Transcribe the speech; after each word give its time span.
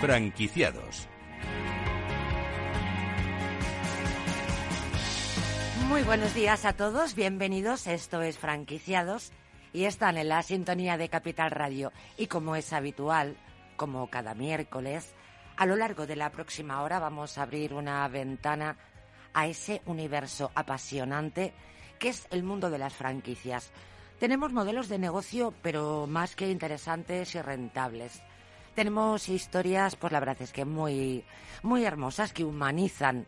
Franquiciados. 0.00 1.06
Muy 5.88 6.02
buenos 6.04 6.32
días 6.32 6.64
a 6.64 6.72
todos, 6.72 7.14
bienvenidos. 7.14 7.86
Esto 7.86 8.22
es 8.22 8.38
Franquiciados 8.38 9.30
y 9.74 9.84
están 9.84 10.16
en 10.16 10.30
la 10.30 10.42
sintonía 10.42 10.96
de 10.96 11.10
Capital 11.10 11.50
Radio. 11.50 11.92
Y 12.16 12.28
como 12.28 12.56
es 12.56 12.72
habitual, 12.72 13.36
como 13.76 14.08
cada 14.08 14.32
miércoles, 14.34 15.12
a 15.58 15.66
lo 15.66 15.76
largo 15.76 16.06
de 16.06 16.16
la 16.16 16.30
próxima 16.30 16.80
hora 16.80 16.98
vamos 16.98 17.36
a 17.36 17.42
abrir 17.42 17.74
una 17.74 18.08
ventana 18.08 18.78
a 19.34 19.48
ese 19.48 19.82
universo 19.84 20.50
apasionante 20.54 21.52
que 21.98 22.08
es 22.08 22.26
el 22.30 22.42
mundo 22.42 22.70
de 22.70 22.78
las 22.78 22.94
franquicias. 22.94 23.70
Tenemos 24.18 24.50
modelos 24.54 24.88
de 24.88 24.98
negocio, 24.98 25.52
pero 25.60 26.06
más 26.06 26.36
que 26.36 26.50
interesantes 26.50 27.34
y 27.34 27.42
rentables. 27.42 28.22
Tenemos 28.74 29.28
historias, 29.28 29.96
pues 29.96 30.12
la 30.12 30.20
verdad 30.20 30.40
es 30.40 30.52
que 30.52 30.64
muy, 30.64 31.24
muy 31.62 31.84
hermosas, 31.84 32.32
que 32.32 32.44
humanizan 32.44 33.26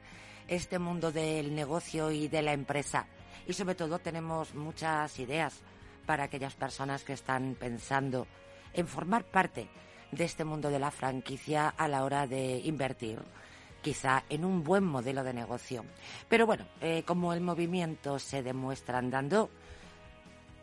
este 0.48 0.78
mundo 0.78 1.12
del 1.12 1.54
negocio 1.54 2.10
y 2.10 2.28
de 2.28 2.42
la 2.42 2.52
empresa. 2.52 3.06
Y 3.46 3.52
sobre 3.52 3.74
todo 3.74 3.98
tenemos 3.98 4.54
muchas 4.54 5.18
ideas 5.18 5.60
para 6.06 6.24
aquellas 6.24 6.54
personas 6.54 7.04
que 7.04 7.12
están 7.12 7.56
pensando 7.58 8.26
en 8.72 8.86
formar 8.86 9.24
parte 9.24 9.68
de 10.12 10.24
este 10.24 10.44
mundo 10.44 10.70
de 10.70 10.78
la 10.78 10.90
franquicia 10.90 11.68
a 11.68 11.88
la 11.88 12.04
hora 12.04 12.26
de 12.26 12.58
invertir 12.58 13.18
quizá 13.82 14.22
en 14.28 14.44
un 14.44 14.62
buen 14.62 14.84
modelo 14.84 15.24
de 15.24 15.32
negocio. 15.32 15.84
Pero 16.28 16.46
bueno, 16.46 16.66
eh, 16.80 17.02
como 17.04 17.32
el 17.32 17.40
movimiento 17.40 18.18
se 18.18 18.42
demuestra 18.42 18.98
andando, 18.98 19.50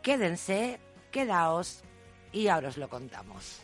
quédense, 0.02 0.80
quedaos 1.10 1.82
y 2.32 2.48
ahora 2.48 2.68
os 2.68 2.78
lo 2.78 2.88
contamos. 2.88 3.60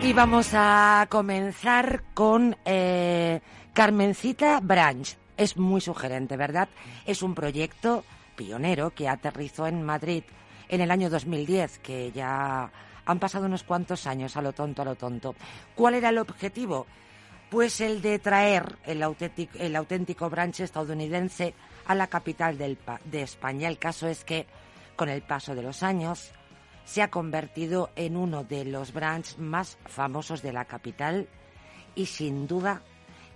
Y 0.00 0.12
vamos 0.12 0.50
a 0.54 1.06
comenzar 1.10 2.04
con 2.14 2.56
eh, 2.64 3.40
Carmencita 3.72 4.60
Branch. 4.60 5.16
Es 5.36 5.56
muy 5.56 5.80
sugerente, 5.80 6.36
¿verdad? 6.36 6.68
Es 7.04 7.22
un 7.22 7.34
proyecto 7.34 8.04
pionero 8.36 8.90
que 8.90 9.08
aterrizó 9.08 9.66
en 9.66 9.82
Madrid 9.82 10.22
en 10.68 10.80
el 10.80 10.92
año 10.92 11.10
2010, 11.10 11.80
que 11.80 12.12
ya 12.12 12.70
han 13.04 13.18
pasado 13.18 13.46
unos 13.46 13.64
cuantos 13.64 14.06
años 14.06 14.36
a 14.36 14.42
lo 14.42 14.52
tonto, 14.52 14.82
a 14.82 14.84
lo 14.84 14.94
tonto. 14.94 15.34
¿Cuál 15.74 15.94
era 15.94 16.10
el 16.10 16.18
objetivo? 16.18 16.86
Pues 17.50 17.80
el 17.80 18.00
de 18.00 18.20
traer 18.20 18.78
el 18.84 19.02
auténtico, 19.02 19.58
el 19.58 19.74
auténtico 19.74 20.30
branch 20.30 20.60
estadounidense 20.60 21.54
a 21.86 21.94
la 21.96 22.06
capital 22.06 22.56
del, 22.56 22.78
de 23.04 23.22
España. 23.22 23.68
El 23.68 23.78
caso 23.78 24.06
es 24.06 24.24
que, 24.24 24.46
con 24.94 25.08
el 25.08 25.22
paso 25.22 25.54
de 25.56 25.62
los 25.62 25.82
años, 25.82 26.32
se 26.88 27.02
ha 27.02 27.10
convertido 27.10 27.90
en 27.96 28.16
uno 28.16 28.44
de 28.44 28.64
los 28.64 28.94
branches 28.94 29.38
más 29.38 29.76
famosos 29.84 30.40
de 30.40 30.54
la 30.54 30.64
capital 30.64 31.28
y 31.94 32.06
sin 32.06 32.46
duda 32.46 32.80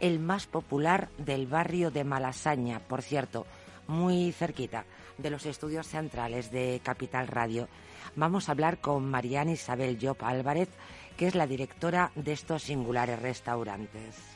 el 0.01 0.19
más 0.19 0.47
popular 0.47 1.11
del 1.19 1.47
barrio 1.47 1.91
de 1.91 2.03
Malasaña, 2.03 2.81
por 2.81 3.03
cierto, 3.03 3.47
muy 3.87 4.33
cerquita 4.33 4.87
de 5.19 5.29
los 5.29 5.45
estudios 5.45 5.87
centrales 5.87 6.51
de 6.51 6.81
Capital 6.83 7.29
Radio. 7.29 7.69
Vamos 8.17 8.49
a 8.49 8.53
hablar 8.53 8.81
con 8.81 9.09
Mariana 9.11 9.53
Isabel 9.53 9.99
Job 10.01 10.17
Álvarez, 10.23 10.71
que 11.19 11.27
es 11.27 11.35
la 11.35 11.47
directora 11.47 12.11
de 12.15 12.33
estos 12.33 12.63
singulares 12.63 13.21
restaurantes. 13.21 14.32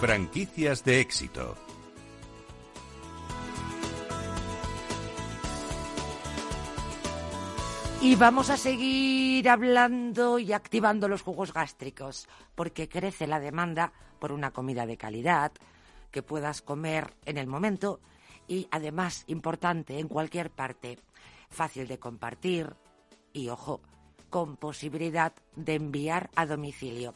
Franquicias 0.00 0.82
de 0.82 0.98
éxito. 0.98 1.54
Y 8.00 8.16
vamos 8.16 8.48
a 8.48 8.56
seguir 8.56 9.46
hablando 9.50 10.38
y 10.38 10.54
activando 10.54 11.06
los 11.06 11.20
jugos 11.20 11.52
gástricos, 11.52 12.28
porque 12.54 12.88
crece 12.88 13.26
la 13.26 13.40
demanda 13.40 13.92
por 14.18 14.32
una 14.32 14.52
comida 14.52 14.86
de 14.86 14.96
calidad, 14.96 15.52
que 16.10 16.22
puedas 16.22 16.62
comer 16.62 17.12
en 17.26 17.36
el 17.36 17.46
momento 17.46 18.00
y 18.48 18.68
además, 18.70 19.24
importante, 19.26 19.98
en 19.98 20.08
cualquier 20.08 20.48
parte, 20.48 20.98
fácil 21.50 21.86
de 21.86 21.98
compartir 21.98 22.74
y, 23.34 23.50
ojo, 23.50 23.82
con 24.30 24.56
posibilidad 24.56 25.34
de 25.56 25.74
enviar 25.74 26.30
a 26.36 26.46
domicilio. 26.46 27.12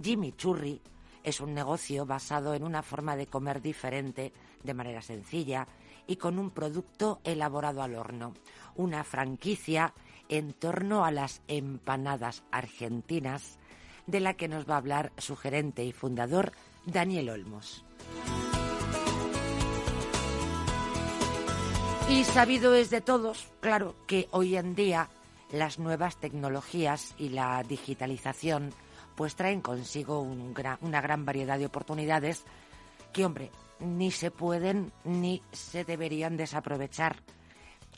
Jimmy 0.00 0.30
Churri 0.30 0.80
es 1.24 1.40
un 1.40 1.54
negocio 1.54 2.06
basado 2.06 2.54
en 2.54 2.64
una 2.64 2.82
forma 2.82 3.16
de 3.16 3.26
comer 3.26 3.60
diferente, 3.60 4.32
de 4.62 4.74
manera 4.74 5.02
sencilla 5.02 5.66
y 6.06 6.16
con 6.16 6.38
un 6.38 6.50
producto 6.50 7.20
elaborado 7.24 7.82
al 7.82 7.94
horno. 7.94 8.34
Una 8.76 9.04
franquicia 9.04 9.92
en 10.28 10.52
torno 10.52 11.04
a 11.04 11.10
las 11.10 11.42
empanadas 11.48 12.42
argentinas, 12.50 13.58
de 14.06 14.20
la 14.20 14.34
que 14.34 14.48
nos 14.48 14.68
va 14.68 14.74
a 14.74 14.78
hablar 14.78 15.12
su 15.18 15.36
gerente 15.36 15.84
y 15.84 15.92
fundador, 15.92 16.52
Daniel 16.86 17.28
Olmos. 17.30 17.84
Y 22.08 22.24
sabido 22.24 22.74
es 22.74 22.88
de 22.88 23.02
todos, 23.02 23.48
claro, 23.60 23.94
que 24.06 24.28
hoy 24.30 24.56
en 24.56 24.74
día 24.74 25.10
las 25.52 25.78
nuevas 25.78 26.16
tecnologías 26.16 27.14
y 27.18 27.28
la 27.28 27.62
digitalización 27.62 28.72
pues 29.18 29.34
traen 29.34 29.62
consigo 29.62 30.20
una 30.20 31.00
gran 31.00 31.24
variedad 31.24 31.58
de 31.58 31.66
oportunidades 31.66 32.44
que, 33.12 33.24
hombre, 33.24 33.50
ni 33.80 34.12
se 34.12 34.30
pueden 34.30 34.92
ni 35.02 35.42
se 35.50 35.82
deberían 35.82 36.36
desaprovechar. 36.36 37.16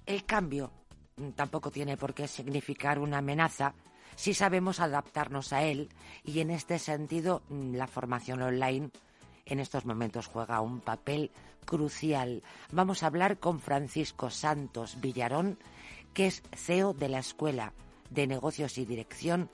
El 0.06 0.24
cambio 0.24 0.70
tampoco 1.36 1.70
tiene 1.70 1.98
por 1.98 2.14
qué 2.14 2.26
significar 2.26 2.98
una 2.98 3.18
amenaza 3.18 3.74
si 4.16 4.32
sabemos 4.32 4.80
adaptarnos 4.80 5.52
a 5.52 5.62
él 5.62 5.90
y 6.24 6.40
en 6.40 6.50
este 6.50 6.78
sentido 6.78 7.42
la 7.50 7.86
formación 7.86 8.40
online 8.40 8.88
en 9.44 9.60
estos 9.60 9.84
momentos 9.84 10.26
juega 10.26 10.62
un 10.62 10.80
papel 10.80 11.32
crucial. 11.66 12.42
Vamos 12.72 13.02
a 13.02 13.08
hablar 13.08 13.38
con 13.38 13.60
Francisco 13.60 14.30
Santos 14.30 14.98
Villarón, 15.02 15.58
que 16.14 16.28
es 16.28 16.42
CEO 16.56 16.94
de 16.94 17.10
la 17.10 17.18
Escuela 17.18 17.74
de 18.08 18.26
Negocios 18.26 18.78
y 18.78 18.86
Dirección 18.86 19.50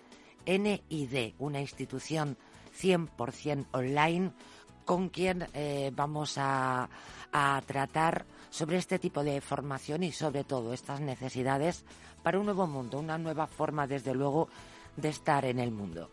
NID, 0.47 1.35
una 1.39 1.61
institución 1.61 2.37
100% 2.81 3.67
online 3.73 4.33
con 4.85 5.09
quien 5.09 5.47
eh, 5.53 5.91
vamos 5.95 6.39
a, 6.39 6.89
a 7.33 7.63
tratar 7.67 8.25
sobre 8.51 8.79
este 8.79 8.99
tipo 8.99 9.25
de 9.25 9.41
formación 9.41 10.03
y 10.03 10.13
sobre 10.13 10.45
todo 10.45 10.73
estas 10.73 11.01
necesidades 11.01 11.85
para 12.23 12.39
un 12.39 12.47
nuevo 12.47 12.67
mundo, 12.67 12.99
una 12.99 13.19
nueva 13.19 13.47
forma 13.47 13.87
desde 13.87 14.15
luego 14.15 14.49
de 14.97 15.09
estar 15.09 15.45
en 15.45 15.59
el 15.59 15.71
mundo. 15.71 16.11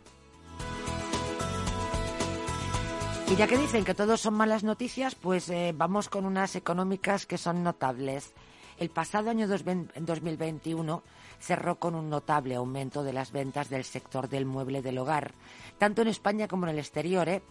Y 3.29 3.35
ya 3.35 3.47
que 3.47 3.57
dicen 3.57 3.83
que 3.83 3.95
todos 3.95 4.21
son 4.21 4.35
malas 4.35 4.63
noticias, 4.63 5.15
pues 5.15 5.49
eh, 5.49 5.73
vamos 5.75 6.09
con 6.09 6.25
unas 6.25 6.55
económicas 6.55 7.25
que 7.25 7.37
son 7.37 7.63
notables. 7.63 8.33
El 8.77 8.89
pasado 8.89 9.29
año 9.29 9.47
2021 9.47 11.03
cerró 11.43 11.75
con 11.75 11.93
un 11.93 12.09
notable 12.09 12.55
aumento 12.55 13.03
de 13.03 13.11
las 13.11 13.33
ventas 13.33 13.69
del 13.69 13.83
sector 13.83 14.29
del 14.29 14.45
mueble 14.45 14.81
del 14.81 14.97
hogar, 14.97 15.33
tanto 15.77 16.01
en 16.01 16.07
España 16.07 16.47
como 16.47 16.65
en 16.65 16.71
el 16.71 16.79
exterior. 16.79 17.27
¿eh? 17.27 17.43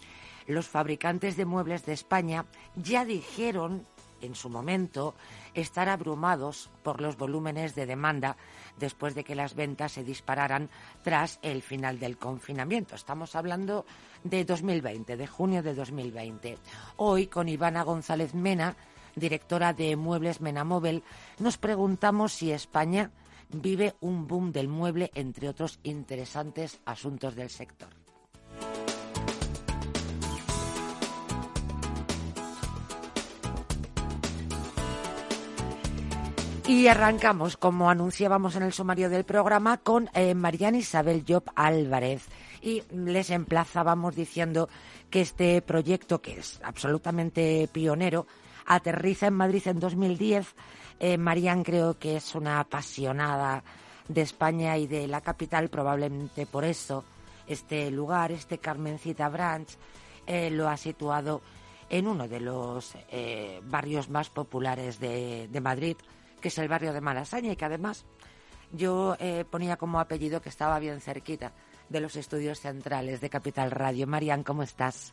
Los 0.46 0.66
fabricantes 0.66 1.36
de 1.36 1.44
muebles 1.44 1.84
de 1.84 1.92
España 1.92 2.46
ya 2.74 3.04
dijeron 3.04 3.86
en 4.22 4.34
su 4.34 4.48
momento 4.48 5.14
estar 5.52 5.88
abrumados 5.88 6.70
por 6.82 7.02
los 7.02 7.18
volúmenes 7.18 7.74
de 7.74 7.84
demanda 7.84 8.36
después 8.78 9.14
de 9.14 9.24
que 9.24 9.34
las 9.34 9.54
ventas 9.54 9.92
se 9.92 10.04
dispararan 10.04 10.70
tras 11.02 11.38
el 11.42 11.60
final 11.60 11.98
del 11.98 12.16
confinamiento. 12.16 12.94
Estamos 12.94 13.36
hablando 13.36 13.84
de 14.24 14.44
2020, 14.44 15.16
de 15.16 15.26
junio 15.26 15.62
de 15.62 15.74
2020. 15.74 16.56
Hoy, 16.96 17.26
con 17.26 17.48
Ivana 17.48 17.82
González 17.82 18.32
Mena, 18.32 18.76
directora 19.16 19.74
de 19.74 19.96
Muebles 19.96 20.40
Menamóvil, 20.40 21.02
nos 21.38 21.58
preguntamos 21.58 22.32
si 22.32 22.52
España 22.52 23.10
vive 23.52 23.94
un 24.00 24.26
boom 24.26 24.52
del 24.52 24.68
mueble, 24.68 25.10
entre 25.14 25.48
otros 25.48 25.78
interesantes 25.82 26.80
asuntos 26.84 27.34
del 27.34 27.50
sector. 27.50 27.90
Y 36.66 36.86
arrancamos, 36.86 37.56
como 37.56 37.90
anunciábamos 37.90 38.56
en 38.56 38.62
el 38.62 38.72
sumario 38.72 39.10
del 39.10 39.24
programa, 39.24 39.78
con 39.78 40.08
eh, 40.14 40.34
Mariana 40.34 40.78
Isabel 40.78 41.24
Job 41.28 41.44
Álvarez. 41.54 42.28
Y 42.62 42.82
les 42.94 43.30
emplazábamos 43.30 44.14
diciendo 44.14 44.68
que 45.10 45.20
este 45.20 45.60
proyecto, 45.60 46.22
que 46.22 46.38
es 46.38 46.60
absolutamente 46.62 47.68
pionero, 47.72 48.26
aterriza 48.64 49.26
en 49.26 49.34
Madrid 49.34 49.62
en 49.66 49.80
2010. 49.80 50.54
Eh, 51.02 51.18
Marian 51.18 51.64
creo 51.64 51.98
que 51.98 52.14
es 52.14 52.36
una 52.36 52.60
apasionada 52.60 53.64
de 54.06 54.20
España 54.20 54.78
y 54.78 54.86
de 54.86 55.08
la 55.08 55.20
capital, 55.20 55.68
probablemente 55.68 56.46
por 56.46 56.64
eso 56.64 57.04
Este 57.48 57.90
lugar, 57.90 58.30
este 58.30 58.58
Carmencita 58.58 59.28
Branch, 59.28 59.68
eh, 60.28 60.48
lo 60.48 60.68
ha 60.68 60.76
situado 60.76 61.42
en 61.90 62.06
uno 62.06 62.28
de 62.28 62.38
los 62.38 62.94
eh, 63.10 63.60
barrios 63.64 64.08
más 64.10 64.30
populares 64.30 65.00
de, 65.00 65.60
Madrid, 65.60 65.96
que 66.40 66.48
es 66.48 66.58
el 66.58 66.68
barrio 66.68 66.92
de 66.92 67.00
Malasaña 67.00 67.52
y 67.52 67.56
que 67.56 67.64
además 67.64 68.06
yo 68.70 69.16
eh, 69.18 69.44
ponía 69.50 69.76
como 69.76 69.98
apellido 69.98 70.40
que 70.40 70.50
estaba 70.50 70.78
bien 70.78 71.00
cerquita 71.00 71.52
de 71.88 72.00
los 72.00 72.14
estudios 72.14 72.60
centrales 72.60 73.20
de 73.20 73.28
Capital 73.28 73.72
Radio. 73.72 74.06
Marian, 74.06 74.44
¿cómo 74.44 74.62
estás? 74.62 75.12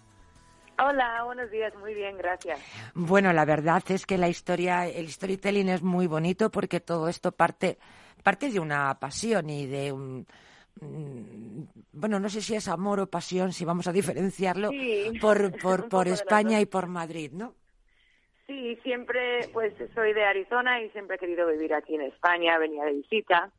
Hola, 0.82 1.24
buenos 1.26 1.52
días, 1.52 1.76
muy 1.76 1.94
bien, 1.94 2.18
gracias. 2.18 2.58
Bueno, 2.96 3.34
la 3.34 3.44
verdad 3.44 3.84
es 3.90 4.06
que 4.06 4.18
la 4.18 4.30
historia, 4.30 4.88
el 4.88 5.10
storytelling 5.10 5.68
es 5.68 5.84
muy 5.84 6.08
bonito 6.08 6.50
porque 6.50 6.80
todo 6.80 7.10
esto 7.10 7.34
parte, 7.34 7.78
parte 8.24 8.50
de 8.50 8.60
una 8.62 8.98
pasión 8.98 9.50
y 9.50 9.66
de 9.68 9.92
un, 9.92 10.26
mm, 10.80 11.64
bueno, 11.92 12.20
no 12.20 12.30
sé 12.30 12.40
si 12.40 12.56
es 12.56 12.70
amor 12.70 13.02
o 13.02 13.08
pasión, 13.08 13.52
si 13.52 13.66
vamos 13.66 13.88
a 13.88 13.92
diferenciarlo 13.92 14.70
por, 15.20 15.60
por, 15.60 15.90
por 15.90 16.08
España 16.08 16.62
y 16.62 16.66
por 16.66 16.88
Madrid, 16.88 17.32
¿no? 17.34 17.56
Sí, 18.48 18.78
siempre, 18.82 19.50
pues 19.52 19.74
soy 19.94 20.14
de 20.14 20.24
Arizona 20.24 20.82
y 20.82 20.90
siempre 20.92 21.18
he 21.18 21.20
querido 21.20 21.46
vivir 21.48 21.74
aquí 21.74 21.96
en 21.96 22.02
España, 22.02 22.58
venía 22.58 22.86
de 22.86 22.94
visita 22.94 23.52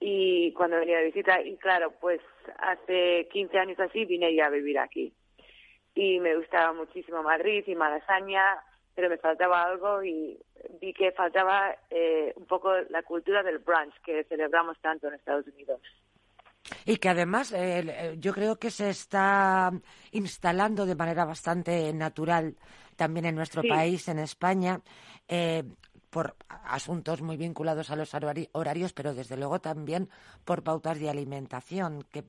y 0.00 0.50
cuando 0.54 0.78
venía 0.78 0.98
de 0.98 1.04
visita, 1.04 1.42
y 1.42 1.56
claro, 1.58 1.92
pues 2.00 2.20
hace 2.58 3.28
15 3.30 3.58
años 3.58 3.78
así 3.80 4.06
vine 4.06 4.34
ya 4.34 4.46
a 4.46 4.50
vivir 4.50 4.78
aquí 4.78 5.12
y 5.94 6.18
me 6.20 6.36
gustaba 6.36 6.72
muchísimo 6.72 7.22
Madrid 7.22 7.64
y 7.66 7.74
Malasaña, 7.74 8.58
pero 8.94 9.08
me 9.08 9.18
faltaba 9.18 9.62
algo 9.62 10.02
y 10.02 10.38
vi 10.80 10.92
que 10.92 11.12
faltaba 11.12 11.76
eh, 11.90 12.32
un 12.36 12.46
poco 12.46 12.72
la 12.90 13.02
cultura 13.02 13.42
del 13.42 13.58
brunch 13.58 13.94
que 14.04 14.24
celebramos 14.24 14.78
tanto 14.80 15.08
en 15.08 15.14
Estados 15.14 15.46
Unidos. 15.46 15.80
Y 16.86 16.96
que 16.96 17.10
además 17.10 17.52
eh, 17.52 18.16
yo 18.18 18.32
creo 18.32 18.56
que 18.56 18.70
se 18.70 18.90
está 18.90 19.70
instalando 20.12 20.86
de 20.86 20.94
manera 20.94 21.24
bastante 21.24 21.92
natural 21.92 22.56
también 22.96 23.26
en 23.26 23.34
nuestro 23.34 23.62
país, 23.62 24.08
en 24.08 24.18
España, 24.18 24.80
eh, 25.28 25.64
por 26.10 26.36
asuntos 26.48 27.22
muy 27.22 27.36
vinculados 27.36 27.90
a 27.90 27.96
los 27.96 28.14
horarios, 28.52 28.92
pero 28.92 29.14
desde 29.14 29.36
luego 29.36 29.60
también 29.60 30.08
por 30.44 30.62
pautas 30.62 31.00
de 31.00 31.10
alimentación, 31.10 32.04
que 32.12 32.24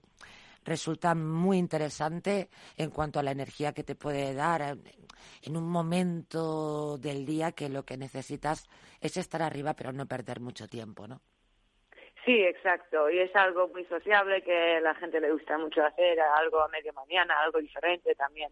resulta 0.66 1.16
muy 1.16 1.58
interesante 1.58 2.50
en 2.76 2.90
cuanto 2.90 3.20
a 3.20 3.24
la 3.24 3.32
energía 3.32 3.74
que 3.74 3.84
te 3.84 3.96
puede 3.96 4.34
dar 4.34 4.78
en 5.42 5.58
un 5.58 5.70
momento 5.70 6.98
del 6.98 7.26
día 7.26 7.54
que 7.54 7.70
lo 7.70 7.84
que 7.84 7.98
necesitas 7.98 8.68
es 9.00 9.16
estar 9.18 9.42
arriba 9.42 9.74
pero 9.76 9.94
no 9.94 10.06
perder 10.06 10.40
mucho 10.40 10.68
tiempo, 10.68 11.08
¿no? 11.08 11.22
Sí, 12.26 12.42
exacto. 12.42 13.10
Y 13.12 13.20
es 13.20 13.36
algo 13.36 13.68
muy 13.68 13.86
sociable 13.86 14.42
que 14.42 14.78
a 14.78 14.82
la 14.82 14.96
gente 14.96 15.22
le 15.22 15.32
gusta 15.32 15.60
mucho 15.60 15.86
hacer, 15.86 16.20
algo 16.20 16.60
a 16.60 16.68
media 16.70 16.92
mañana, 16.92 17.36
algo 17.44 17.60
diferente 17.60 18.16
también. 18.16 18.52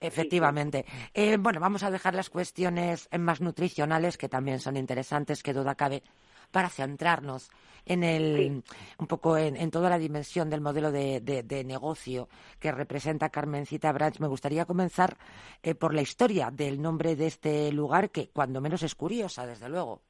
Efectivamente. 0.00 0.84
Eh, 1.14 1.36
bueno, 1.38 1.60
vamos 1.60 1.84
a 1.84 1.90
dejar 1.90 2.14
las 2.14 2.28
cuestiones 2.28 3.08
más 3.16 3.40
nutricionales, 3.40 4.18
que 4.18 4.28
también 4.28 4.58
son 4.58 4.76
interesantes, 4.76 5.42
que 5.44 5.52
duda 5.52 5.76
cabe, 5.76 6.02
para 6.50 6.68
centrarnos 6.68 7.48
en 7.86 8.02
el, 8.02 8.62
un 8.98 9.06
poco 9.06 9.38
en, 9.38 9.70
toda 9.70 9.88
la 9.88 9.98
dimensión 9.98 10.50
del 10.50 10.60
modelo 10.60 10.90
de, 10.90 11.64
negocio 11.64 12.28
que 12.60 12.72
representa 12.72 13.30
Carmencita 13.30 13.92
Branch. 13.92 14.18
Me 14.18 14.26
gustaría 14.26 14.66
comenzar 14.66 15.16
eh, 15.62 15.74
por 15.74 15.94
la 15.94 16.02
historia 16.02 16.50
del 16.52 16.82
nombre 16.82 17.16
de 17.16 17.28
este 17.28 17.72
lugar, 17.72 18.10
que 18.10 18.28
cuando 18.28 18.60
menos 18.60 18.82
es 18.82 18.94
curiosa, 18.94 19.46
desde 19.46 19.68
luego. 19.68 20.02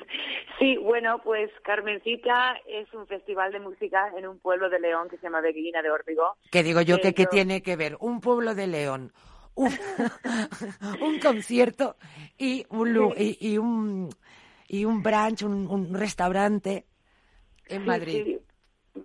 Sí, 0.58 0.78
bueno, 0.78 1.20
pues 1.22 1.52
Carmencita 1.66 2.56
es 2.66 2.92
un 2.94 3.06
festival 3.08 3.52
de 3.52 3.60
música 3.60 4.14
en 4.18 4.26
un 4.26 4.40
pueblo 4.40 4.70
de 4.70 4.80
León 4.80 5.10
que 5.10 5.18
se 5.18 5.24
llama 5.24 5.42
Beguina 5.42 5.82
de 5.82 5.92
Órbigo. 5.92 6.38
¿Qué 6.50 6.64
digo 6.64 6.80
yo 6.80 7.00
que 7.00 7.14
qué 7.14 7.26
tiene 7.26 7.62
que 7.62 7.76
ver 7.76 7.98
un 8.00 8.22
pueblo 8.22 8.56
de 8.56 8.68
León, 8.68 9.12
un, 9.54 9.70
concierto 11.22 11.98
y 12.38 12.66
un, 12.70 13.14
y 13.18 13.58
un 13.58 14.10
y 14.68 14.86
un 14.86 15.04
brunch, 15.04 15.44
un, 15.44 15.94
restaurante 15.94 16.86
en 17.68 17.86
Madrid. 17.86 18.40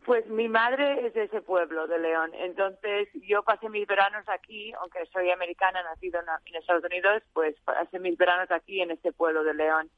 Pues 0.05 0.27
mi 0.29 0.49
madre 0.49 1.07
es 1.07 1.15
de 1.15 1.25
ese 1.25 1.41
pueblo, 1.41 1.87
de 1.87 1.99
León. 1.99 2.31
Entonces 2.35 3.09
yo 3.27 3.43
pasé 3.43 3.69
mis 3.69 3.87
veranos 3.87 4.25
aquí, 4.29 4.73
aunque 4.81 5.05
soy 5.13 5.31
americana, 5.31 5.83
nacida 5.83 6.23
en 6.47 6.57
Estados 6.57 6.85
Unidos, 6.85 7.23
pues 7.33 7.57
pasé 7.65 7.99
mis 7.99 8.17
veranos 8.17 8.51
aquí 8.51 8.81
en 8.81 8.93
este 8.93 9.13
pueblo 9.13 9.43
de 9.43 9.55
León. 9.55 9.91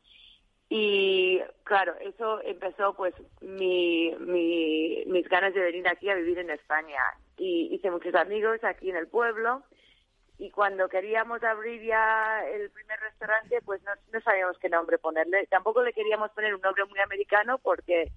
Y 0.71 1.41
claro, 1.65 1.95
eso 2.01 2.41
empezó 2.43 2.95
pues 2.95 3.15
mi, 3.43 4.15
mi, 4.21 5.05
mis 5.07 5.29
ganas 5.29 5.53
de 5.53 5.61
venir 5.61 5.87
aquí 5.87 6.09
a 6.09 6.15
vivir 6.15 6.39
en 6.39 6.49
España. 6.49 7.03
Y 7.37 7.75
hice 7.75 7.91
muchos 7.91 8.15
amigos 8.15 8.65
aquí 8.65 8.89
en 8.89 8.97
el 8.97 9.09
pueblo 9.09 9.63
y 10.43 10.51
cuando 10.51 10.89
queríamos 10.89 11.41
abrir 11.45 11.81
ya 11.85 12.43
el 12.53 12.69
primer 12.71 12.99
restaurante, 12.99 13.61
pues 13.65 13.81
no, 13.85 14.21
sabíamos 14.23 14.59
qué 14.59 14.69
nombre 14.69 14.99
ponerle. 14.99 15.47
Tampoco 15.47 15.85
le 15.85 15.93
queríamos 15.93 16.33
poner 16.33 16.53
un 16.53 16.61
nombre 16.61 16.85
muy 16.87 16.99
americano 16.99 17.59
porque 17.59 18.11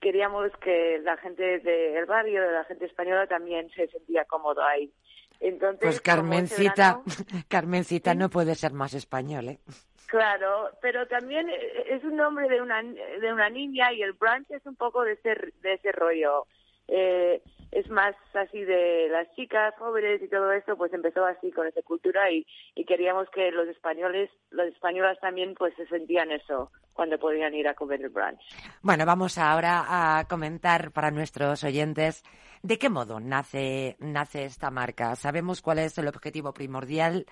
queríamos 0.00 0.52
que 0.58 1.00
la 1.02 1.16
gente 1.16 1.58
del 1.58 2.06
barrio, 2.06 2.48
la 2.48 2.62
gente 2.62 2.84
española 2.84 3.26
también 3.26 3.68
se 3.70 3.88
sentía 3.88 4.24
cómodo 4.24 4.62
ahí. 4.62 4.92
Entonces, 5.40 5.80
pues 5.82 6.00
Carmencita, 6.00 7.00
Carmencita 7.48 8.14
no 8.14 8.30
puede 8.30 8.54
ser 8.54 8.72
más 8.72 8.94
español, 8.94 9.48
¿eh? 9.48 9.58
Claro, 10.06 10.70
pero 10.80 11.08
también 11.08 11.50
es 11.50 12.04
un 12.04 12.14
nombre 12.14 12.48
de 12.48 12.62
una 12.62 12.80
de 12.84 13.32
una 13.32 13.50
niña 13.50 13.92
y 13.92 14.00
el 14.02 14.12
brunch 14.12 14.48
es 14.52 14.64
un 14.64 14.76
poco 14.76 15.02
de 15.02 15.14
ese 15.14 15.34
de 15.60 15.72
ese 15.72 15.90
rollo. 15.90 16.46
Eh, 16.86 17.42
es 17.76 17.90
más 17.90 18.16
así 18.32 18.64
de 18.64 19.06
las 19.10 19.30
chicas 19.34 19.74
jóvenes 19.78 20.22
y 20.22 20.28
todo 20.28 20.50
esto, 20.50 20.78
pues 20.78 20.90
empezó 20.94 21.26
así 21.26 21.52
con 21.52 21.66
esa 21.66 21.82
cultura 21.82 22.30
y, 22.30 22.46
queríamos 22.86 23.28
que 23.28 23.50
los 23.50 23.68
españoles, 23.68 24.30
los 24.50 24.68
españolas 24.68 25.18
también 25.20 25.54
pues 25.54 25.74
se 25.76 25.86
sentían 25.86 26.32
eso 26.32 26.70
cuando 26.94 27.18
podían 27.18 27.52
ir 27.54 27.68
a 27.68 27.74
comer 27.74 28.00
el 28.00 28.08
brunch. 28.08 28.40
Bueno, 28.80 29.04
vamos 29.04 29.36
ahora 29.36 30.18
a 30.18 30.24
comentar 30.26 30.90
para 30.92 31.10
nuestros 31.10 31.64
oyentes 31.64 32.24
de 32.62 32.78
qué 32.78 32.88
modo 32.88 33.20
nace, 33.20 33.96
nace 33.98 34.46
esta 34.46 34.70
marca. 34.70 35.14
Sabemos 35.14 35.60
cuál 35.60 35.80
es 35.80 35.98
el 35.98 36.08
objetivo 36.08 36.54
primordial, 36.54 37.26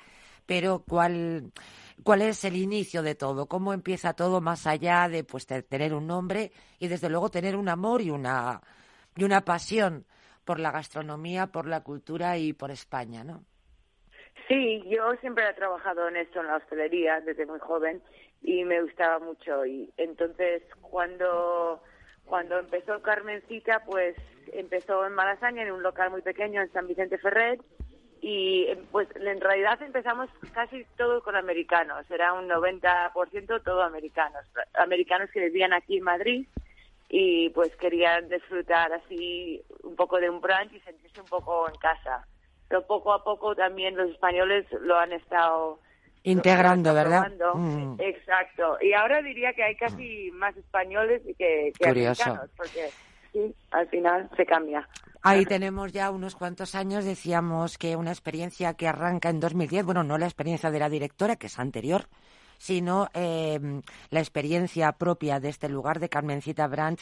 pero 0.44 0.85
cuál, 0.87 1.52
cuál 2.02 2.20
es 2.20 2.44
el 2.44 2.56
inicio 2.56 3.02
de 3.02 3.14
todo, 3.14 3.47
cómo 3.47 3.73
empieza 3.73 4.12
todo 4.12 4.42
más 4.42 4.66
allá 4.66 5.09
de 5.09 5.25
pues 5.25 5.47
tener 5.47 5.95
un 5.95 6.07
nombre 6.07 6.52
y 6.78 6.88
desde 6.88 7.09
luego 7.09 7.30
tener 7.30 7.57
un 7.57 7.71
amor 7.71 8.02
y 8.02 8.11
una 8.11 8.61
y 9.16 9.25
una 9.25 9.42
pasión 9.42 10.04
por 10.45 10.61
la 10.61 10.71
gastronomía, 10.71 11.49
por 11.49 11.67
la 11.67 11.83
cultura 11.83 12.39
y 12.39 12.53
por 12.53 12.71
España, 12.71 13.25
¿no? 13.25 13.45
Sí, 14.49 14.83
yo 14.89 15.15
siempre 15.21 15.49
he 15.49 15.55
trabajado 15.55 16.09
en 16.09 16.17
esto, 16.17 16.41
en 16.41 16.49
la 16.49 16.57
hostelería, 16.57 17.21
desde 17.21 17.47
muy 17.47 17.59
joven, 17.61 18.03
y 18.43 18.65
me 18.65 18.83
gustaba 18.83 19.19
mucho. 19.19 19.65
Y 19.65 19.93
entonces, 19.97 20.63
cuando, 20.83 21.83
cuando 22.25 22.59
empezó 22.59 23.01
Carmencita, 23.01 23.85
pues 23.87 24.17
empezó 24.53 25.07
en 25.07 25.15
Malasaña, 25.15 25.63
en 25.63 25.73
un 25.73 25.83
local 25.83 26.11
muy 26.11 26.21
pequeño 26.21 26.61
en 26.61 26.73
San 26.73 26.87
Vicente 26.87 27.17
Ferret, 27.19 27.61
y 28.21 28.67
pues 28.91 29.07
en 29.17 29.41
realidad 29.41 29.83
empezamos 29.83 30.31
casi 30.53 30.87
todo 30.97 31.23
con 31.23 31.37
americanos, 31.37 32.11
era 32.11 32.33
un 32.33 32.49
90% 32.49 33.63
todo 33.63 33.83
americanos, 33.83 34.47
americanos 34.75 35.31
que 35.31 35.41
vivían 35.41 35.75
aquí 35.75 35.99
en 35.99 36.05
Madrid 36.05 36.47
y 37.16 37.49
pues 37.50 37.71
querían 37.76 38.28
disfrutar 38.28 38.92
así 38.92 39.62
un 39.85 39.94
poco 39.94 40.18
de 40.18 40.28
un 40.28 40.40
brunch 40.40 40.73
y 40.73 40.80
sentirse 40.80 41.21
un 41.21 41.28
poco 41.28 41.68
en 41.68 41.76
casa. 41.76 42.26
Pero 42.66 42.85
poco 42.88 43.12
a 43.12 43.23
poco 43.23 43.54
también 43.54 43.97
los 43.97 44.11
españoles 44.11 44.66
lo 44.80 44.99
han 44.99 45.12
estado 45.12 45.78
integrando, 46.25 46.92
¿verdad? 46.92 47.30
Mm. 47.54 48.00
Exacto. 48.00 48.78
Y 48.80 48.94
ahora 48.94 49.23
diría 49.23 49.52
que 49.52 49.62
hay 49.62 49.76
casi 49.76 50.33
más 50.33 50.56
españoles 50.56 51.23
que, 51.38 51.73
que 51.78 51.88
americanos, 51.88 52.50
porque 52.56 52.90
sí, 53.33 53.54
al 53.71 53.87
final 53.90 54.28
se 54.37 54.44
cambia. 54.44 54.88
Ahí 55.23 55.44
tenemos 55.44 55.92
ya 55.92 56.11
unos 56.11 56.35
cuantos 56.35 56.75
años, 56.75 57.04
decíamos 57.04 57.78
que 57.78 57.94
una 57.94 58.11
experiencia 58.11 58.75
que 58.75 58.88
arranca 58.88 59.28
en 59.28 59.38
2010, 59.38 59.85
bueno, 59.85 60.02
no 60.02 60.18
la 60.18 60.26
experiencia 60.26 60.73
de 60.73 60.80
la 60.80 60.88
directora, 60.88 61.37
que 61.37 61.47
es 61.47 61.61
anterior, 61.61 62.09
sino 62.64 63.09
em, 63.12 63.83
la 64.09 64.21
experiencia 64.21 64.92
propia 64.92 65.38
de 65.38 65.50
este 65.50 65.68
lugar 65.68 66.00
de 66.00 66.09
Carmencita 66.09 66.66
Branch. 66.66 66.99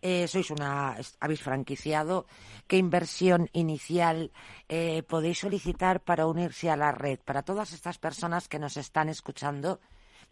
Eh, 0.00 0.26
sois 0.26 0.50
una, 0.50 0.96
habéis 1.20 1.42
franquiciado. 1.42 2.24
¿Qué 2.66 2.78
inversión 2.78 3.50
inicial 3.52 4.32
eh, 4.70 5.02
podéis 5.02 5.40
solicitar 5.40 6.00
para 6.00 6.26
unirse 6.26 6.70
a 6.70 6.76
la 6.76 6.92
red? 6.92 7.18
Para 7.20 7.42
todas 7.42 7.74
estas 7.74 7.98
personas 7.98 8.48
que 8.48 8.58
nos 8.58 8.78
están 8.78 9.10
escuchando 9.10 9.80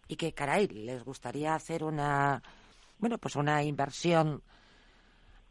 y 0.09 0.17
que, 0.17 0.33
caray, 0.33 0.67
les 0.69 1.05
gustaría 1.05 1.55
hacer 1.55 1.85
una, 1.85 2.43
bueno, 2.99 3.19
pues 3.19 3.37
una 3.37 3.63
inversión 3.63 4.43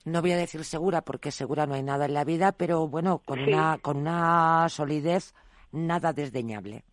no 0.06 0.22
voy 0.22 0.32
a 0.32 0.38
decir 0.38 0.66
segura 0.66 1.04
porque 1.04 1.30
segura 1.30 1.68
no 1.68 1.76
hay 1.76 1.84
nada 1.84 2.06
en 2.06 2.16
la 2.16 2.24
vida, 2.24 2.52
pero 2.54 2.88
bueno, 2.88 3.20
con 3.20 3.42
una 3.42 3.78
con 3.78 3.98
una 3.98 4.68
solidez 4.70 5.36
nada 5.72 6.14
desdeñable. 6.14 6.84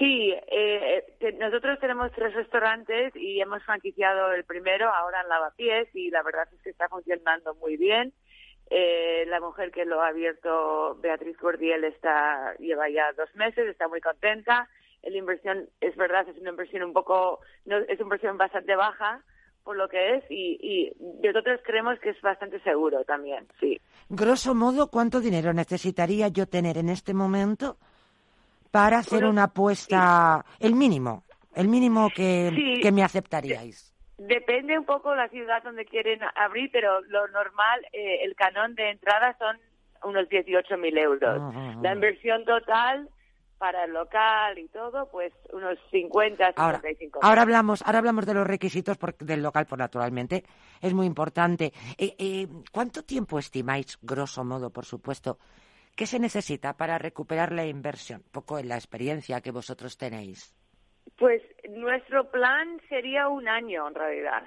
Sí, 0.00 0.34
eh, 0.46 1.04
nosotros 1.38 1.78
tenemos 1.78 2.10
tres 2.12 2.32
restaurantes 2.32 3.14
y 3.14 3.38
hemos 3.38 3.62
franquiciado 3.64 4.32
el 4.32 4.44
primero 4.44 4.88
ahora 4.88 5.20
en 5.20 5.28
Lavapiés 5.28 5.94
y 5.94 6.08
la 6.10 6.22
verdad 6.22 6.48
es 6.54 6.62
que 6.62 6.70
está 6.70 6.88
funcionando 6.88 7.54
muy 7.56 7.76
bien. 7.76 8.14
Eh, 8.70 9.26
la 9.28 9.40
mujer 9.40 9.70
que 9.70 9.84
lo 9.84 10.00
ha 10.00 10.08
abierto, 10.08 10.96
Beatriz 11.02 11.36
Cordiel, 11.36 11.84
está 11.84 12.54
lleva 12.58 12.88
ya 12.88 13.12
dos 13.12 13.28
meses, 13.34 13.68
está 13.68 13.88
muy 13.88 14.00
contenta. 14.00 14.70
La 15.02 15.18
inversión, 15.18 15.68
es 15.82 15.94
verdad, 15.96 16.26
es 16.26 16.38
una 16.38 16.50
inversión 16.50 16.82
un 16.82 16.94
poco, 16.94 17.40
no, 17.66 17.76
es 17.76 17.98
una 17.98 18.04
inversión 18.04 18.38
bastante 18.38 18.74
baja 18.76 19.22
por 19.64 19.76
lo 19.76 19.86
que 19.90 20.14
es 20.14 20.24
y, 20.30 20.56
y 20.62 20.92
nosotros 21.22 21.60
creemos 21.62 21.98
que 22.00 22.08
es 22.08 22.20
bastante 22.22 22.58
seguro 22.60 23.04
también, 23.04 23.46
sí. 23.60 23.78
Grosso 24.08 24.54
modo, 24.54 24.90
¿cuánto 24.90 25.20
dinero 25.20 25.52
necesitaría 25.52 26.28
yo 26.28 26.46
tener 26.46 26.78
en 26.78 26.88
este 26.88 27.12
momento 27.12 27.76
para 28.70 28.98
hacer 28.98 29.24
una 29.24 29.44
apuesta, 29.44 30.44
el 30.58 30.74
mínimo, 30.74 31.24
el 31.54 31.68
mínimo 31.68 32.08
que, 32.14 32.78
que 32.82 32.92
me 32.92 33.02
aceptaríais? 33.02 33.90
Depende 34.18 34.78
un 34.78 34.84
poco 34.84 35.14
la 35.14 35.28
ciudad 35.28 35.62
donde 35.62 35.86
quieren 35.86 36.20
abrir, 36.36 36.70
pero 36.70 37.00
lo 37.02 37.26
normal, 37.28 37.80
eh, 37.92 38.18
el 38.22 38.34
canon 38.34 38.74
de 38.74 38.90
entrada 38.90 39.34
son 39.38 39.56
unos 40.04 40.28
18 40.28 40.76
mil 40.76 40.96
euros. 40.98 41.54
La 41.82 41.94
inversión 41.94 42.44
total 42.44 43.08
para 43.56 43.84
el 43.84 43.92
local 43.92 44.58
y 44.58 44.68
todo, 44.68 45.08
pues 45.10 45.32
unos 45.52 45.78
50, 45.90 46.46
55. 46.48 47.18
Ahora, 47.20 47.28
ahora 47.28 47.42
hablamos, 47.42 47.82
ahora 47.82 47.98
hablamos 47.98 48.26
de 48.26 48.34
los 48.34 48.46
requisitos 48.46 48.98
del 49.18 49.42
local, 49.42 49.66
por 49.66 49.78
naturalmente 49.78 50.44
es 50.80 50.94
muy 50.94 51.06
importante. 51.06 51.72
Eh, 51.98 52.14
eh, 52.18 52.48
¿Cuánto 52.72 53.02
tiempo 53.02 53.38
estimáis, 53.38 53.98
grosso 54.02 54.44
modo, 54.44 54.70
por 54.70 54.84
supuesto, 54.84 55.38
que 55.96 56.06
se 56.06 56.18
necesita 56.18 56.76
para 56.76 56.98
recuperar 56.98 57.52
la 57.52 57.66
inversión? 57.66 58.22
Poco 58.32 58.58
en 58.58 58.68
la 58.68 58.76
experiencia 58.76 59.40
que 59.40 59.50
vosotros 59.50 59.96
tenéis. 59.96 60.54
Pues 61.18 61.42
nuestro 61.68 62.30
plan 62.30 62.80
sería 62.88 63.28
un 63.28 63.48
año 63.48 63.88
en 63.88 63.94
realidad. 63.94 64.42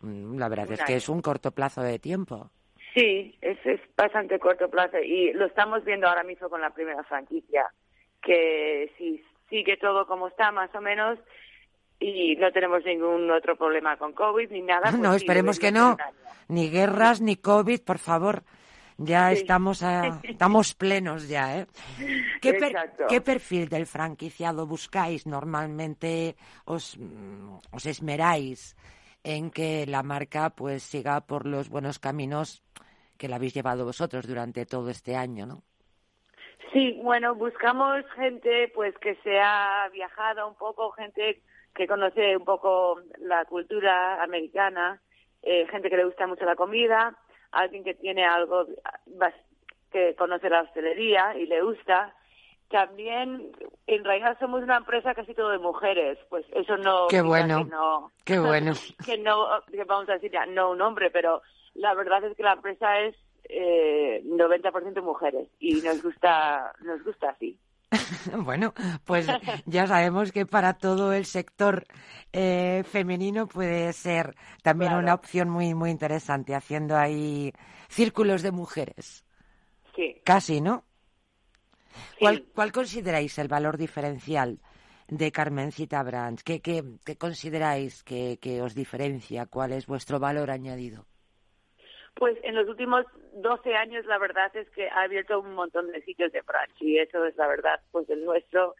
Mm, 0.00 0.38
la 0.38 0.48
verdad 0.48 0.72
es 0.72 0.82
que 0.84 0.96
es 0.96 1.08
un 1.08 1.22
corto 1.22 1.52
plazo 1.52 1.82
de 1.82 1.98
tiempo. 1.98 2.50
Sí, 2.94 3.36
es, 3.40 3.58
es 3.64 3.80
bastante 3.96 4.38
corto 4.38 4.68
plazo 4.68 4.98
y 4.98 5.32
lo 5.32 5.46
estamos 5.46 5.84
viendo 5.84 6.06
ahora 6.06 6.24
mismo 6.24 6.50
con 6.50 6.60
la 6.60 6.70
primera 6.70 7.02
franquicia, 7.04 7.66
que 8.22 8.92
si 8.98 9.24
sigue 9.48 9.76
todo 9.78 10.06
como 10.06 10.28
está 10.28 10.52
más 10.52 10.74
o 10.74 10.80
menos 10.80 11.18
y 11.98 12.36
no 12.36 12.52
tenemos 12.52 12.84
ningún 12.84 13.30
otro 13.30 13.56
problema 13.56 13.96
con 13.96 14.12
COVID 14.12 14.50
ni 14.50 14.62
nada. 14.62 14.82
Pues 14.90 14.98
no, 14.98 15.14
esperemos 15.14 15.58
que 15.58 15.72
no. 15.72 15.96
Ni 16.48 16.68
guerras, 16.68 17.20
ni 17.20 17.36
COVID, 17.36 17.80
por 17.80 17.98
favor. 17.98 18.42
Ya 19.04 19.32
estamos, 19.32 19.82
estamos 20.22 20.74
plenos 20.74 21.28
ya, 21.28 21.58
¿eh? 21.58 21.66
¿Qué, 22.40 22.58
¿Qué, 23.08 23.20
perfil 23.20 23.68
del 23.68 23.86
franquiciado 23.86 24.66
buscáis? 24.66 25.26
Normalmente 25.26 26.36
os, 26.64 26.96
mm, 26.98 27.58
os 27.72 27.86
esmeráis 27.86 28.76
en 29.24 29.50
que 29.50 29.86
la 29.86 30.02
marca 30.02 30.50
pues 30.50 30.82
siga 30.82 31.20
por 31.20 31.46
los 31.46 31.68
buenos 31.68 31.98
caminos 31.98 32.62
que 33.18 33.28
la 33.28 33.36
habéis 33.36 33.54
llevado 33.54 33.84
vosotros 33.84 34.26
durante 34.26 34.66
todo 34.66 34.90
este 34.90 35.16
año, 35.16 35.46
¿no? 35.46 35.62
Sí, 36.72 36.98
bueno, 37.02 37.34
buscamos 37.34 38.04
gente 38.16 38.72
pues 38.74 38.96
que 38.98 39.14
sea 39.16 39.88
viajada 39.92 40.46
un 40.46 40.54
poco, 40.54 40.90
gente 40.92 41.42
que 41.74 41.86
conoce 41.86 42.36
un 42.36 42.44
poco 42.44 43.00
la 43.18 43.44
cultura 43.44 44.22
americana, 44.22 45.00
eh, 45.42 45.66
gente 45.68 45.90
que 45.90 45.96
le 45.96 46.04
gusta 46.04 46.26
mucho 46.26 46.44
la 46.44 46.56
comida, 46.56 47.16
alguien 47.52 47.84
que 47.84 47.94
tiene 47.94 48.24
algo 48.24 48.66
que 49.90 50.14
conoce 50.16 50.50
la 50.50 50.62
hostelería 50.62 51.36
y 51.36 51.46
le 51.46 51.62
gusta. 51.62 52.14
También, 52.68 53.52
en 53.86 54.04
realidad 54.04 54.38
somos 54.40 54.62
una 54.62 54.78
empresa 54.78 55.14
casi 55.14 55.34
todo 55.34 55.50
de 55.50 55.58
mujeres, 55.58 56.18
pues 56.30 56.46
eso 56.54 56.78
no... 56.78 57.08
Qué 57.08 57.20
bueno, 57.20 58.10
qué 58.24 58.38
bueno. 58.38 58.72
que 59.04 59.18
no, 59.18 59.46
que 59.70 59.84
vamos 59.84 60.08
a 60.08 60.14
decir 60.14 60.32
ya, 60.32 60.46
no 60.46 60.70
un 60.70 60.80
hombre, 60.80 61.10
pero 61.10 61.42
la 61.74 61.94
verdad 61.94 62.24
es 62.24 62.34
que 62.34 62.42
la 62.42 62.54
empresa 62.54 63.00
es 63.00 63.14
eh, 63.44 64.22
90% 64.24 65.02
mujeres 65.02 65.48
y 65.60 65.82
nos 65.82 66.02
gusta, 66.02 66.72
nos 66.80 67.04
gusta 67.04 67.30
así. 67.30 67.58
bueno, 68.44 68.74
pues 69.04 69.26
ya 69.66 69.86
sabemos 69.86 70.32
que 70.32 70.46
para 70.46 70.74
todo 70.74 71.12
el 71.12 71.26
sector 71.26 71.84
eh, 72.32 72.84
femenino 72.90 73.46
puede 73.46 73.92
ser 73.92 74.34
también 74.62 74.94
una 74.94 75.14
opción 75.14 75.50
muy 75.50 75.74
muy 75.74 75.90
interesante, 75.90 76.54
haciendo 76.54 76.96
ahí 76.96 77.52
círculos 77.88 78.42
de 78.42 78.52
mujeres. 78.52 79.24
Sí. 79.94 80.20
Casi, 80.24 80.60
¿no? 80.60 80.84
¿Cuál, 82.18 82.46
¿Cuál, 82.54 82.72
consideráis 82.72 83.36
el 83.38 83.48
valor 83.48 83.76
diferencial 83.76 84.60
de 85.08 85.30
Carmencita 85.30 86.02
Brands? 86.02 86.42
¿Qué, 86.42 86.60
qué, 86.60 86.82
qué 87.04 87.16
consideráis 87.16 88.02
que, 88.02 88.38
que 88.40 88.62
os 88.62 88.74
diferencia? 88.74 89.44
¿Cuál 89.44 89.72
es 89.72 89.86
vuestro 89.86 90.18
valor 90.18 90.50
añadido? 90.50 91.06
Pues 92.14 92.38
en 92.42 92.54
los 92.54 92.68
últimos 92.68 93.04
12 93.34 93.74
años 93.74 94.06
la 94.06 94.18
verdad 94.18 94.54
es 94.56 94.68
que 94.70 94.88
ha 94.88 95.02
abierto 95.02 95.40
un 95.40 95.54
montón 95.54 95.90
de 95.90 96.02
sitios 96.02 96.30
de 96.32 96.42
brunch 96.42 96.80
y 96.80 96.98
eso 96.98 97.24
es 97.24 97.36
la 97.36 97.46
verdad. 97.46 97.80
Pues 97.90 98.08
el 98.10 98.24
nuestro 98.24 98.74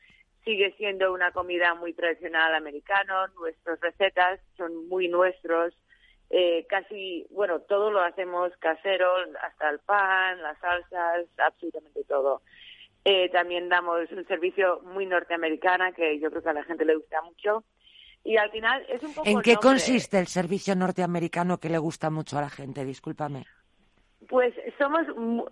sigue 0.44 0.74
siendo 0.76 1.12
una 1.12 1.32
comida 1.32 1.74
muy 1.74 1.92
tradicional 1.92 2.54
americano, 2.54 3.28
nuestras 3.38 3.80
recetas 3.80 4.40
son 4.56 4.88
muy 4.88 5.08
nuestros, 5.08 5.74
eh, 6.30 6.66
casi, 6.68 7.26
bueno, 7.30 7.60
todo 7.60 7.90
lo 7.90 8.00
hacemos 8.00 8.52
casero, 8.58 9.12
hasta 9.40 9.70
el 9.70 9.78
pan, 9.80 10.42
las 10.42 10.58
salsas, 10.58 11.26
absolutamente 11.38 12.04
todo. 12.04 12.42
Eh, 13.04 13.28
también 13.30 13.68
damos 13.68 14.10
un 14.12 14.26
servicio 14.26 14.80
muy 14.82 15.06
norteamericana 15.06 15.92
que 15.92 16.18
yo 16.20 16.30
creo 16.30 16.42
que 16.42 16.48
a 16.48 16.54
la 16.54 16.64
gente 16.64 16.84
le 16.84 16.96
gusta 16.96 17.20
mucho 17.22 17.64
y 18.24 18.36
al 18.36 18.50
final 18.50 18.84
es 18.88 19.02
un 19.02 19.12
poco... 19.12 19.28
¿En 19.28 19.40
qué 19.40 19.56
consiste 19.56 20.18
el 20.18 20.26
servicio 20.26 20.74
norteamericano 20.76 21.58
que 21.58 21.68
le 21.68 21.78
gusta 21.78 22.10
mucho 22.10 22.38
a 22.38 22.42
la 22.42 22.50
gente? 22.50 22.84
Discúlpame. 22.84 23.46
Pues 24.28 24.54
somos 24.78 25.02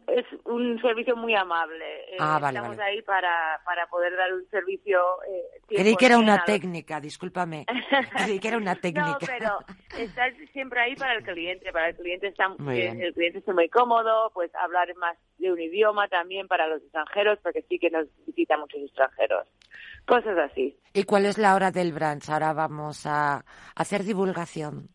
es 0.06 0.24
un 0.44 0.80
servicio 0.80 1.16
muy 1.16 1.34
amable. 1.34 1.84
Eh, 2.12 2.16
ah, 2.20 2.38
vale, 2.40 2.58
Estamos 2.58 2.78
ahí 2.78 3.02
para, 3.02 3.60
para 3.64 3.86
poder 3.88 4.16
dar 4.16 4.32
un 4.32 4.48
servicio. 4.50 5.00
Eh, 5.28 5.60
Creí 5.68 5.96
que 5.96 6.06
era 6.06 6.18
una 6.18 6.44
técnica, 6.44 7.00
discúlpame. 7.00 7.66
Creí 8.24 8.38
que 8.38 8.48
era 8.48 8.56
una 8.56 8.74
técnica. 8.74 9.10
no, 9.10 9.18
pero 9.26 9.58
estar 9.98 10.32
siempre 10.52 10.80
ahí 10.80 10.94
para 10.96 11.14
el 11.14 11.24
cliente. 11.24 11.72
Para 11.72 11.88
el 11.88 11.96
cliente 11.96 12.28
está 12.28 12.46
el 12.58 13.14
cliente 13.14 13.38
está 13.38 13.52
muy 13.52 13.68
cómodo, 13.68 14.30
pues 14.34 14.54
hablar 14.54 14.94
más 14.96 15.16
de 15.38 15.52
un 15.52 15.60
idioma 15.60 16.08
también 16.08 16.46
para 16.46 16.66
los 16.66 16.82
extranjeros, 16.82 17.38
porque 17.42 17.62
sí 17.68 17.78
que 17.78 17.90
nos 17.90 18.06
visitan 18.26 18.60
muchos 18.60 18.80
extranjeros. 18.80 19.46
Cosas 20.06 20.38
así. 20.38 20.78
¿Y 20.92 21.04
cuál 21.04 21.26
es 21.26 21.38
la 21.38 21.54
hora 21.54 21.70
del 21.70 21.92
brunch? 21.92 22.28
Ahora 22.30 22.52
vamos 22.52 23.06
a 23.06 23.44
hacer 23.74 24.04
divulgación. 24.04 24.88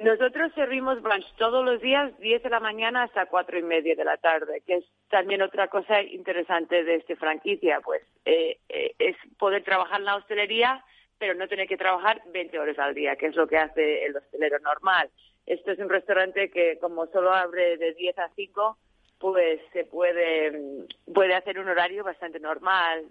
Nosotros 0.00 0.52
servimos 0.54 1.00
brunch 1.02 1.24
todos 1.36 1.64
los 1.64 1.80
días, 1.80 2.16
10 2.18 2.42
de 2.42 2.50
la 2.50 2.58
mañana 2.58 3.04
hasta 3.04 3.26
cuatro 3.26 3.58
y 3.58 3.62
media 3.62 3.94
de 3.94 4.04
la 4.04 4.16
tarde, 4.16 4.62
que 4.66 4.76
es 4.76 4.84
también 5.08 5.40
otra 5.40 5.68
cosa 5.68 6.02
interesante 6.02 6.82
de 6.82 6.96
esta 6.96 7.14
franquicia, 7.16 7.80
pues 7.80 8.02
eh, 8.24 8.58
eh, 8.68 8.94
es 8.98 9.16
poder 9.38 9.62
trabajar 9.62 10.00
en 10.00 10.06
la 10.06 10.16
hostelería, 10.16 10.84
pero 11.18 11.34
no 11.34 11.46
tener 11.46 11.68
que 11.68 11.76
trabajar 11.76 12.22
20 12.32 12.58
horas 12.58 12.78
al 12.78 12.94
día, 12.94 13.14
que 13.16 13.26
es 13.26 13.36
lo 13.36 13.46
que 13.46 13.56
hace 13.56 14.04
el 14.04 14.16
hostelero 14.16 14.58
normal. 14.58 15.10
Esto 15.46 15.70
es 15.72 15.78
un 15.78 15.88
restaurante 15.88 16.50
que 16.50 16.78
como 16.80 17.06
solo 17.06 17.32
abre 17.32 17.76
de 17.76 17.94
10 17.94 18.18
a 18.18 18.30
5, 18.34 18.76
pues 19.18 19.60
se 19.72 19.84
puede, 19.84 20.86
puede 21.14 21.34
hacer 21.34 21.58
un 21.58 21.68
horario 21.68 22.02
bastante 22.02 22.40
normal, 22.40 23.04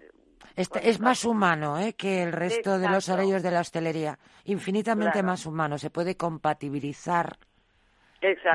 es 0.56 1.00
más 1.00 1.24
humano 1.24 1.78
¿eh? 1.78 1.94
que 1.94 2.22
el 2.22 2.32
resto 2.32 2.78
de 2.78 2.88
los 2.88 3.08
horarios 3.08 3.42
de 3.42 3.50
la 3.50 3.60
hostelería. 3.60 4.18
Infinitamente 4.44 5.22
más 5.22 5.46
humano. 5.46 5.78
Se 5.78 5.90
puede 5.90 6.16
compatibilizar, 6.16 7.36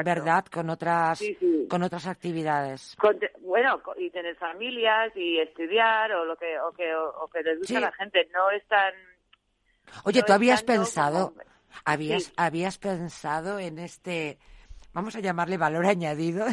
¿verdad?, 0.03 0.45
con 0.45 0.69
otras, 0.69 1.21
con 1.69 1.83
otras 1.83 2.07
actividades. 2.07 2.95
bueno, 3.41 3.81
y 3.97 4.09
tener 4.09 4.35
familias 4.35 5.11
y 5.15 5.39
estudiar 5.39 6.11
o 6.13 6.25
lo 6.25 6.35
que, 6.35 6.59
o 6.59 6.71
que, 6.71 6.95
o, 6.95 7.27
que 7.27 7.43
les 7.43 7.59
gusta 7.59 7.77
a 7.77 7.81
la 7.81 7.91
gente. 7.91 8.29
No 8.33 8.49
es 8.51 8.65
tan. 8.67 8.93
Oye, 10.03 10.23
¿tú 10.23 10.33
habías 10.33 10.63
pensado, 10.63 11.33
habías, 11.83 12.31
habías 12.37 12.77
pensado 12.77 13.59
en 13.59 13.79
este 13.79 14.37
vamos 14.93 15.15
a 15.15 15.19
llamarle 15.19 15.57
valor 15.57 15.85
añadido 15.85 16.45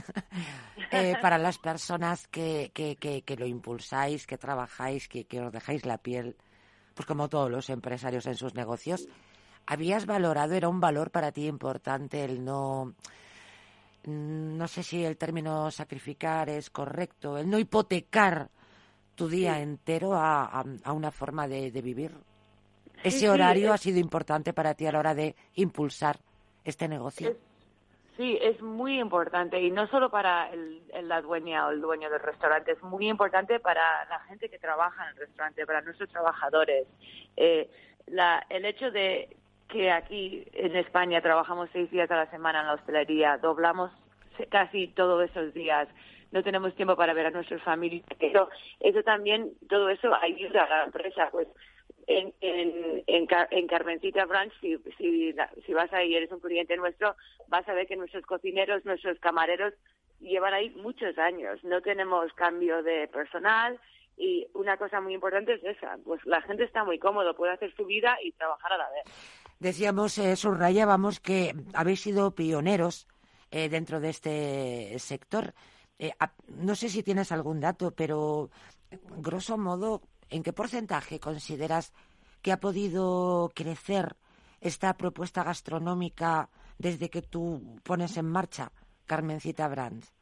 eh, 0.93 1.15
para 1.21 1.39
las 1.39 1.59
personas 1.59 2.27
que, 2.29 2.71
que, 2.75 2.97
que, 2.97 3.37
lo 3.37 3.47
impulsáis, 3.47 4.27
que 4.27 4.39
trabajáis, 4.39 5.09
que, 5.09 5.25
que 5.25 5.41
os 5.41 5.53
dejáis 5.53 5.87
la 5.87 5.99
piel, 5.99 6.37
pues 6.95 7.07
como 7.07 7.29
todos 7.29 7.51
los 7.51 7.71
empresarios 7.71 8.27
en 8.27 8.35
sus 8.35 8.55
negocios. 8.55 9.09
¿Habías 9.67 10.07
valorado, 10.07 10.55
era 10.55 10.69
un 10.69 10.81
valor 10.81 11.11
para 11.11 11.33
ti 11.33 11.47
importante 11.47 12.25
el 12.25 12.45
no, 12.45 12.95
no 14.05 14.69
sé 14.69 14.83
si 14.83 15.05
el 15.05 15.17
término 15.17 15.71
sacrificar 15.71 16.49
es 16.49 16.71
correcto, 16.71 17.37
el 17.37 17.51
no 17.51 17.59
hipotecar 17.59 18.49
tu 19.17 19.29
día 19.29 19.61
entero 19.61 20.15
a, 20.15 20.45
a, 20.85 20.93
una 20.93 21.11
forma 21.11 21.49
de, 21.49 21.73
de 21.73 21.83
vivir? 21.83 22.13
Ese 23.03 23.29
horario 23.29 23.73
ha 23.73 23.79
sido 23.79 23.99
importante 23.99 24.53
para 24.53 24.75
ti 24.75 24.87
a 24.87 24.93
la 24.93 24.99
hora 25.01 25.15
de 25.15 25.35
impulsar 25.55 26.19
este 26.65 26.89
negocio. 26.89 27.37
Sí, 28.17 28.39
es 28.41 28.63
muy 28.63 28.99
importante 28.99 29.61
y 29.61 29.71
no 29.71 29.87
solo 29.89 30.09
para 30.11 30.51
el, 30.51 30.83
la 31.03 31.21
dueña 31.21 31.67
o 31.67 31.71
el 31.71 31.83
dueño 31.83 32.09
del 32.09 32.21
restaurante, 32.21 32.73
es 32.73 32.83
muy 32.83 33.09
importante 33.09 33.61
para 33.61 34.07
la 34.07 34.21
gente 34.21 34.49
que 34.49 34.59
trabaja 34.59 35.05
en 35.05 35.11
el 35.11 35.17
restaurante, 35.17 35.67
para 35.67 35.83
nuestros 35.83 36.09
trabajadores. 36.09 36.87
Eh, 37.37 37.69
la, 38.07 38.47
el 38.49 38.65
hecho 38.65 38.91
de 38.91 39.37
que 39.69 39.91
aquí 39.91 40.47
en 40.55 40.77
España 40.77 41.21
trabajamos 41.21 41.69
seis 41.73 41.91
días 41.91 42.11
a 42.11 42.17
la 42.17 42.31
semana 42.31 42.61
en 42.61 42.69
la 42.69 42.75
hostelería, 42.75 43.37
doblamos 43.37 43.91
casi 44.51 44.89
todos 44.89 45.29
esos 45.29 45.53
días, 45.53 45.87
no 46.33 46.43
tenemos 46.43 46.75
tiempo 46.75 46.97
para 46.97 47.13
ver 47.13 47.27
a 47.27 47.31
nuestras 47.31 47.63
familias, 47.63 48.05
pero 48.19 48.49
eso 48.81 49.03
también, 49.03 49.53
todo 49.69 49.91
eso 49.91 50.15
ayuda 50.15 50.65
a 50.65 50.69
la 50.69 50.85
empresa, 50.85 51.29
pues 51.31 51.49
en, 52.07 52.33
en, 52.41 53.03
en, 53.07 53.67
Carmencita 53.67 54.25
Branch, 54.27 54.53
si, 54.61 54.77
si, 54.97 55.35
si 55.65 55.75
vas 55.75 55.93
ahí 55.93 56.15
eres 56.15 56.31
un 56.31 56.41
cliente 56.41 56.77
nuestro, 56.77 57.17
vas 57.49 57.69
a 57.69 57.75
ver 57.75 57.87
que 57.87 57.97
nuestros 57.97 58.25
cocineros, 58.25 58.85
nuestros 58.85 59.19
camareros 59.19 59.75
llevan 60.21 60.55
ahí 60.55 60.71
muchos 60.71 61.19
años. 61.19 61.63
No 61.65 61.81
tenemos 61.83 62.33
cambio 62.35 62.83
de 62.83 63.09
personal 63.09 63.79
y 64.17 64.47
una 64.55 64.77
cosa 64.77 65.01
muy 65.01 65.15
importante 65.15 65.55
es 65.55 65.65
esa, 65.65 65.99
pues 66.05 66.25
la 66.25 66.41
gente 66.43 66.65
está 66.65 66.85
muy 66.85 66.99
cómodo, 66.99 67.37
puede 67.37 67.53
hacer 67.53 67.75
su 67.75 67.85
vida 67.85 68.17
y 68.23 68.33
trabajar 68.33 68.73
a 68.73 68.79
la 68.79 68.89
vez. 68.91 69.05
Decíamos, 69.59 70.17
eh, 70.19 70.37
subrayábamos 70.37 71.21
que 71.21 71.55
habéis 71.75 72.01
sido 72.01 72.35
pioneros 72.35 73.09
eh, 73.51 73.69
dentro 73.69 74.01
de 74.01 74.11
este 74.11 74.99
sector. 74.99 75.55
Eh, 75.99 76.13
no 76.49 76.75
sé 76.75 76.89
si 76.89 77.03
tienes 77.03 77.33
algún 77.33 77.61
dato, 77.61 77.91
pero 77.91 78.51
grosso 79.19 79.59
modo, 79.59 80.03
¿en 80.31 80.43
qué 80.43 80.53
porcentaje 80.53 81.21
consideras 81.21 81.93
que 82.43 82.53
ha 82.53 82.59
podido 82.59 83.51
crecer 83.55 84.17
esta 84.61 84.95
propuesta 84.95 85.45
gastronómica 85.45 86.49
desde 86.79 87.09
que 87.11 87.23
tú 87.23 87.81
pones 87.83 88.17
en 88.17 88.27
marcha 88.27 88.71
Carmencita 89.07 89.69
Brands? 89.69 90.13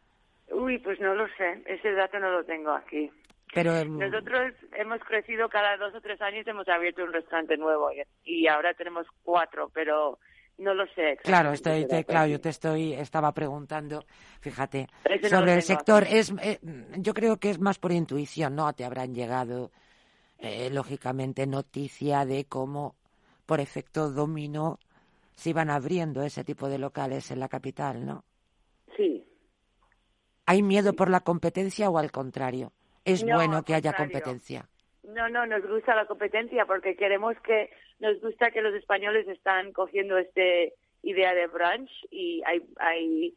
Uy, 0.50 0.78
pues 0.78 1.00
no 1.00 1.14
lo 1.14 1.26
sé, 1.37 1.62
ese 1.66 1.92
dato 1.92 2.18
no 2.18 2.30
lo 2.30 2.44
tengo 2.44 2.70
aquí. 2.70 3.11
Pero 3.54 3.84
nosotros 3.84 4.52
hemos 4.73 5.00
crecido 5.04 5.49
cada 5.49 5.76
dos 5.76 5.94
o 5.94 6.00
tres 6.00 6.20
años, 6.20 6.46
hemos 6.46 6.68
abierto 6.68 7.04
un 7.04 7.12
restaurante 7.12 7.56
nuevo 7.56 7.88
y 8.25 8.49
ahora 8.49 8.75
tenemos 8.75 9.06
cuatro, 9.23 9.70
pero 9.73 10.18
no 10.58 10.75
lo 10.75 10.87
sé. 10.88 11.18
Claro, 11.23 11.52
estoy, 11.52 11.87
claro, 12.04 12.26
yo 12.28 12.40
te 12.40 12.49
estoy, 12.49 12.94
estaba 12.94 13.32
preguntando, 13.32 14.04
fíjate, 14.40 14.88
sobre 15.28 15.54
el 15.54 15.62
sector. 15.62 16.04
Es, 16.08 16.32
eh, 16.42 16.58
yo 16.99 17.14
creo 17.14 17.38
que 17.38 17.50
es 17.50 17.61
más 17.61 17.78
por 17.78 17.92
intuición, 17.92 18.56
¿no? 18.56 18.73
Te 18.73 18.84
habrán 18.84 19.14
llegado, 19.14 19.70
eh, 20.45 20.71
lógicamente, 20.71 21.47
noticia 21.47 22.25
de 22.25 22.45
cómo, 22.45 22.95
por 23.47 23.61
efecto 23.61 24.11
dominó, 24.11 24.79
se 25.35 25.51
iban 25.51 25.71
abriendo 25.71 26.23
ese 26.23 26.45
tipo 26.45 26.69
de 26.69 26.79
locales 26.79 27.31
en 27.31 27.41
la 27.41 27.49
capital, 27.49 28.05
¿no? 28.05 28.25
Sí. 28.97 29.27
¿Hay 30.47 30.63
miedo 30.63 30.93
por 30.93 31.11
la 31.11 31.21
competencia 31.21 31.91
o 31.91 31.99
al 31.99 32.13
contrario? 32.13 32.73
Es 33.05 33.25
bueno 33.25 33.63
que 33.65 33.75
haya 33.75 33.93
competencia. 33.93 34.69
No, 35.03 35.29
no, 35.29 35.47
nos 35.47 35.67
gusta 35.69 35.95
la 35.95 36.07
competencia 36.07 36.65
porque 36.65 36.97
queremos 36.97 37.37
que, 37.41 37.71
nos 37.99 38.21
gusta 38.21 38.51
que 38.51 38.63
los 38.63 38.75
españoles 38.75 39.29
están 39.29 39.73
cogiendo 39.73 40.17
esta 40.17 40.43
idea 41.03 41.35
de 41.35 41.47
brunch 41.47 41.91
y 42.11 42.43
hay, 42.47 42.63
hay, 42.79 43.35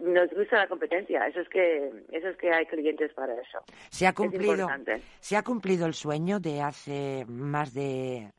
nos 0.00 0.30
gusta 0.30 0.56
la 0.56 0.68
competencia, 0.68 1.26
eso 1.26 1.40
es 1.40 1.48
que, 1.48 1.90
eso 2.10 2.28
es 2.28 2.36
que 2.36 2.50
hay 2.50 2.66
clientes 2.66 3.12
para 3.14 3.34
eso. 3.34 3.58
Se 3.90 4.06
ha 4.06 4.12
cumplido, 4.12 4.68
se 5.20 5.36
ha 5.36 5.42
cumplido 5.42 5.86
el 5.86 5.94
sueño 5.94 6.40
de 6.40 6.60
hace 6.60 7.24
más 7.28 7.72
de 7.72 8.30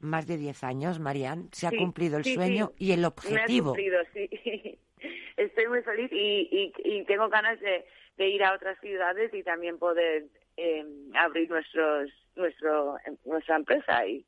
más 0.00 0.26
de 0.26 0.36
10 0.36 0.64
años, 0.64 1.00
Marian. 1.00 1.48
Se 1.52 1.66
ha 1.66 1.70
cumplido 1.70 2.18
el 2.18 2.24
sueño 2.24 2.72
y 2.78 2.92
el 2.92 3.04
objetivo. 3.04 3.74
Me 3.74 3.82
ha 3.82 3.94
cumplido, 3.94 3.98
sí. 4.12 4.78
Estoy 5.36 5.68
muy 5.68 5.82
feliz 5.82 6.10
y, 6.12 6.48
y, 6.50 6.72
y 6.84 7.04
tengo 7.04 7.28
ganas 7.28 7.58
de, 7.60 7.84
de 8.16 8.28
ir 8.28 8.42
a 8.42 8.54
otras 8.54 8.78
ciudades 8.80 9.32
y 9.32 9.42
también 9.42 9.78
poder 9.78 10.26
eh, 10.56 10.84
abrir 11.14 11.48
nuestros, 11.48 12.10
nuestro, 12.34 12.96
nuestra 13.24 13.56
empresa. 13.56 14.06
Y, 14.06 14.26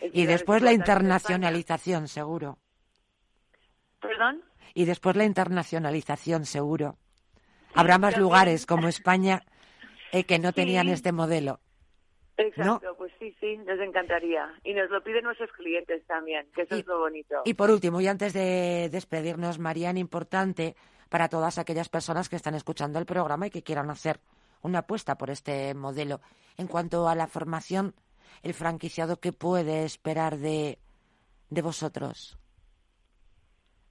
y 0.00 0.26
después 0.26 0.62
la 0.62 0.72
internacionalización, 0.72 2.08
seguro. 2.08 2.58
¿Perdón? 4.00 4.42
Y 4.78 4.84
después 4.84 5.16
la 5.16 5.24
internacionalización, 5.24 6.44
seguro. 6.44 6.98
Habrá 7.74 7.98
más 7.98 8.16
lugares 8.16 8.64
como 8.64 8.86
España 8.86 9.42
eh, 10.12 10.22
que 10.22 10.38
no 10.38 10.52
tenían 10.52 10.88
este 10.88 11.10
modelo. 11.10 11.58
Exacto, 12.36 12.94
pues 12.96 13.12
sí, 13.18 13.34
sí, 13.40 13.56
nos 13.56 13.80
encantaría. 13.80 14.48
Y 14.62 14.74
nos 14.74 14.88
lo 14.88 15.02
piden 15.02 15.24
nuestros 15.24 15.50
clientes 15.50 16.06
también, 16.06 16.46
que 16.54 16.62
eso 16.62 16.76
es 16.76 16.86
lo 16.86 17.00
bonito. 17.00 17.42
Y 17.44 17.54
por 17.54 17.72
último, 17.72 18.00
y 18.00 18.06
antes 18.06 18.32
de 18.32 18.88
despedirnos, 18.88 19.58
Marian, 19.58 19.98
importante 19.98 20.76
para 21.08 21.28
todas 21.28 21.58
aquellas 21.58 21.88
personas 21.88 22.28
que 22.28 22.36
están 22.36 22.54
escuchando 22.54 23.00
el 23.00 23.04
programa 23.04 23.48
y 23.48 23.50
que 23.50 23.64
quieran 23.64 23.90
hacer 23.90 24.20
una 24.62 24.78
apuesta 24.78 25.18
por 25.18 25.30
este 25.30 25.74
modelo. 25.74 26.20
En 26.56 26.68
cuanto 26.68 27.08
a 27.08 27.16
la 27.16 27.26
formación, 27.26 27.96
el 28.44 28.54
franquiciado, 28.54 29.18
¿qué 29.18 29.32
puede 29.32 29.84
esperar 29.84 30.36
de, 30.38 30.78
de 31.50 31.62
vosotros? 31.62 32.38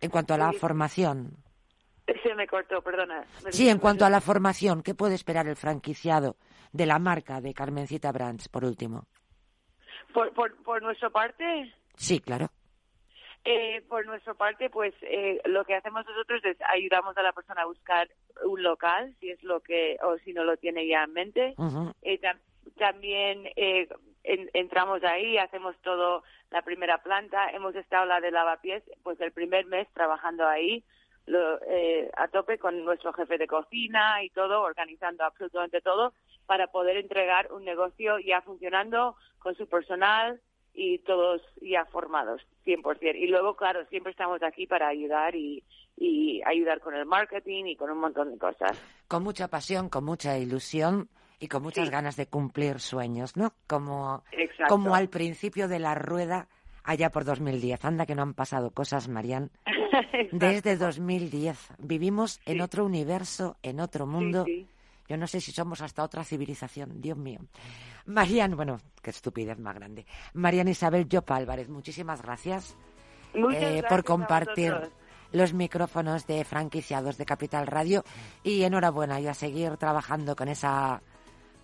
En 0.01 0.09
cuanto 0.09 0.33
a 0.33 0.37
la 0.37 0.53
formación. 0.53 1.37
Se 2.23 2.35
me 2.35 2.47
cortó, 2.47 2.81
perdona. 2.81 3.25
Sí, 3.49 3.69
en 3.69 3.79
cuanto 3.79 4.05
a 4.05 4.09
la 4.09 4.21
formación, 4.21 4.81
¿qué 4.81 4.93
puede 4.93 5.15
esperar 5.15 5.47
el 5.47 5.55
franquiciado 5.55 6.37
de 6.71 6.85
la 6.85 6.99
marca 6.99 7.41
de 7.41 7.53
Carmencita 7.53 8.11
Brands, 8.11 8.47
por 8.49 8.63
último? 8.63 9.07
¿Por, 10.13 10.33
por, 10.33 10.55
por 10.63 10.81
nuestra 10.81 11.09
parte? 11.09 11.73
Sí, 11.95 12.19
claro. 12.19 12.49
Eh, 13.49 13.81
por 13.87 14.05
nuestra 14.05 14.33
parte, 14.33 14.69
pues 14.69 14.93
eh, 15.01 15.39
lo 15.45 15.63
que 15.63 15.75
hacemos 15.75 16.05
nosotros 16.05 16.43
es 16.43 16.57
ayudamos 16.73 17.15
a 17.17 17.23
la 17.23 17.31
persona 17.31 17.61
a 17.61 17.65
buscar 17.65 18.09
un 18.43 18.61
local, 18.61 19.15
si 19.21 19.29
es 19.29 19.41
lo 19.41 19.61
que, 19.61 19.97
o 20.03 20.17
si 20.17 20.33
no 20.33 20.43
lo 20.43 20.57
tiene 20.57 20.85
ya 20.85 21.03
en 21.03 21.13
mente. 21.13 21.55
Eh, 22.01 22.19
también 22.77 23.49
entramos 24.23 25.03
ahí, 25.03 25.37
hacemos 25.37 25.75
todo 25.81 26.23
la 26.51 26.61
primera 26.61 27.01
planta. 27.01 27.49
Hemos 27.51 27.75
estado 27.75 28.05
la 28.05 28.19
de 28.19 28.31
lavapiés, 28.31 28.83
pues 29.03 29.19
el 29.21 29.31
primer 29.31 29.65
mes 29.65 29.87
trabajando 29.93 30.47
ahí. 30.47 30.83
a 32.17 32.27
tope 32.29 32.57
con 32.57 32.83
nuestro 32.85 33.13
jefe 33.13 33.37
de 33.37 33.47
cocina 33.47 34.23
y 34.23 34.29
todo, 34.29 34.61
organizando 34.61 35.23
absolutamente 35.23 35.81
todo 35.81 36.13
para 36.45 36.67
poder 36.67 36.97
entregar 36.97 37.51
un 37.51 37.65
negocio 37.65 38.19
ya 38.19 38.41
funcionando 38.41 39.15
con 39.39 39.55
su 39.55 39.67
personal, 39.67 40.39
y 40.77 40.99
todos 40.99 41.41
ya 41.59 41.85
formados, 41.85 42.39
100%. 42.65 43.15
Y 43.15 43.27
luego, 43.27 43.55
claro, 43.55 43.83
siempre 43.87 44.11
estamos 44.11 44.43
aquí 44.43 44.67
para 44.67 44.87
ayudar 44.87 45.35
y, 45.35 45.63
y 45.97 46.39
ayudar 46.45 46.79
con 46.81 46.93
el 46.93 47.07
marketing 47.07 47.65
y 47.65 47.75
con 47.75 47.89
un 47.89 47.97
montón 47.97 48.31
de 48.31 48.37
cosas. 48.37 48.79
Con 49.07 49.23
mucha 49.23 49.47
pasión, 49.47 49.89
con 49.89 50.05
mucha 50.05 50.37
ilusión 50.37 51.09
y 51.39 51.47
con 51.47 51.63
muchas 51.63 51.89
ganas 51.89 52.15
de 52.15 52.27
cumplir 52.27 52.79
sueños, 52.79 53.37
¿no? 53.37 53.53
Como, 53.67 54.23
como 54.67 54.95
al 54.95 55.09
principio 55.09 55.67
de 55.67 55.79
la 55.79 55.95
rueda 55.95 56.47
allá 56.83 57.11
por 57.11 57.25
2010. 57.25 57.85
Anda 57.85 58.05
que 58.05 58.15
no 58.15 58.23
han 58.23 58.33
pasado 58.33 58.71
cosas, 58.71 59.07
Marian. 59.07 59.51
Desde 60.31 60.77
2010 60.77 61.57
vivimos 61.77 62.39
en 62.45 62.61
otro 62.61 62.85
universo, 62.85 63.57
en 63.61 63.79
otro 63.79 64.07
mundo. 64.07 64.45
Yo 65.07 65.17
no 65.17 65.27
sé 65.27 65.39
si 65.39 65.51
somos 65.51 65.81
hasta 65.81 66.03
otra 66.03 66.23
civilización, 66.23 67.01
Dios 67.01 67.17
mío. 67.17 67.39
Marian, 68.05 68.55
bueno, 68.55 68.79
qué 69.01 69.11
estupidez 69.11 69.59
más 69.59 69.75
grande. 69.75 70.05
Marian 70.33 70.67
Isabel 70.67 71.07
Jopa 71.11 71.35
Álvarez, 71.35 71.69
muchísimas 71.69 72.21
gracias, 72.21 72.77
eh, 73.33 73.83
por 73.87 74.03
compartir 74.03 74.73
los 75.31 75.53
micrófonos 75.53 76.25
de 76.25 76.43
franquiciados 76.45 77.17
de 77.17 77.25
Capital 77.25 77.67
Radio 77.67 78.03
y 78.43 78.63
enhorabuena 78.63 79.19
y 79.19 79.27
a 79.27 79.33
seguir 79.33 79.75
trabajando 79.77 80.35
con 80.35 80.47
esa 80.47 81.01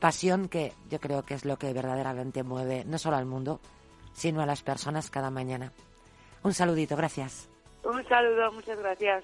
pasión 0.03 0.49
que 0.49 0.73
yo 0.89 0.99
creo 0.99 1.23
que 1.23 1.33
es 1.33 1.45
lo 1.45 1.55
que 1.55 1.71
verdaderamente 1.71 2.43
mueve 2.43 2.83
no 2.83 2.97
solo 2.97 3.15
al 3.15 3.25
mundo, 3.25 3.61
sino 4.11 4.41
a 4.41 4.45
las 4.45 4.61
personas 4.61 5.09
cada 5.09 5.31
mañana. 5.31 5.71
Un 6.43 6.53
saludito, 6.53 6.97
gracias. 6.97 7.49
Un 7.85 8.03
saludo, 8.03 8.51
muchas 8.51 8.77
gracias. 8.79 9.23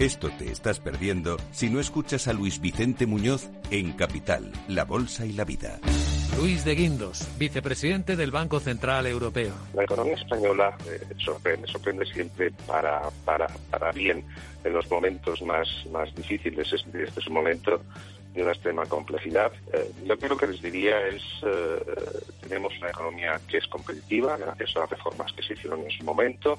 Esto 0.00 0.30
te 0.30 0.50
estás 0.50 0.80
perdiendo 0.80 1.36
si 1.50 1.68
no 1.68 1.78
escuchas 1.78 2.26
a 2.26 2.32
Luis 2.32 2.58
Vicente 2.58 3.04
Muñoz 3.04 3.50
en 3.70 3.92
Capital, 3.92 4.50
La 4.66 4.86
Bolsa 4.86 5.26
y 5.26 5.32
la 5.34 5.44
Vida. 5.44 5.78
Luis 6.38 6.64
de 6.64 6.74
Guindos, 6.74 7.28
vicepresidente 7.38 8.16
del 8.16 8.30
Banco 8.30 8.60
Central 8.60 9.06
Europeo. 9.06 9.52
La 9.74 9.84
economía 9.84 10.14
española 10.14 10.74
eh, 10.86 11.02
sorprende, 11.18 11.68
sorprende 11.68 12.06
siempre 12.06 12.50
para, 12.66 13.10
para, 13.26 13.46
para 13.70 13.92
bien 13.92 14.24
en 14.64 14.72
los 14.72 14.90
momentos 14.90 15.42
más, 15.42 15.68
más 15.92 16.14
difíciles. 16.14 16.72
Este, 16.72 17.02
este 17.02 17.20
es 17.20 17.26
un 17.26 17.34
momento 17.34 17.82
de 18.32 18.42
una 18.42 18.52
extrema 18.52 18.86
complejidad. 18.86 19.52
Eh, 19.70 19.92
yo 20.06 20.16
creo 20.16 20.38
que 20.38 20.46
les 20.46 20.62
diría 20.62 21.08
es, 21.08 21.22
eh, 21.42 21.78
tenemos 22.40 22.72
una 22.78 22.88
economía 22.88 23.38
que 23.46 23.58
es 23.58 23.66
competitiva 23.66 24.38
gracias 24.38 24.74
a 24.76 24.80
las 24.80 24.90
reformas 24.90 25.30
que 25.34 25.42
se 25.42 25.52
hicieron 25.52 25.80
en 25.80 25.90
su 25.90 26.04
momento, 26.04 26.58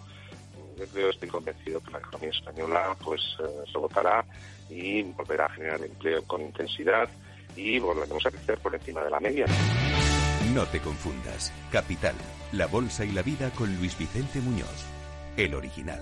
estoy 0.83 1.29
convencido 1.29 1.81
que 1.81 1.91
la 1.91 1.99
economía 1.99 2.29
española 2.29 2.95
pues 3.03 3.21
eh, 3.39 3.43
se 3.71 3.77
votará 3.77 4.25
y 4.69 5.03
volverá 5.03 5.45
a 5.45 5.49
generar 5.49 5.81
empleo 5.83 6.23
con 6.23 6.41
intensidad 6.41 7.09
y 7.55 7.79
volveremos 7.79 8.25
a 8.25 8.31
crecer 8.31 8.57
por 8.59 8.73
encima 8.73 9.03
de 9.03 9.09
la 9.09 9.19
media. 9.19 9.45
No 10.53 10.65
te 10.65 10.79
confundas. 10.79 11.51
Capital, 11.71 12.15
la 12.51 12.67
bolsa 12.67 13.05
y 13.05 13.11
la 13.11 13.21
vida 13.21 13.51
con 13.51 13.75
Luis 13.77 13.97
Vicente 13.97 14.39
Muñoz, 14.39 14.85
el 15.37 15.55
original. 15.55 16.01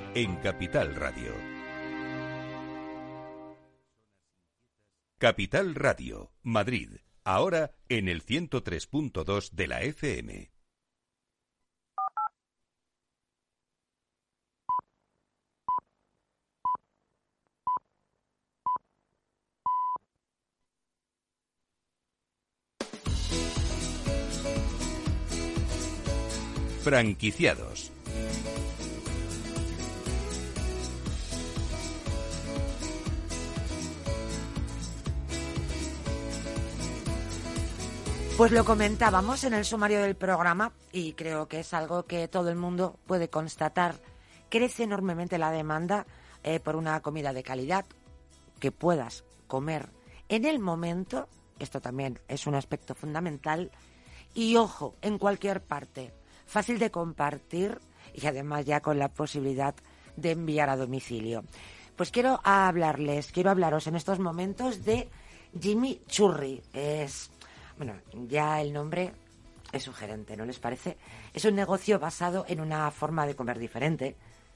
en 0.13 0.35
Capital 0.37 0.93
Radio. 0.95 1.33
Capital 5.17 5.75
Radio, 5.75 6.33
Madrid, 6.43 6.97
ahora 7.23 7.71
en 7.87 8.09
el 8.09 8.25
103.2 8.25 9.51
de 9.51 9.67
la 9.67 9.81
FM. 9.83 10.51
Franquiciados 26.83 27.90
Pues 38.41 38.53
lo 38.53 38.65
comentábamos 38.65 39.43
en 39.43 39.53
el 39.53 39.65
sumario 39.65 40.01
del 40.01 40.15
programa 40.15 40.71
y 40.91 41.13
creo 41.13 41.47
que 41.47 41.59
es 41.59 41.75
algo 41.75 42.07
que 42.07 42.27
todo 42.27 42.49
el 42.49 42.55
mundo 42.55 42.97
puede 43.05 43.29
constatar. 43.29 44.01
Crece 44.49 44.81
enormemente 44.81 45.37
la 45.37 45.51
demanda 45.51 46.07
eh, 46.43 46.59
por 46.59 46.75
una 46.75 46.99
comida 47.01 47.33
de 47.33 47.43
calidad 47.43 47.85
que 48.59 48.71
puedas 48.71 49.25
comer 49.45 49.89
en 50.27 50.45
el 50.45 50.57
momento. 50.57 51.27
Esto 51.59 51.81
también 51.81 52.19
es 52.27 52.47
un 52.47 52.55
aspecto 52.55 52.95
fundamental. 52.95 53.69
Y 54.33 54.55
ojo, 54.55 54.95
en 55.03 55.19
cualquier 55.19 55.61
parte. 55.61 56.11
Fácil 56.47 56.79
de 56.79 56.89
compartir 56.89 57.77
y 58.11 58.25
además 58.25 58.65
ya 58.65 58.81
con 58.81 58.97
la 58.97 59.09
posibilidad 59.09 59.75
de 60.15 60.31
enviar 60.31 60.71
a 60.71 60.77
domicilio. 60.77 61.43
Pues 61.95 62.09
quiero 62.09 62.39
hablarles, 62.43 63.31
quiero 63.31 63.51
hablaros 63.51 63.85
en 63.85 63.97
estos 63.97 64.17
momentos 64.17 64.83
de 64.83 65.11
Jimmy 65.61 66.01
Churri. 66.07 66.63
Es 66.73 67.29
bueno, 67.77 67.93
ya 68.27 68.61
el 68.61 68.73
nombre 68.73 69.13
es 69.71 69.83
sugerente, 69.83 70.35
¿no 70.35 70.45
les 70.45 70.59
parece? 70.59 70.97
Es 71.33 71.45
un 71.45 71.55
negocio 71.55 71.99
basado 71.99 72.45
en 72.47 72.59
una 72.59 72.89
forma 72.91 73.25
de 73.25 73.35
comer 73.35 73.57
diferente, 73.59 74.15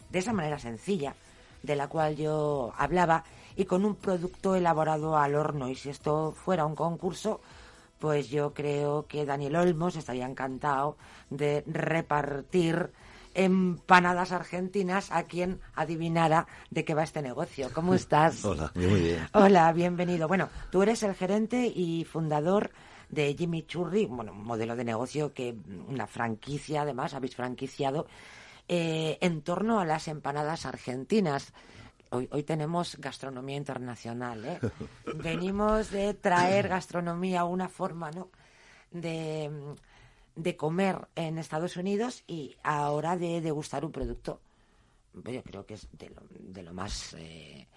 de 0.10 0.20
esa 0.20 0.34
manera 0.34 0.60
sencilla, 0.60 1.16
de 1.64 1.76
la 1.76 1.88
cual 1.88 2.16
yo 2.16 2.74
hablaba, 2.78 3.24
y 3.56 3.66
con 3.66 3.86
un 3.86 3.96
producto 3.96 4.56
elaborado 4.56 5.18
al 5.18 5.36
horno. 5.36 5.70
Y 5.70 5.76
si 5.76 5.90
esto 5.90 6.34
fuera 6.34 6.66
un 6.66 6.76
concurso, 6.76 7.42
pues 8.00 8.30
yo 8.30 8.54
creo 8.54 9.06
que 9.08 9.26
Daniel 9.26 9.56
Olmos 9.56 9.96
estaría 9.96 10.26
encantado 10.26 10.98
de 11.30 11.64
repartir 11.66 12.92
empanadas 13.34 14.32
argentinas 14.32 15.12
a 15.12 15.24
quien 15.24 15.60
adivinara 15.76 16.48
de 16.72 16.86
qué 16.86 16.94
va 16.94 17.04
este 17.04 17.22
negocio. 17.22 17.70
¿Cómo 17.74 17.94
estás? 17.96 18.44
Hola, 18.44 18.72
muy 18.76 19.02
bien. 19.02 19.28
Hola, 19.34 19.72
bienvenido. 19.74 20.28
Bueno, 20.28 20.50
tú 20.72 20.82
eres 20.82 21.04
el 21.04 21.16
gerente 21.16 21.66
y 21.68 22.06
fundador 22.06 22.72
de 23.10 23.36
Jimmy 23.38 23.64
Churri, 23.64 24.06
bueno, 24.06 24.32
un 24.32 24.44
modelo 24.44 24.76
de 24.76 24.84
negocio 24.84 25.34
que 25.34 25.56
una 25.88 26.08
franquicia, 26.08 26.82
además, 26.82 27.14
habéis 27.14 27.36
franquiciado 27.36 28.08
eh, 28.68 29.18
en 29.22 29.42
torno 29.42 29.80
a 29.80 29.86
las 29.86 30.08
empanadas 30.08 30.66
argentinas. 30.66 31.54
Hoy, 32.12 32.28
hoy 32.32 32.44
tenemos 32.44 32.98
gastronomía 32.98 33.58
internacional, 33.58 34.46
¿eh? 34.46 34.60
Venimos 35.16 35.92
de 35.92 36.14
traer 36.14 36.68
gastronomía, 36.68 37.46
una 37.46 37.68
forma, 37.68 38.12
¿no? 38.12 38.30
De, 38.92 39.52
de 40.36 40.56
comer 40.56 41.08
en 41.16 41.38
Estados 41.38 41.78
Unidos 41.78 42.24
y 42.28 42.56
ahora 42.64 43.18
de 43.18 43.42
degustar 43.42 43.86
un 43.86 43.92
producto. 43.92 44.42
Yo 45.14 45.44
creo 45.44 45.66
que 45.66 45.76
es 45.76 45.88
de 45.94 46.10
lo, 46.10 46.22
de 46.30 46.64
lo 46.64 46.74
más 46.74 47.16
eh, 47.18 47.68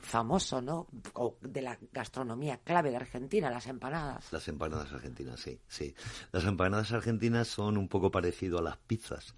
famoso, 0.00 0.62
¿no? 0.62 0.86
O 1.14 1.36
de 1.40 1.62
la 1.62 1.78
gastronomía 1.92 2.58
clave 2.58 2.90
de 2.90 2.96
Argentina, 2.96 3.50
las 3.50 3.66
empanadas. 3.66 4.32
Las 4.32 4.48
empanadas 4.48 4.92
argentinas, 4.92 5.40
sí, 5.40 5.60
sí. 5.68 5.94
Las 6.32 6.44
empanadas 6.44 6.92
argentinas 6.92 7.48
son 7.48 7.76
un 7.76 7.88
poco 7.88 8.10
parecido 8.10 8.58
a 8.58 8.62
las 8.62 8.76
pizzas. 8.78 9.34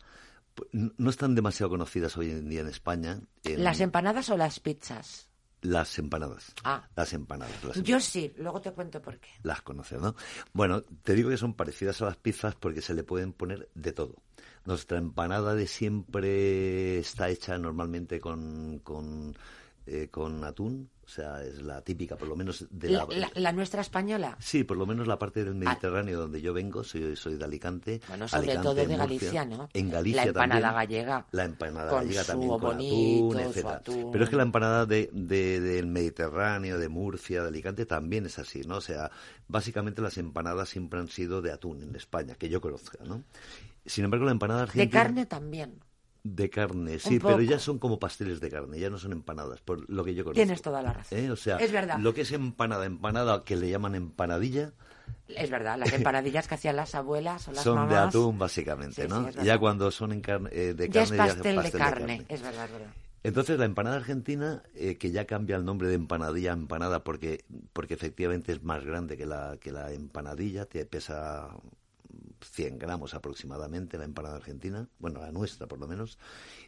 No 0.73 1.11
están 1.11 1.35
demasiado 1.35 1.71
conocidas 1.71 2.17
hoy 2.17 2.31
en 2.31 2.49
día 2.49 2.61
en 2.61 2.69
España. 2.69 3.21
En... 3.43 3.65
¿Las 3.65 3.81
empanadas 3.81 4.31
o 4.31 4.37
las 4.37 4.61
pizzas? 4.61 5.29
Las 5.63 5.99
empanadas. 5.99 6.55
Ah. 6.63 6.89
Las 6.95 7.13
empanadas. 7.15 7.55
Las 7.55 7.77
empanadas. 7.77 7.83
Yo 7.89 7.99
sí, 7.99 8.33
luego 8.37 8.61
te 8.61 8.71
cuento 8.73 9.01
por 9.01 9.19
qué. 9.19 9.31
Las 9.43 9.63
conoces, 9.63 10.01
¿no? 10.01 10.15
Bueno, 10.53 10.83
te 10.83 11.15
digo 11.15 11.31
que 11.31 11.39
son 11.39 11.55
parecidas 11.55 12.01
a 12.03 12.05
las 12.05 12.17
pizzas 12.17 12.55
porque 12.55 12.83
se 12.83 12.95
le 12.95 13.03
pueden 13.03 13.33
poner 13.33 13.69
de 13.75 13.93
todo. 13.93 14.17
Nuestra 14.67 14.99
empanada 14.99 15.55
de 15.55 15.67
siempre 15.67 16.99
está 16.99 17.31
hecha 17.31 17.59
normalmente 17.59 18.21
con, 18.21 18.79
con 18.81 19.35
eh, 19.87 20.09
con 20.11 20.43
atún, 20.45 20.89
o 21.05 21.09
sea, 21.09 21.43
es 21.43 21.61
la 21.61 21.83
típica, 21.83 22.17
por 22.17 22.27
lo 22.29 22.37
menos 22.37 22.67
de 22.71 22.89
la... 22.91 23.07
La, 23.11 23.31
la 23.35 23.53
nuestra 23.53 23.83
española. 23.83 24.37
Sí, 24.41 24.65
por 24.65 24.79
lo 24.79 24.87
menos 24.87 25.07
la 25.07 25.19
parte 25.19 25.45
del 25.45 25.55
Mediterráneo 25.55 26.19
donde 26.21 26.41
yo 26.41 26.55
vengo, 26.55 26.83
soy, 26.83 27.15
soy 27.17 27.37
de 27.37 27.45
Alicante. 27.45 28.01
Bueno, 28.09 28.27
sobre 28.27 28.53
Alicante, 28.53 28.63
todo 28.63 28.75
de 28.75 28.83
Murcia. 28.87 28.97
Galicia, 29.07 29.45
¿no? 29.45 29.69
En 29.75 29.91
Galicia 29.91 30.23
La 30.23 30.29
empanada 30.29 30.61
también. 30.73 30.75
gallega. 31.05 31.27
La 31.33 31.45
empanada 31.45 31.91
con 31.91 31.99
gallega 32.01 32.23
su 32.23 32.27
también 32.29 32.51
con 32.51 32.61
bonito, 32.61 33.27
atún, 33.39 33.41
etcétera. 33.41 33.75
atún. 33.77 34.13
Pero 34.13 34.25
es 34.25 34.31
que 34.31 34.37
la 34.37 34.43
empanada 34.45 34.87
de, 34.87 35.11
de- 35.13 35.61
del 35.61 35.87
Mediterráneo, 35.87 36.79
de 36.79 36.89
Murcia, 36.89 37.43
de 37.43 37.49
Alicante, 37.49 37.85
también 37.85 38.25
es 38.25 38.39
así, 38.39 38.63
¿no? 38.63 38.77
O 38.77 38.81
sea, 38.81 39.11
básicamente 39.49 40.01
las 40.01 40.17
empanadas 40.17 40.71
siempre 40.71 40.99
han 41.01 41.09
sido 41.09 41.43
de 41.43 41.53
atún 41.53 41.83
en 41.83 41.95
España, 41.97 42.35
que 42.37 42.49
yo 42.49 42.61
conozca, 42.63 43.05
¿no? 43.05 43.23
Sin 43.85 44.05
embargo, 44.05 44.25
la 44.25 44.33
empanada 44.33 44.61
De 44.61 44.65
argentina... 44.65 45.03
carne 45.03 45.27
también. 45.27 45.81
De 46.27 46.49
carne, 46.49 46.99
sí, 46.99 47.21
pero 47.21 47.43
ya 47.43 47.59
son 47.59 47.79
como 47.79 47.99
pasteles 47.99 48.41
de 48.41 48.49
carne, 48.51 48.79
ya 48.81 48.89
no 48.89 48.97
son 48.97 49.13
empanadas, 49.13 49.61
por 49.61 49.89
lo 49.91 50.03
que 50.03 50.15
yo 50.15 50.25
conozco. 50.25 50.39
Tienes 50.39 50.63
toda 50.63 50.81
la 50.81 50.95
razón. 50.95 51.19
¿Eh? 51.19 51.31
O 51.31 51.37
sea, 51.37 51.59
Es 51.59 51.71
verdad. 51.71 51.99
lo 51.99 52.15
que 52.15 52.23
es 52.23 52.33
empanada, 52.33 52.87
empanada, 52.87 53.45
que 53.45 53.57
le 53.57 53.69
llaman 53.69 53.95
empanadilla, 53.95 54.73
Es 55.29 55.51
verdad, 55.51 55.79
las 55.79 55.93
empanadillas 55.93 56.49
que 56.49 56.55
hacían 56.55 56.77
las 56.77 56.95
abuelas 56.95 57.47
o 57.49 57.53
las 57.53 57.63
son 57.63 57.87
de 57.91 57.97
atún, 57.97 58.39
básicamente, 58.39 59.03
Sí, 59.03 59.09
¿no? 59.09 59.31
sí, 59.31 59.39
es 59.39 59.45
ya 59.45 59.59
cuando 59.59 59.91
son 59.91 60.13
en 60.13 60.23
carne, 60.23 60.49
eh, 60.51 60.73
de 60.73 60.89
Ya 60.89 61.03
carne, 61.03 61.03
es 61.03 61.11
ya 61.11 61.17
pastel, 61.35 61.57
pastel 61.57 61.73
de, 61.73 61.79
carne. 61.79 62.25
Es 62.29 62.41
verdad, 62.41 62.65
es 62.65 62.73
verdad. 62.73 62.95
Entonces, 63.23 63.59
la 63.59 63.67
empanada 63.67 63.97
argentina, 63.97 64.63
eh, 64.75 64.97
que 64.97 65.11
ya 65.11 65.27
cambia 65.27 65.57
el 65.57 65.65
nombre 65.67 65.89
de 65.89 65.95
empanadilla 65.95 66.53
a 66.53 66.55
empanada 66.55 67.05
porque, 67.05 67.45
porque 67.75 67.93
efectivamente 67.95 68.53
es 68.53 68.63
más 68.63 68.83
grande 68.83 69.19
que 69.19 69.27
la, 69.27 69.59
que 69.61 69.73
la 69.73 69.93
empanadilla, 69.93 70.65
te 70.65 70.87
pesa 70.87 71.51
100 72.41 72.79
gramos 72.79 73.15
aproximadamente 73.15 73.99
la 73.99 74.05
empanada 74.05 74.37
argentina, 74.37 74.89
bueno, 74.99 75.21
la 75.21 75.33
nuestra 75.33 75.67
por 75.67 75.79
lo 75.79 75.87
menos, 75.87 76.19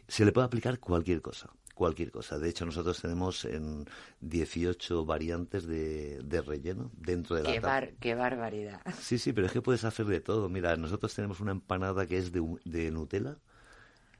se 0.07 0.25
le 0.25 0.31
puede 0.31 0.45
aplicar 0.47 0.79
cualquier 0.79 1.21
cosa, 1.21 1.49
cualquier 1.75 2.11
cosa. 2.11 2.37
De 2.39 2.49
hecho, 2.49 2.65
nosotros 2.65 3.01
tenemos 3.01 3.45
en 3.45 3.85
18 4.21 5.05
variantes 5.05 5.65
de, 5.67 6.19
de 6.23 6.41
relleno 6.41 6.91
dentro 6.97 7.35
de 7.35 7.43
la 7.43 7.51
Qué, 7.51 7.59
bar- 7.59 7.93
qué 7.99 8.15
barbaridad. 8.15 8.81
Sí, 8.99 9.17
sí, 9.17 9.33
pero 9.33 9.47
es 9.47 9.53
que 9.53 9.61
puedes 9.61 9.83
hacer 9.83 10.05
de 10.05 10.19
todo. 10.21 10.49
Mira, 10.49 10.75
nosotros 10.75 11.13
tenemos 11.13 11.39
una 11.39 11.51
empanada 11.51 12.05
que 12.05 12.17
es 12.17 12.31
de, 12.31 12.41
de 12.65 12.91
Nutella, 12.91 13.37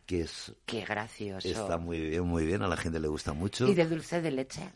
que 0.05 0.21
es 0.21 0.53
Qué 0.65 0.85
gracioso. 0.85 1.47
está 1.49 1.77
muy 1.77 1.99
bien, 1.99 2.23
muy 2.23 2.45
bien, 2.45 2.61
a 2.61 2.67
la 2.67 2.77
gente 2.77 2.99
le 2.99 3.07
gusta 3.07 3.33
mucho. 3.33 3.67
Y 3.67 3.73
de 3.73 3.85
dulce 3.85 4.21
de 4.21 4.31
leche. 4.31 4.71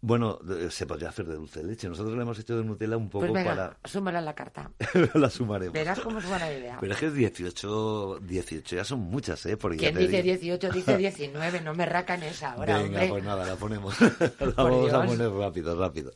Bueno, 0.00 0.38
de- 0.44 0.70
se 0.70 0.86
podría 0.86 1.08
hacer 1.08 1.26
de 1.26 1.34
dulce 1.34 1.60
de 1.60 1.66
leche. 1.66 1.88
Nosotros 1.88 2.14
lo 2.14 2.22
hemos 2.22 2.38
hecho 2.38 2.56
de 2.56 2.64
Nutella 2.64 2.96
un 2.96 3.08
poco 3.10 3.26
Pues 3.26 3.32
venga, 3.32 3.50
para... 3.54 3.76
súmala 3.84 4.20
la 4.20 4.34
carta. 4.34 4.70
la 5.14 5.28
sumaremos. 5.28 5.72
Verás 5.72 5.98
cómo 6.00 6.18
es 6.20 6.28
buena 6.28 6.52
idea. 6.52 6.78
Pero 6.80 6.92
es 6.92 6.98
que 7.00 7.10
18, 7.10 8.18
18 8.22 8.76
ya 8.76 8.84
son 8.84 9.00
muchas, 9.00 9.44
¿eh? 9.46 9.56
Porque 9.56 9.90
te 9.92 9.98
dice 9.98 10.22
digo- 10.22 10.38
18 10.38 10.70
dice 10.70 10.96
19, 10.98 11.60
no 11.62 11.74
me 11.74 11.84
racan 11.86 12.22
esa 12.22 12.52
ahora, 12.52 12.76
Venga, 12.78 12.86
hombre. 12.88 13.08
pues 13.08 13.24
nada, 13.24 13.44
la 13.46 13.56
ponemos. 13.56 14.00
la 14.40 14.52
vamos 14.62 14.92
a 14.92 15.04
poner 15.04 15.30
rápido, 15.32 15.78
rápido. 15.78 16.12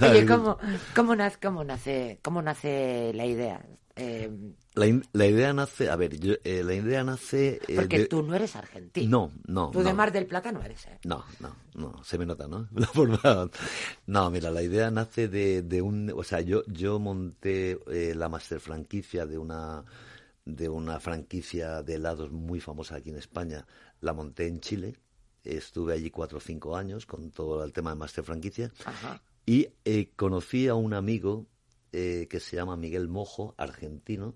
Oye, 0.00 0.26
¿cómo, 0.26 0.58
cómo, 0.94 1.14
nace, 1.16 1.38
cómo, 1.40 1.64
nace, 1.64 2.18
¿cómo 2.22 2.42
nace 2.42 3.12
la 3.14 3.24
idea? 3.26 3.64
Eh, 3.96 4.30
La, 4.74 4.86
la 5.12 5.26
idea 5.26 5.52
nace... 5.52 5.90
A 5.90 5.96
ver, 5.96 6.18
yo, 6.18 6.34
eh, 6.44 6.62
la 6.64 6.74
idea 6.74 7.04
nace... 7.04 7.60
eh, 7.68 7.74
porque 7.76 7.98
de- 8.00 8.06
tú 8.06 8.22
no 8.22 8.34
eres 8.34 8.56
argentino. 8.56 9.30
No, 9.46 9.64
no, 9.66 9.70
Tú 9.70 9.82
de. 9.82 9.92
Mar 9.92 10.12
del 10.12 10.26
Plata 10.26 10.50
no 10.50 10.62
eres, 10.62 10.86
¿eh? 10.86 10.98
No, 11.04 11.24
no, 11.40 11.54
no, 11.74 12.02
se 12.04 12.16
me 12.16 12.24
nota, 12.24 12.48
¿no? 12.48 12.68
La 12.74 12.86
forma. 12.86 13.50
No, 14.06 14.30
mira, 14.30 14.50
la 14.50 14.62
idea 14.62 14.90
nace 14.90 15.28
de, 15.28 15.60
de 15.62 15.82
un, 15.82 16.10
o 16.16 16.24
sea, 16.24 16.40
yo 16.40 16.62
yo 16.66 16.98
monté 16.98 17.78
eh, 17.88 18.14
la 18.14 18.28
master 18.30 18.60
franquicia 18.60 19.26
de 19.26 19.36
una 19.38 19.84
de 20.44 20.68
una 20.68 20.98
franquicia 21.00 21.82
de 21.82 21.94
helados 21.94 22.32
muy 22.32 22.58
famosa 22.60 22.96
aquí 22.96 23.10
en 23.10 23.16
España. 23.18 23.66
La 24.00 24.12
monté 24.14 24.46
en 24.46 24.60
Chile. 24.60 24.96
Estuve 25.44 25.92
allí 25.92 26.10
cuatro 26.10 26.38
o 26.38 26.40
cinco 26.40 26.76
años 26.76 27.04
con 27.04 27.30
todo 27.30 27.62
el 27.62 27.72
tema 27.72 27.90
de 27.90 27.96
master 27.96 28.24
franquicia 28.24 28.72
Ajá. 28.84 29.20
y 29.44 29.68
eh, 29.84 30.12
conocí 30.16 30.68
a 30.68 30.74
un 30.76 30.94
amigo 30.94 31.46
eh, 31.92 32.26
que 32.30 32.38
se 32.40 32.56
llama 32.56 32.76
Miguel 32.76 33.08
Mojo, 33.08 33.54
argentino, 33.58 34.34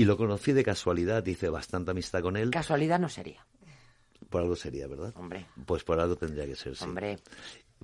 y 0.00 0.04
lo 0.04 0.16
conocí 0.16 0.52
de 0.52 0.62
casualidad. 0.62 1.24
Hice 1.26 1.48
bastante 1.48 1.90
amistad 1.90 2.22
con 2.22 2.36
él. 2.36 2.50
Casualidad 2.50 2.98
no 3.00 3.08
sería, 3.08 3.44
Por 4.30 4.42
algo 4.42 4.54
sería, 4.56 4.86
¿verdad? 4.86 5.12
hombre. 5.16 5.46
Pues 5.66 5.82
por 5.84 5.98
algo 5.98 6.16
tendría 6.16 6.46
que 6.46 6.54
ser, 6.54 6.76
sí. 6.76 6.84
Hombre, 6.84 7.18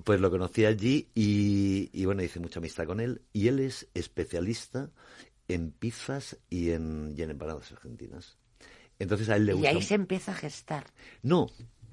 Pues 0.03 0.19
lo 0.21 0.29
conocí 0.31 0.65
allí 0.65 1.09
y, 1.15 1.89
y, 1.93 2.05
bueno, 2.05 2.23
hice 2.23 2.39
mucha 2.39 2.59
amistad 2.59 2.85
con 2.85 2.99
él. 2.99 3.21
Y 3.33 3.47
él 3.49 3.59
es 3.59 3.87
especialista 3.93 4.89
en 5.47 5.71
pizzas 5.71 6.37
y 6.49 6.71
en, 6.71 7.13
y 7.17 7.21
en 7.21 7.31
empanadas 7.31 7.71
argentinas. 7.71 8.37
Entonces 8.97 9.27
a 9.29 9.35
él 9.35 9.45
le 9.45 9.51
y 9.51 9.55
gusta. 9.55 9.69
ahí 9.69 9.81
se 9.81 9.95
empieza 9.95 10.31
a 10.31 10.35
gestar. 10.35 10.85
No, 11.21 11.47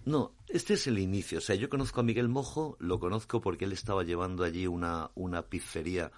no, 0.05 0.35
este 0.49 0.75
es 0.75 0.87
el 0.87 0.99
inicio. 1.01 1.39
O 1.39 1.41
sea, 1.41 1.57
yo 1.57 1.69
conozco 1.69 2.01
a 2.01 2.05
Miguel 2.05 2.29
Mojo, 2.29 2.77
lo 2.79 3.01
conozco 3.01 3.41
porque 3.41 3.65
él 3.65 3.73
estaba 3.73 4.05
llevando 4.05 4.45
allí 4.45 4.67
una, 4.69 5.11
una 5.17 5.43
pizzería 5.43 6.13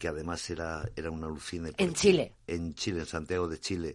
que 0.00 0.08
además 0.08 0.48
era, 0.50 0.90
era 0.96 1.10
una 1.12 1.26
alucine. 1.28 1.72
En 1.76 1.94
Chile. 1.94 2.34
En 2.48 2.74
Chile, 2.74 3.00
en 3.00 3.06
Santiago 3.06 3.46
de 3.46 3.60
Chile. 3.60 3.94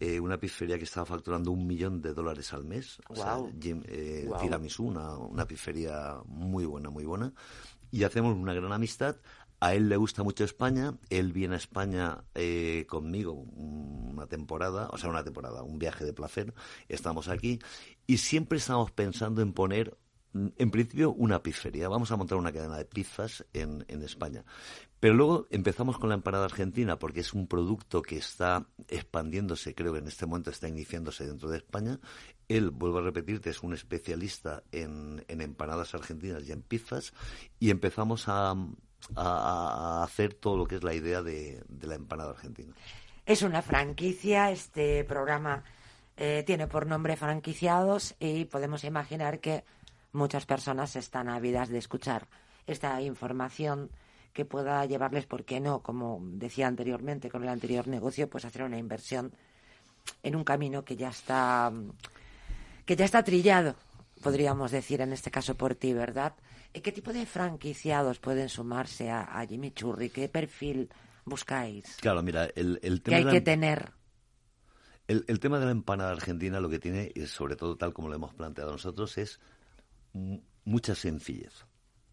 eh, 0.00 0.20
una 0.20 0.38
pizzería 0.38 0.78
que 0.78 0.84
estaba 0.84 1.06
facturando 1.06 1.50
un 1.50 1.66
millón 1.66 2.00
de 2.00 2.14
dólares 2.14 2.52
al 2.52 2.64
mes. 2.64 3.00
O 3.08 3.16
sea. 3.16 3.38
Jim- 3.60 3.82
eh, 3.88 4.22
Guau. 4.28 4.40
Tiramisú, 4.40 4.84
una, 4.84 5.16
una 5.16 5.44
pizzería 5.44 6.18
muy 6.26 6.64
buena, 6.66 6.88
muy 6.90 7.04
buena. 7.04 7.32
Y 7.90 8.04
hacemos 8.04 8.36
una 8.36 8.54
gran 8.54 8.70
amistad. 8.72 9.16
A 9.60 9.74
él 9.74 9.88
le 9.88 9.96
gusta 9.96 10.22
mucho 10.22 10.44
España. 10.44 10.96
Él 11.10 11.32
viene 11.32 11.54
a 11.54 11.58
España 11.58 12.22
eh, 12.36 12.86
conmigo 12.88 13.32
una 13.32 14.26
temporada, 14.28 14.88
o 14.92 14.98
sea, 14.98 15.10
una 15.10 15.24
temporada, 15.24 15.64
un 15.64 15.80
viaje 15.80 16.04
de 16.04 16.12
placer. 16.12 16.54
Estamos 16.88 17.26
aquí 17.26 17.58
y 18.06 18.18
siempre 18.18 18.58
estamos 18.58 18.92
pensando 18.92 19.42
en 19.42 19.52
poner 19.52 19.96
en 20.34 20.70
principio 20.70 21.12
una 21.12 21.42
pizzería. 21.42 21.88
Vamos 21.88 22.10
a 22.10 22.16
montar 22.16 22.38
una 22.38 22.52
cadena 22.52 22.76
de 22.76 22.84
pizzas 22.84 23.44
en, 23.52 23.84
en 23.88 24.02
España. 24.02 24.44
Pero 25.00 25.14
luego 25.14 25.46
empezamos 25.50 25.98
con 25.98 26.08
la 26.08 26.16
empanada 26.16 26.44
argentina 26.44 26.98
porque 26.98 27.20
es 27.20 27.32
un 27.32 27.46
producto 27.46 28.02
que 28.02 28.16
está 28.16 28.66
expandiéndose, 28.88 29.74
creo 29.74 29.92
que 29.92 30.00
en 30.00 30.08
este 30.08 30.26
momento 30.26 30.50
está 30.50 30.68
iniciándose 30.68 31.26
dentro 31.26 31.48
de 31.48 31.58
España. 31.58 32.00
Él, 32.48 32.70
vuelvo 32.70 32.98
a 32.98 33.02
repetirte, 33.02 33.50
es 33.50 33.62
un 33.62 33.74
especialista 33.74 34.64
en, 34.72 35.24
en 35.28 35.40
empanadas 35.40 35.94
argentinas 35.94 36.48
y 36.48 36.52
en 36.52 36.62
pizzas 36.62 37.12
y 37.60 37.70
empezamos 37.70 38.28
a, 38.28 38.56
a, 39.14 40.02
hacer 40.02 40.34
todo 40.34 40.56
lo 40.56 40.66
que 40.66 40.76
es 40.76 40.82
la 40.82 40.94
idea 40.94 41.22
de, 41.22 41.62
de 41.68 41.86
la 41.86 41.94
empanada 41.94 42.30
argentina. 42.30 42.74
Es 43.24 43.42
una 43.42 43.62
franquicia, 43.62 44.50
este 44.50 45.04
programa 45.04 45.62
eh, 46.16 46.42
tiene 46.44 46.66
por 46.66 46.86
nombre 46.86 47.14
franquiciados 47.16 48.16
y 48.18 48.46
podemos 48.46 48.82
imaginar 48.82 49.38
que 49.38 49.64
muchas 50.18 50.44
personas 50.44 50.96
están 50.96 51.28
ávidas 51.28 51.68
de 51.68 51.78
escuchar 51.78 52.28
esta 52.66 53.00
información 53.00 53.90
que 54.32 54.44
pueda 54.44 54.84
llevarles, 54.84 55.26
¿por 55.26 55.44
qué 55.44 55.60
no? 55.60 55.82
Como 55.82 56.20
decía 56.22 56.66
anteriormente 56.66 57.30
con 57.30 57.42
el 57.42 57.48
anterior 57.48 57.88
negocio, 57.88 58.28
pues 58.28 58.44
hacer 58.44 58.62
una 58.62 58.78
inversión 58.78 59.32
en 60.22 60.36
un 60.36 60.44
camino 60.44 60.84
que 60.84 60.96
ya 60.96 61.08
está 61.08 61.72
que 62.84 62.96
ya 62.96 63.04
está 63.04 63.22
trillado, 63.22 63.74
podríamos 64.22 64.70
decir 64.70 65.00
en 65.00 65.12
este 65.12 65.30
caso 65.30 65.54
por 65.54 65.74
ti, 65.74 65.92
¿verdad? 65.92 66.34
¿Qué 66.72 66.92
tipo 66.92 67.12
de 67.12 67.26
franquiciados 67.26 68.18
pueden 68.18 68.48
sumarse 68.48 69.10
a, 69.10 69.44
Jimmy 69.48 69.72
Churri? 69.72 70.10
¿Qué 70.10 70.28
perfil 70.28 70.88
buscáis? 71.24 71.96
Claro, 72.00 72.22
mira, 72.22 72.44
el, 72.54 72.78
el 72.82 73.02
tema 73.02 73.16
que 73.16 73.24
hay 73.26 73.32
que 73.32 73.40
tener 73.40 73.92
el, 75.08 75.40
tema 75.40 75.58
de 75.58 75.64
la 75.64 75.70
empanada 75.70 76.12
argentina 76.12 76.60
lo 76.60 76.68
que 76.68 76.78
tiene, 76.78 77.10
y 77.14 77.26
sobre 77.26 77.56
todo 77.56 77.76
tal 77.76 77.94
como 77.94 78.08
lo 78.08 78.14
hemos 78.14 78.34
planteado 78.34 78.72
nosotros, 78.72 79.16
es 79.16 79.40
mucha 80.64 80.94
sencillez. 80.94 81.64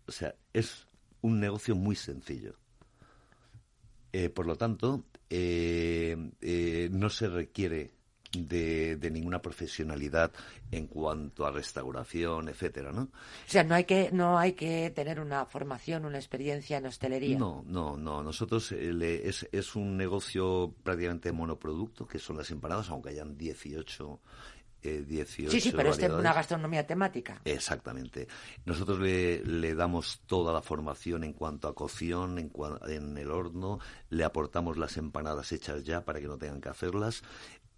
O 0.08 0.12
sea, 0.12 0.36
es 0.54 0.88
un 1.22 1.40
negocio 1.40 1.76
muy 1.76 1.96
sencillo. 1.96 2.56
Eh, 4.14 4.30
por 4.30 4.46
lo 4.46 4.56
tanto, 4.56 5.04
eh, 5.30 6.16
eh, 6.42 6.90
no 6.92 7.10
se 7.10 7.28
requiere 7.28 7.96
de, 8.44 9.10
ninguna 9.12 9.42
profesionalidad 9.42 10.32
en 10.72 10.88
cuanto 10.88 11.46
a 11.46 11.52
restauración, 11.52 12.50
etcétera, 12.50 12.92
¿no? 12.92 13.04
O 13.04 13.10
sea, 13.48 13.64
no 13.64 13.76
hay 13.76 13.86
que 13.86 14.10
no 14.12 14.38
hay 14.38 14.54
que 14.54 14.92
tener 14.92 15.20
una 15.20 15.46
formación, 15.46 16.06
una 16.06 16.18
experiencia 16.18 16.78
en 16.78 16.88
hostelería. 16.88 17.38
No, 17.38 17.64
no, 17.68 17.96
no. 17.98 18.24
Nosotros 18.24 18.72
eh, 18.72 19.22
es, 19.24 19.48
es 19.52 19.76
un 19.76 19.98
negocio 19.98 20.74
prácticamente 20.84 21.32
monoproducto, 21.32 22.08
que 22.08 22.20
son 22.20 22.38
las 22.38 22.52
empanadas, 22.52 22.90
aunque 22.90 23.10
hayan 23.10 23.38
18 23.38 24.20
18 24.86 25.52
sí, 25.52 25.60
sí, 25.60 25.72
pero 25.76 25.92
es 25.92 26.00
una 26.00 26.34
gastronomía 26.34 26.86
temática. 26.86 27.42
Exactamente. 27.46 28.28
Nosotros 28.66 29.00
le, 29.00 29.44
le, 29.44 29.76
damos 29.76 30.22
toda 30.26 30.54
la 30.54 30.62
formación 30.62 31.24
en 31.24 31.34
cuanto 31.34 31.68
a 31.68 31.76
cocción, 31.76 32.40
en, 32.40 32.52
en, 32.88 33.18
el 33.18 33.32
horno, 33.32 33.80
le 34.10 34.24
aportamos 34.24 34.78
las 34.78 34.98
empanadas 34.98 35.52
hechas 35.52 35.84
ya 35.84 36.06
para 36.06 36.20
que 36.20 36.28
no 36.28 36.38
tengan 36.38 36.62
que 36.62 36.70
hacerlas. 36.70 37.24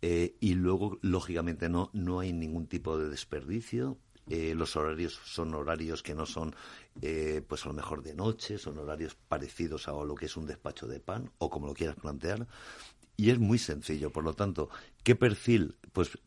Eh, 0.02 0.36
y 0.40 0.54
luego, 0.54 1.00
lógicamente, 1.02 1.70
no, 1.70 1.90
no 1.94 2.20
hay 2.20 2.34
ningún 2.34 2.68
tipo 2.68 2.98
de 2.98 3.10
desperdicio. 3.10 3.98
Eh, 4.30 4.54
los 4.56 4.76
horarios 4.76 5.20
son 5.26 5.54
horarios 5.54 6.04
que 6.04 6.14
no 6.14 6.26
son, 6.26 6.54
eh, 7.02 7.42
pues 7.48 7.66
a 7.66 7.70
lo 7.70 7.74
mejor 7.74 8.04
de 8.04 8.14
noche, 8.14 8.58
son 8.58 8.78
horarios 8.78 9.16
parecidos 9.16 9.88
a 9.88 9.92
lo 9.92 10.16
que 10.16 10.26
es 10.26 10.36
un 10.36 10.46
despacho 10.46 10.86
de 10.86 11.00
pan 11.00 11.32
o 11.38 11.50
como 11.50 11.68
lo 11.68 11.74
quieras 11.74 11.96
plantear. 11.96 12.48
Y 13.16 13.32
es 13.32 13.40
muy 13.40 13.58
sencillo, 13.58 14.12
por 14.12 14.24
lo 14.24 14.34
tanto, 14.34 14.70
¿qué 15.08 15.16
perfil? 15.16 15.78
Pues 15.94 16.18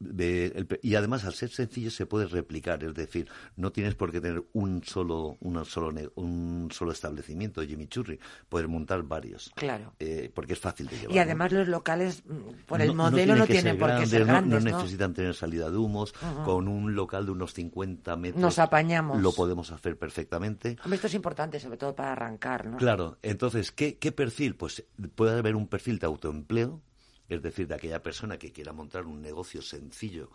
y 0.81 0.95
además 0.95 1.27
al 1.27 1.35
ser 1.35 1.51
sencillo 1.51 1.90
se 1.90 2.07
puede 2.07 2.27
replicar, 2.27 2.83
es 2.83 2.95
decir, 2.95 3.29
no 3.55 3.73
tienes 3.73 3.95
por 3.95 4.11
qué 4.11 4.23
tener 4.23 4.43
un 4.55 4.83
solo 4.83 5.37
solo 5.66 5.93
un 6.14 6.71
solo 6.73 6.90
establecimiento 6.90 7.61
Jimmy 7.61 7.88
Churri, 7.88 8.19
puedes 8.49 8.71
montar 8.71 9.03
varios. 9.03 9.53
Claro. 9.55 9.93
Eh, 9.99 10.33
porque 10.35 10.55
es 10.55 10.59
fácil 10.59 10.87
de 10.87 10.97
llevar. 10.97 11.14
Y 11.14 11.19
además 11.19 11.53
los 11.53 11.69
locales 11.69 12.23
mm, 12.25 12.64
por 12.66 12.81
el 12.81 12.95
modelo 12.95 13.37
no, 13.37 13.47
tienen 13.47 13.77
por 13.77 13.99
qué 13.99 14.07
ser 14.07 14.25
grandes, 14.25 14.64
no, 14.64 14.79
necesitan 14.79 15.12
tener 15.12 15.35
salida 15.35 15.71
de 15.71 15.77
humos, 15.77 16.14
con 16.47 16.66
un 16.66 16.95
local 16.95 17.27
de 17.27 17.33
unos 17.33 17.53
50 17.53 18.16
metros. 18.16 18.40
Nos 18.40 18.59
apañamos. 18.59 19.21
Lo 19.21 19.33
podemos 19.33 19.71
hacer 19.73 19.99
perfectamente. 19.99 20.79
Hombre, 20.85 20.95
esto 20.95 21.07
es 21.07 21.14
importante 21.14 21.61
sobre 21.61 21.77
todo 21.77 21.95
para 21.95 22.12
arrancar, 22.12 22.64
¿no? 22.64 22.79
Claro, 22.79 23.19
entonces, 23.21 23.73
¿qué, 23.73 23.99
qué 23.99 24.11
perfil? 24.11 24.57
Pues 24.57 24.85
puede 25.14 25.38
haber 25.38 25.55
un 25.55 25.69
perfil 25.69 25.99
de 25.99 26.07
autoempleo 26.07 26.81
es 27.31 27.43
decir, 27.43 27.66
de 27.66 27.75
aquella 27.75 28.03
persona 28.03 28.38
que 28.38 28.53
quiera 28.53 28.73
montar 28.73 29.07
un 29.07 29.23
negocio 29.23 29.62
sencillo 29.62 30.31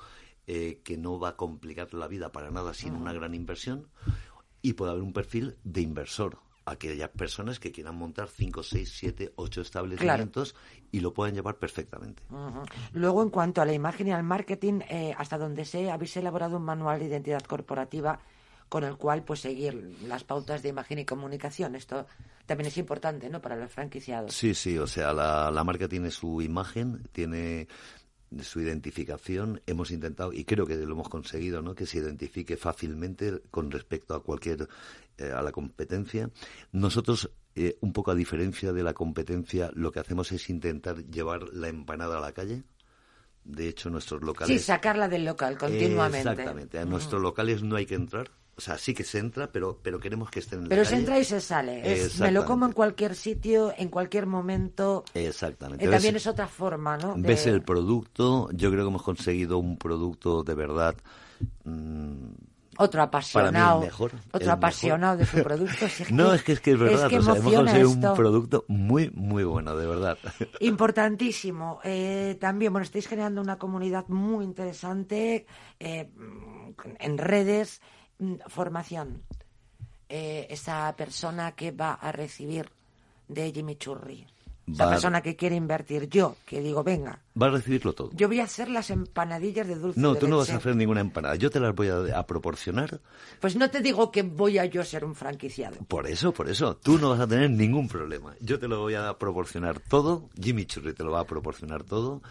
eh, 0.47 0.81
que 0.83 0.97
no 0.97 1.19
va 1.19 1.29
a 1.29 1.35
complicar 1.35 1.93
la 1.93 2.07
vida 2.07 2.31
para 2.31 2.51
nada 2.51 2.73
sin 2.73 2.95
una 2.95 3.13
gran 3.13 3.33
inversión, 3.33 3.87
y 4.61 4.73
puede 4.73 4.91
haber 4.91 5.03
un 5.03 5.13
perfil 5.13 5.57
de 5.63 5.81
inversor, 5.81 6.39
aquellas 6.65 7.09
personas 7.09 7.59
que 7.59 7.71
quieran 7.71 7.95
montar 7.95 8.27
5, 8.27 8.63
6, 8.63 8.93
7, 8.95 9.33
8 9.35 9.61
establecimientos 9.61 10.55
y 10.91 10.99
lo 10.99 11.13
pueden 11.13 11.35
llevar 11.35 11.57
perfectamente. 11.57 12.23
Luego, 12.93 13.21
en 13.21 13.29
cuanto 13.29 13.61
a 13.61 13.65
la 13.65 13.73
imagen 13.73 14.07
y 14.07 14.11
al 14.11 14.23
marketing, 14.23 14.81
eh, 14.89 15.13
hasta 15.17 15.37
donde 15.37 15.65
sé, 15.65 15.91
habéis 15.91 16.17
elaborado 16.17 16.57
un 16.57 16.63
manual 16.63 16.99
de 16.99 17.05
identidad 17.05 17.41
corporativa 17.41 18.19
con 18.75 18.83
el 18.83 18.97
cual 18.97 19.23
pues 19.23 19.39
seguir 19.39 19.95
las 20.05 20.25
pautas 20.25 20.61
de 20.61 20.67
imagen 20.67 20.99
y 20.99 21.05
comunicación. 21.05 21.77
Esto 21.77 22.07
también 22.45 22.67
es 22.67 22.77
importante, 22.77 23.29
¿no? 23.29 23.41
Para 23.41 23.55
los 23.55 23.71
franquiciados. 23.71 24.35
Sí, 24.35 24.53
sí, 24.53 24.77
o 24.77 24.85
sea, 24.85 25.13
la, 25.13 25.49
la 25.49 25.63
marca 25.63 25.87
tiene 25.87 26.11
su 26.11 26.41
imagen, 26.41 27.07
tiene 27.13 27.69
su 28.41 28.59
identificación. 28.59 29.61
Hemos 29.65 29.91
intentado, 29.91 30.33
y 30.33 30.43
creo 30.43 30.65
que 30.65 30.75
lo 30.75 30.91
hemos 30.91 31.07
conseguido, 31.07 31.61
¿no? 31.61 31.73
Que 31.73 31.85
se 31.85 31.99
identifique 31.99 32.57
fácilmente 32.57 33.43
con 33.49 33.71
respecto 33.71 34.13
a 34.13 34.21
cualquier, 34.21 34.67
eh, 35.19 35.31
a 35.33 35.41
la 35.41 35.53
competencia. 35.53 36.29
Nosotros 36.73 37.31
eh, 37.55 37.77
un 37.79 37.93
poco 37.93 38.11
a 38.11 38.15
diferencia 38.15 38.73
de 38.73 38.83
la 38.83 38.93
competencia, 38.93 39.71
lo 39.73 39.93
que 39.93 40.01
hacemos 40.01 40.33
es 40.33 40.49
intentar 40.49 40.97
llevar 41.05 41.47
la 41.53 41.69
empanada 41.69 42.17
a 42.17 42.19
la 42.19 42.33
calle. 42.33 42.63
De 43.45 43.69
hecho, 43.69 43.89
nuestros 43.89 44.21
locales. 44.21 44.59
Sí, 44.59 44.65
sacarla 44.65 45.07
del 45.07 45.23
local 45.23 45.57
continuamente. 45.57 46.17
exactamente. 46.17 46.77
A 46.77 46.83
nuestros 46.83 47.21
locales 47.21 47.63
no 47.63 47.77
hay 47.77 47.85
que 47.85 47.95
entrar. 47.95 48.29
O 48.57 48.61
sea, 48.61 48.77
sí 48.77 48.93
que 48.93 49.03
se 49.03 49.19
entra, 49.19 49.51
pero, 49.51 49.79
pero 49.81 49.99
queremos 49.99 50.29
que 50.29 50.39
estén 50.39 50.61
en 50.63 50.69
Pero 50.69 50.85
se 50.85 50.95
entra 50.95 51.19
y 51.19 51.25
se 51.25 51.41
sale. 51.41 51.83
me 52.19 52.31
lo 52.31 52.45
como 52.45 52.65
en 52.65 52.71
cualquier 52.71 53.15
sitio, 53.15 53.73
en 53.77 53.89
cualquier 53.89 54.27
momento. 54.27 55.03
Exactamente. 55.13 55.85
Eh, 55.85 55.89
también 55.89 56.15
es 56.15 56.25
otra 56.25 56.47
forma, 56.47 56.97
¿no? 56.97 57.15
Ves 57.17 57.47
el 57.47 57.61
producto. 57.61 58.49
Yo 58.53 58.71
creo 58.71 58.85
que 58.85 58.89
hemos 58.89 59.03
conseguido 59.03 59.57
un 59.57 59.77
producto 59.77 60.43
de 60.43 60.55
verdad. 60.55 60.95
Mm, 61.65 62.29
otro 62.77 63.01
apasionado, 63.01 63.81
mejor, 63.81 64.11
otro 64.31 64.51
apasionado 64.51 65.17
de 65.17 65.25
su 65.25 65.41
producto. 65.41 65.85
no, 66.11 66.33
es 66.33 66.43
que 66.43 66.53
es 66.53 66.59
que 66.59 66.71
es 66.71 66.79
verdad, 66.79 67.11
hemos 67.11 67.39
conseguido 67.39 67.89
un 67.89 68.01
producto 68.15 68.65
muy, 68.67 69.09
muy 69.11 69.43
bueno, 69.43 69.75
de 69.75 69.87
verdad. 69.87 70.17
Importantísimo. 70.59 71.79
Eh, 71.83 72.37
también, 72.39 72.73
bueno, 72.73 72.83
estáis 72.83 73.07
generando 73.07 73.41
una 73.41 73.57
comunidad 73.57 74.07
muy 74.09 74.43
interesante 74.43 75.45
eh, 75.79 76.09
en 76.99 77.17
redes, 77.17 77.81
formación. 78.47 79.23
Eh, 80.07 80.47
esa 80.49 80.93
persona 80.95 81.53
que 81.53 81.71
va 81.71 81.93
a 81.93 82.11
recibir 82.11 82.69
de 83.27 83.51
Jimmy 83.51 83.75
Churri. 83.75 84.25
Esa 84.71 84.89
persona 84.89 85.21
que 85.21 85.35
quiere 85.35 85.55
invertir, 85.55 86.09
yo, 86.09 86.37
que 86.45 86.59
digo, 86.59 86.83
venga. 86.83 87.19
Va 87.41 87.47
a 87.47 87.49
recibirlo 87.49 87.93
todo. 87.93 88.11
Yo 88.13 88.27
voy 88.27 88.39
a 88.39 88.45
hacer 88.45 88.69
las 88.69 88.89
empanadillas 88.89 89.67
de 89.67 89.75
dulce. 89.75 89.99
No, 89.99 90.15
tú 90.15 90.27
no 90.27 90.37
vas 90.37 90.49
a 90.51 90.57
hacer 90.57 90.75
ninguna 90.75 91.01
empanada. 91.01 91.35
Yo 91.35 91.49
te 91.49 91.59
las 91.59 91.75
voy 91.75 91.89
a, 91.89 92.25
proporcionar. 92.25 93.01
Pues 93.39 93.55
no 93.55 93.69
te 93.69 93.81
digo 93.81 94.11
que 94.11 94.23
voy 94.23 94.57
a 94.57 94.65
yo 94.65 94.83
ser 94.83 95.03
un 95.03 95.15
franquiciado. 95.15 95.77
Por 95.87 96.07
eso, 96.07 96.33
por 96.33 96.49
eso. 96.49 96.77
Tú 96.77 96.97
no 96.97 97.09
vas 97.09 97.19
a 97.19 97.27
tener 97.27 97.49
ningún 97.51 97.87
problema. 97.87 98.35
Yo 98.39 98.57
te 98.57 98.67
lo 98.67 98.79
voy 98.79 98.95
a 98.95 99.17
proporcionar 99.17 99.79
todo. 99.79 100.29
Jimmy 100.41 100.65
Churri 100.65 100.93
te 100.93 101.03
lo 101.03 101.11
va 101.11 101.21
a 101.21 101.25
proporcionar 101.25 101.83
todo 101.83 102.21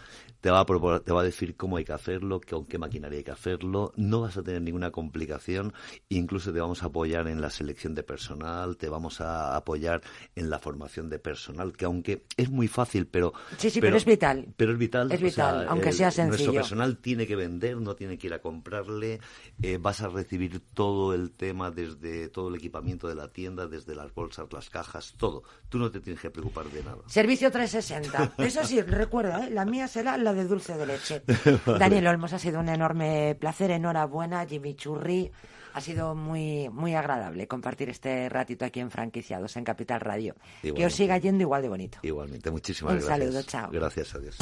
te 0.45 0.51
va, 0.51 0.59
a 0.59 0.99
te 0.99 1.11
va 1.11 1.21
a 1.21 1.23
decir 1.23 1.55
cómo 1.55 1.77
hay 1.77 1.85
que 1.85 1.93
hacerlo, 1.93 2.39
con 2.47 2.67
qué 2.67 2.77
maquinaria 2.77 3.17
hay 3.17 3.23
que 3.23 3.31
hacerlo, 3.31 3.93
no 3.95 4.21
vas 4.21 4.37
a 4.37 4.43
tener 4.43 4.61
ninguna 4.61 4.91
complicación, 4.91 5.73
incluso 6.07 6.53
te 6.53 6.59
vamos 6.59 6.83
a 6.83 6.85
apoyar 6.85 7.27
en 7.27 7.41
la 7.41 7.49
selección 7.49 7.95
de 7.95 8.03
personal, 8.03 8.77
te 8.77 8.87
vamos 8.87 9.21
a 9.21 9.55
apoyar 9.55 10.03
en 10.35 10.51
la 10.51 10.59
formación 10.59 11.09
de 11.09 11.17
personal, 11.17 11.73
que 11.73 11.85
aunque 11.85 12.25
es 12.37 12.51
muy 12.51 12.67
fácil, 12.67 13.07
pero... 13.07 13.33
Sí, 13.57 13.71
sí, 13.71 13.81
pero, 13.81 13.97
es 13.97 14.05
vital. 14.05 14.53
Pero 14.55 14.73
es 14.73 14.77
vital. 14.77 14.94
Es 15.03 15.21
vital, 15.21 15.67
aunque 15.69 15.91
sea 15.91 16.11
sencillo. 16.11 16.29
Nuestro 16.29 16.53
personal 16.53 16.97
tiene 16.97 17.27
que 17.27 17.35
vender, 17.35 17.77
no 17.77 17.95
tiene 17.95 18.17
que 18.17 18.27
ir 18.27 18.33
a 18.33 18.39
comprarle, 18.39 19.19
eh, 19.61 19.77
vas 19.79 20.01
a 20.01 20.07
recibir 20.07 20.61
todo 20.73 21.13
el 21.13 21.31
tema 21.31 21.71
desde 21.71 22.29
todo 22.29 22.49
el 22.49 22.55
equipamiento 22.55 23.07
de 23.07 23.15
la 23.15 23.27
tienda, 23.29 23.67
desde 23.67 23.95
las 23.95 24.13
bolsas, 24.13 24.51
las 24.51 24.69
cajas, 24.69 25.13
todo. 25.17 25.43
Tú 25.69 25.77
no 25.77 25.91
te 25.91 25.99
tienes 25.99 26.21
que 26.21 26.29
preocupar 26.29 26.65
de 26.67 26.83
nada. 26.83 26.97
Servicio 27.07 27.51
360. 27.51 28.33
Eso 28.45 28.63
sí, 28.63 28.81
recuerda, 28.81 29.45
¿eh? 29.45 29.49
la 29.49 29.65
mía 29.65 29.87
será 29.87 30.17
la 30.17 30.33
de 30.33 30.45
dulce 30.45 30.75
de 30.75 30.85
leche. 30.85 31.21
Daniel 31.79 32.07
Olmos, 32.07 32.33
ha 32.33 32.39
sido 32.39 32.59
un 32.59 32.69
enorme 32.69 33.35
placer, 33.39 33.71
enhorabuena, 33.71 34.45
Jimmy 34.45 34.75
Churri. 34.75 35.31
Ha 35.75 35.81
sido 35.81 36.15
muy, 36.15 36.69
muy 36.69 36.95
agradable 36.95 37.49
compartir 37.49 37.89
este 37.89 38.29
ratito 38.29 38.63
aquí 38.63 38.79
en 38.79 38.89
Franquiciados, 38.89 39.57
en 39.57 39.65
Capital 39.65 39.99
Radio. 39.99 40.33
Que 40.61 40.85
os 40.85 40.93
siga 40.93 41.17
yendo 41.17 41.41
igual 41.41 41.63
de 41.63 41.67
bonito. 41.67 41.97
Igualmente, 42.01 42.49
muchísimas 42.49 42.93
gracias. 42.93 43.11
Un 43.11 43.25
saludo, 43.25 43.43
chao. 43.43 43.69
Gracias, 43.73 44.15
adiós. 44.15 44.37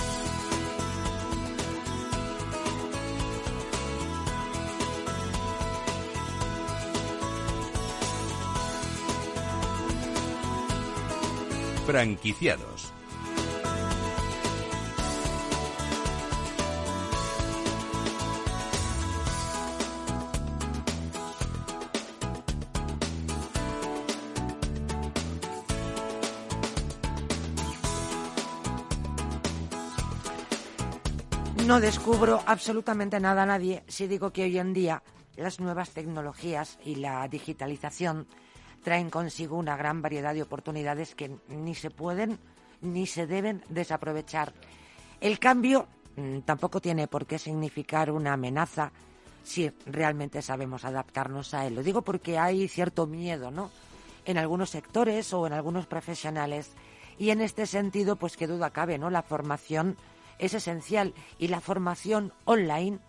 Franquiciados 11.88 12.94
No 31.74 31.80
descubro 31.80 32.39
absolutamente 32.45 33.19
nada 33.19 33.41
a 33.41 33.45
nadie 33.47 33.82
si 33.88 34.05
digo 34.05 34.32
que 34.32 34.43
hoy 34.43 34.59
en 34.59 34.74
día 34.74 35.01
las 35.36 35.59
nuevas 35.59 35.89
tecnologías 35.89 36.78
y 36.86 36.97
la 36.97 37.28
digitalización 37.28 38.28
traen 38.84 39.09
consigo 39.09 39.57
una 39.57 39.76
gran 39.76 39.99
variedad 39.99 40.36
de 40.36 40.43
oportunidades 40.43 41.15
que 41.15 41.36
ni 41.47 41.74
se 41.74 41.89
pueden 41.89 42.38
ni 42.82 43.07
se 43.07 43.26
deben 43.26 43.63
desaprovechar. 43.69 44.53
El 45.19 45.39
cambio 45.39 45.88
mm, 46.15 46.41
tampoco 46.41 46.80
tiene 46.80 47.07
por 47.07 47.26
qué 47.26 47.39
significar 47.39 48.11
una 48.11 48.34
amenaza 48.34 48.91
si 49.43 49.71
realmente 49.88 50.43
sabemos 50.43 50.86
adaptarnos 50.86 51.55
a 51.55 51.65
él. 51.65 51.74
Lo 51.74 51.82
digo 51.82 52.03
porque 52.03 52.38
hay 52.38 52.67
cierto 52.67 53.07
miedo, 53.07 53.49
¿no? 53.49 53.71
En 54.26 54.38
algunos 54.38 54.69
sectores 54.69 55.34
o 55.34 55.47
en 55.47 55.53
algunos 55.53 55.88
profesionales. 55.88 56.69
Y 57.17 57.32
en 57.32 57.41
este 57.41 57.65
sentido, 57.65 58.15
pues 58.15 58.38
qué 58.38 58.45
duda 58.45 58.69
cabe, 58.69 58.99
¿no? 58.99 59.09
La 59.09 59.24
formación 59.24 59.97
es 60.40 60.54
esencial 60.54 61.14
y 61.40 61.48
la 61.48 61.62
formación 61.62 62.34
online 62.46 63.00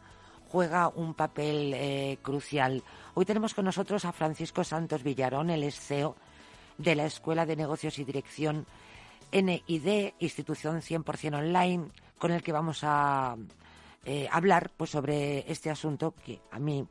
juega 0.50 0.88
un 0.88 1.14
papel 1.14 1.72
eh, 1.74 2.18
crucial. 2.22 2.82
Hoy 3.14 3.24
tenemos 3.24 3.54
con 3.54 3.64
nosotros 3.64 4.04
a 4.04 4.12
Francisco 4.12 4.62
Santos 4.62 5.02
Villarón, 5.02 5.50
el 5.50 5.70
CEO 5.72 6.16
de 6.78 6.94
la 6.94 7.06
Escuela 7.06 7.46
de 7.46 7.56
Negocios 7.56 7.98
y 7.98 8.04
Dirección 8.04 8.66
NID, 9.32 10.14
institución 10.20 10.80
100% 10.80 11.34
online, 11.34 11.88
con 12.18 12.30
el 12.30 12.42
que 12.42 12.52
vamos 12.52 12.80
a 12.82 13.36
eh, 14.04 14.28
hablar 14.30 14.70
pues, 14.76 14.90
sobre 14.90 15.50
este 15.50 15.70
asunto 15.70 16.14
que 16.24 16.40
a 16.50 16.58
mí 16.58 16.86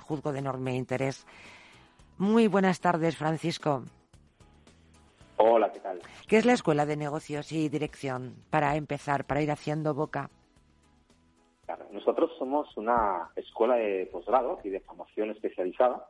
juzgo 0.00 0.32
de 0.32 0.40
enorme 0.40 0.74
interés. 0.74 1.26
Muy 2.18 2.48
buenas 2.48 2.80
tardes, 2.80 3.16
Francisco. 3.16 3.84
Hola, 5.36 5.72
¿qué 5.72 5.80
tal? 5.80 6.00
¿Qué 6.28 6.36
es 6.36 6.44
la 6.44 6.52
Escuela 6.52 6.86
de 6.86 6.96
Negocios 6.96 7.52
y 7.52 7.68
Dirección 7.68 8.36
para 8.50 8.76
empezar, 8.76 9.24
para 9.24 9.42
ir 9.42 9.50
haciendo 9.50 9.94
boca? 9.94 10.30
nosotros 11.90 12.32
somos 12.38 12.76
una 12.76 13.30
escuela 13.34 13.76
de 13.76 14.06
posgrado 14.12 14.60
y 14.62 14.68
de 14.68 14.80
formación 14.80 15.30
especializada, 15.30 16.08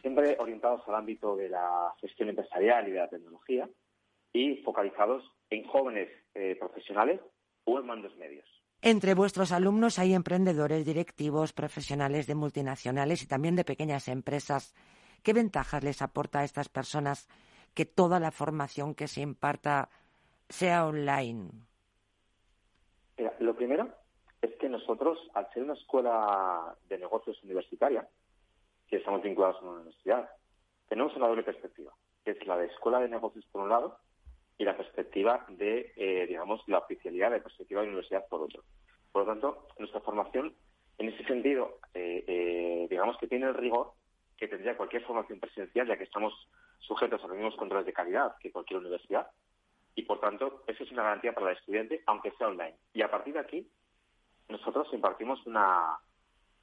siempre 0.00 0.36
orientados 0.40 0.82
al 0.88 0.96
ámbito 0.96 1.36
de 1.36 1.48
la 1.48 1.94
gestión 2.00 2.30
empresarial 2.30 2.88
y 2.88 2.92
de 2.92 2.98
la 2.98 3.08
tecnología 3.08 3.68
y 4.32 4.56
focalizados 4.56 5.22
en 5.50 5.64
jóvenes 5.68 6.08
eh, 6.34 6.56
profesionales 6.58 7.20
o 7.64 7.78
en 7.78 7.86
mandos 7.86 8.16
medios. 8.16 8.44
Entre 8.82 9.14
vuestros 9.14 9.52
alumnos 9.52 9.98
hay 9.98 10.14
emprendedores, 10.14 10.84
directivos, 10.84 11.52
profesionales 11.52 12.26
de 12.26 12.34
multinacionales 12.34 13.22
y 13.22 13.26
también 13.26 13.56
de 13.56 13.64
pequeñas 13.64 14.08
empresas. 14.08 14.74
¿Qué 15.22 15.32
ventajas 15.32 15.84
les 15.84 16.02
aporta 16.02 16.40
a 16.40 16.44
estas 16.44 16.68
personas 16.68 17.28
que 17.74 17.84
toda 17.84 18.20
la 18.20 18.30
formación 18.30 18.94
que 18.94 19.08
se 19.08 19.20
imparta 19.20 19.90
sea 20.48 20.86
online? 20.86 21.50
lo 23.38 23.54
primero 23.54 23.88
es 24.42 24.54
que 24.56 24.68
nosotros, 24.68 25.18
al 25.34 25.50
ser 25.52 25.62
una 25.62 25.74
escuela 25.74 26.74
de 26.88 26.98
negocios 26.98 27.42
universitaria, 27.44 28.08
que 28.88 28.96
estamos 28.96 29.22
vinculados 29.22 29.56
a 29.56 29.64
una 29.64 29.72
universidad, 29.76 30.28
tenemos 30.88 31.16
una 31.16 31.28
doble 31.28 31.42
perspectiva, 31.42 31.92
que 32.24 32.32
es 32.32 32.46
la 32.46 32.56
de 32.58 32.66
escuela 32.66 33.00
de 33.00 33.08
negocios 33.08 33.44
por 33.46 33.62
un 33.62 33.70
lado 33.70 33.98
y 34.58 34.64
la 34.64 34.76
perspectiva 34.76 35.44
de, 35.48 35.92
eh, 35.96 36.26
digamos, 36.26 36.62
la 36.66 36.78
oficialidad 36.78 37.30
de 37.30 37.40
perspectiva 37.40 37.80
de 37.80 37.88
universidad 37.88 38.26
por 38.28 38.42
otro. 38.42 38.62
Por 39.12 39.22
lo 39.22 39.32
tanto, 39.32 39.68
nuestra 39.78 40.00
formación, 40.00 40.54
en 40.98 41.08
ese 41.08 41.24
sentido, 41.24 41.78
eh, 41.94 42.24
eh, 42.26 42.86
digamos 42.90 43.16
que 43.18 43.26
tiene 43.26 43.46
el 43.46 43.54
rigor 43.54 43.92
que 44.36 44.48
tendría 44.48 44.76
cualquier 44.76 45.04
formación 45.04 45.40
presencial, 45.40 45.86
ya 45.86 45.96
que 45.96 46.04
estamos 46.04 46.32
sujetos 46.86 47.22
a 47.22 47.26
los 47.26 47.36
mismos 47.36 47.56
controles 47.56 47.86
de 47.86 47.92
calidad 47.92 48.36
que 48.40 48.52
cualquier 48.52 48.80
universidad. 48.80 49.28
Y, 49.94 50.02
por 50.02 50.20
tanto, 50.20 50.64
eso 50.66 50.82
es 50.82 50.92
una 50.92 51.04
garantía 51.04 51.32
para 51.32 51.50
el 51.50 51.56
estudiante, 51.56 52.02
aunque 52.06 52.32
sea 52.32 52.48
online. 52.48 52.76
Y 52.92 53.02
a 53.02 53.10
partir 53.10 53.34
de 53.34 53.40
aquí, 53.40 53.68
nosotros 54.48 54.88
impartimos 54.92 55.44
una, 55.46 55.98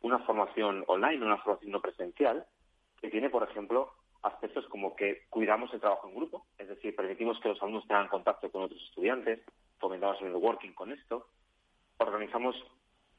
una 0.02 0.20
formación 0.20 0.84
online, 0.88 1.26
una 1.26 1.38
formación 1.38 1.72
no 1.72 1.82
presencial, 1.82 2.46
que 3.00 3.10
tiene, 3.10 3.30
por 3.30 3.44
ejemplo, 3.50 3.94
aspectos 4.22 4.68
como 4.68 4.96
que 4.96 5.26
cuidamos 5.30 5.74
el 5.74 5.80
trabajo 5.80 6.08
en 6.08 6.16
grupo, 6.16 6.46
es 6.58 6.68
decir, 6.68 6.96
permitimos 6.96 7.40
que 7.40 7.50
los 7.50 7.62
alumnos 7.62 7.88
tengan 7.88 8.08
contacto 8.08 8.52
con 8.52 8.64
otros 8.64 8.82
estudiantes, 8.84 9.40
fomentamos 9.80 10.22
el 10.22 10.32
networking 10.32 10.74
con 10.74 10.92
esto, 10.92 11.28
organizamos 11.98 12.56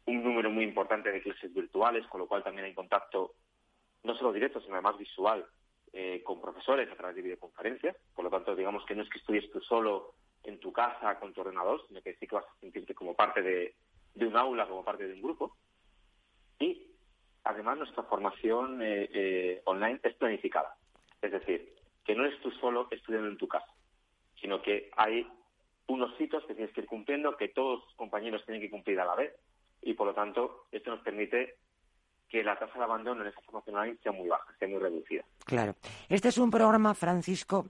un 0.06 0.22
número 0.22 0.50
muy 0.50 0.64
importante 0.64 1.10
de 1.10 1.22
clases 1.22 1.52
virtuales, 1.52 2.06
con 2.06 2.20
lo 2.20 2.28
cual 2.28 2.44
también 2.44 2.66
hay 2.66 2.74
contacto 2.74 3.34
no 4.04 4.14
solo 4.16 4.32
directo, 4.32 4.60
sino 4.60 4.74
además 4.74 4.98
visual 4.98 5.44
eh, 5.92 6.22
con 6.24 6.40
profesores 6.40 6.90
a 6.90 6.96
través 6.96 7.16
de 7.16 7.22
videoconferencias. 7.22 7.96
Por 8.14 8.24
lo 8.24 8.30
tanto, 8.30 8.56
digamos 8.56 8.84
que 8.86 8.94
no 8.94 9.02
es 9.02 9.10
que 9.10 9.18
estudies 9.18 9.50
tú 9.50 9.60
solo 9.60 10.14
en 10.44 10.58
tu 10.58 10.72
casa 10.72 11.18
con 11.20 11.32
tu 11.32 11.42
ordenador, 11.42 11.86
sino 11.86 12.00
que 12.02 12.14
sí 12.14 12.26
que 12.26 12.36
vas 12.36 12.46
a 12.46 12.60
sentirte 12.60 12.94
como 12.94 13.14
parte 13.14 13.42
de, 13.42 13.74
un 14.16 14.36
aula 14.36 14.66
como 14.66 14.84
parte 14.84 15.06
de 15.06 15.14
un 15.14 15.22
grupo. 15.22 15.56
Y 16.58 16.90
además 17.44 17.78
nuestra 17.78 18.04
formación 18.04 18.82
eh, 18.82 19.08
eh, 19.12 19.62
online 19.64 20.00
es 20.02 20.14
planificada. 20.14 20.76
Es 21.20 21.30
decir, 21.30 21.74
que 22.04 22.14
no 22.14 22.24
eres 22.24 22.40
tú 22.40 22.50
solo 22.52 22.88
estudiando 22.90 23.28
en 23.28 23.38
tu 23.38 23.46
casa, 23.46 23.72
sino 24.40 24.62
que 24.62 24.90
hay 24.96 25.26
unos 25.86 26.18
hitos 26.20 26.44
que 26.46 26.54
tienes 26.54 26.72
que 26.74 26.80
ir 26.80 26.86
cumpliendo, 26.86 27.36
que 27.36 27.48
todos 27.48 27.84
los 27.84 27.94
compañeros 27.94 28.44
tienen 28.44 28.62
que 28.62 28.70
cumplir 28.70 28.98
a 29.00 29.04
la 29.04 29.14
vez. 29.14 29.34
Y 29.82 29.94
por 29.94 30.06
lo 30.06 30.14
tanto, 30.14 30.66
esto 30.72 30.90
nos 30.90 31.00
permite 31.00 31.56
que 32.32 32.42
la 32.42 32.58
tasa 32.58 32.78
de 32.78 32.84
abandono 32.84 33.20
en 33.20 33.28
esa 33.28 33.42
formación 33.42 33.76
online 33.76 33.98
sea 34.02 34.10
muy 34.10 34.26
baja, 34.26 34.46
sea 34.58 34.66
muy 34.66 34.78
reducida. 34.78 35.22
Claro. 35.44 35.74
Este 36.08 36.28
es 36.28 36.38
un 36.38 36.50
programa, 36.50 36.94
Francisco, 36.94 37.66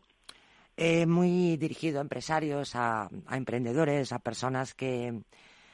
eh, 0.77 1.05
muy 1.05 1.57
dirigido 1.57 1.99
a 1.99 2.03
empresarios, 2.03 2.77
a 2.77 3.11
emprendedores, 3.33 4.13
a 4.13 4.21
personas 4.21 4.75
que, 4.75 5.21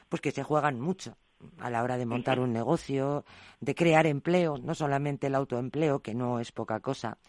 pues 0.09 0.23
que 0.23 0.31
se 0.31 0.41
juegan 0.41 0.79
mucho 0.79 1.15
a 1.59 1.69
la 1.69 1.83
hora 1.83 1.97
de 1.97 2.07
montar 2.07 2.39
un 2.39 2.51
negocio, 2.51 3.25
de 3.59 3.75
crear 3.75 4.07
empleo, 4.07 4.57
no 4.57 4.73
solamente 4.73 5.27
el 5.27 5.35
autoempleo, 5.35 5.99
que 5.99 6.15
no 6.15 6.39
es 6.39 6.51
poca 6.51 6.79
cosa. 6.79 7.19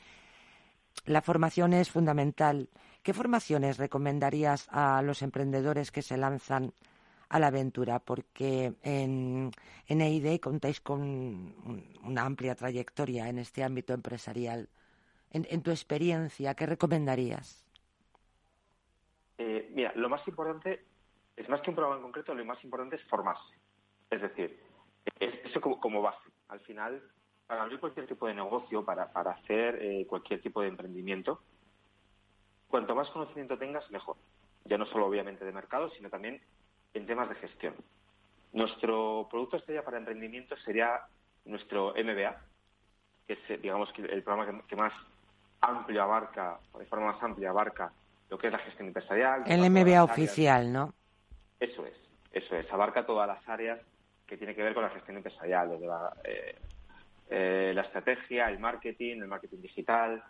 La 1.05 1.21
formación 1.23 1.75
es 1.75 1.91
fundamental. 1.91 2.71
¿Qué 3.03 3.13
formaciones 3.13 3.77
recomendarías 3.77 4.67
a 4.71 5.03
los 5.03 5.23
emprendedores 5.23 5.91
que 5.93 6.03
se 6.03 6.17
lanzan 6.17 6.73
a 7.31 7.39
la 7.39 7.47
aventura? 7.47 8.01
Porque 8.01 8.75
en, 8.83 9.53
en 9.87 10.01
EID 10.01 10.41
contáis 10.41 10.81
con 10.81 11.55
una 12.05 12.27
amplia 12.27 12.55
trayectoria 12.55 13.29
en 13.29 13.39
este 13.39 13.65
ámbito 13.65 13.95
empresarial. 13.95 14.69
En, 15.33 15.63
tu 15.63 15.71
experiencia, 15.71 16.55
¿qué 16.55 16.67
recomendarías? 16.67 17.65
Eh, 19.39 19.71
mira, 19.73 19.93
lo 19.95 20.09
más 20.09 20.27
importante 20.27 20.85
es 21.37 21.49
más 21.49 21.61
que 21.61 21.71
un 21.71 21.77
programa 21.77 21.99
en 21.99 22.03
concreto, 22.03 22.35
lo 22.35 22.45
más 22.45 22.63
importante 22.65 22.97
es 22.97 23.05
formarse. 23.05 23.55
Es 24.11 24.21
decir, 24.21 24.61
eso 25.21 25.61
como, 25.61 26.03
base. 26.03 26.29
Al 26.49 26.59
final, 26.61 27.01
para 27.47 27.63
abrir 27.63 27.79
cualquier 27.79 28.09
tipo 28.09 28.27
de 28.27 28.35
negocio, 28.35 28.85
para, 28.85 29.05
hacer 29.05 29.79
eh, 29.81 30.05
cualquier 30.09 30.43
tipo 30.43 30.63
de 30.63 30.69
emprendimiento, 30.69 31.41
cuanto 32.67 32.97
más 32.97 33.09
conocimiento 33.11 33.57
tengas, 33.57 33.89
mejor. 33.93 34.17
Ya 34.65 34.79
no 34.79 34.87
solo 34.87 35.07
obviamente 35.07 35.45
de 35.45 35.53
mercado, 35.53 35.91
sino 35.91 36.11
también 36.11 36.43
en 36.95 37.07
temas 37.07 37.29
de 37.29 37.35
gestión. 37.37 37.75
Nuestro 38.53 39.29
producto 39.31 39.57
estrella 39.57 39.85
para 39.85 39.99
emprendimiento 39.99 40.57
sería 40.59 41.01
nuestro 41.45 41.95
MBA, 41.95 42.37
que 43.27 43.35
es, 43.35 43.63
digamos, 43.63 43.91
el 43.97 44.23
programa 44.23 44.65
que, 44.67 44.77
más 44.77 44.93
amplio 45.61 46.03
abarca, 46.03 46.59
de 46.79 46.87
forma 46.87 47.13
más 47.13 47.23
amplia 47.23 47.51
abarca 47.51 47.93
lo 48.29 48.39
que 48.39 48.47
es 48.47 48.53
la 48.53 48.59
gestión 48.59 48.89
empresarial. 48.89 49.45
El 49.47 49.69
MBA 49.71 50.03
oficial, 50.03 50.73
¿no? 50.73 50.95
Eso 51.59 51.85
es, 51.85 51.95
eso 52.33 52.57
es. 52.57 52.73
Abarca 52.73 53.05
todas 53.05 53.29
las 53.29 53.47
áreas 53.49 53.81
que 54.27 54.37
tienen 54.37 54.55
que 54.55 54.63
ver 54.63 54.75
con 54.75 54.85
la 54.85 54.91
gestión 54.91 55.17
empresarial, 55.17 55.71
desde 55.71 55.87
la, 55.87 56.13
eh, 56.25 56.55
eh, 57.29 57.73
la 57.75 57.83
estrategia, 57.83 58.49
el 58.49 58.59
marketing, 58.59 59.19
el 59.19 59.29
marketing 59.29 59.61
digital, 59.61 60.23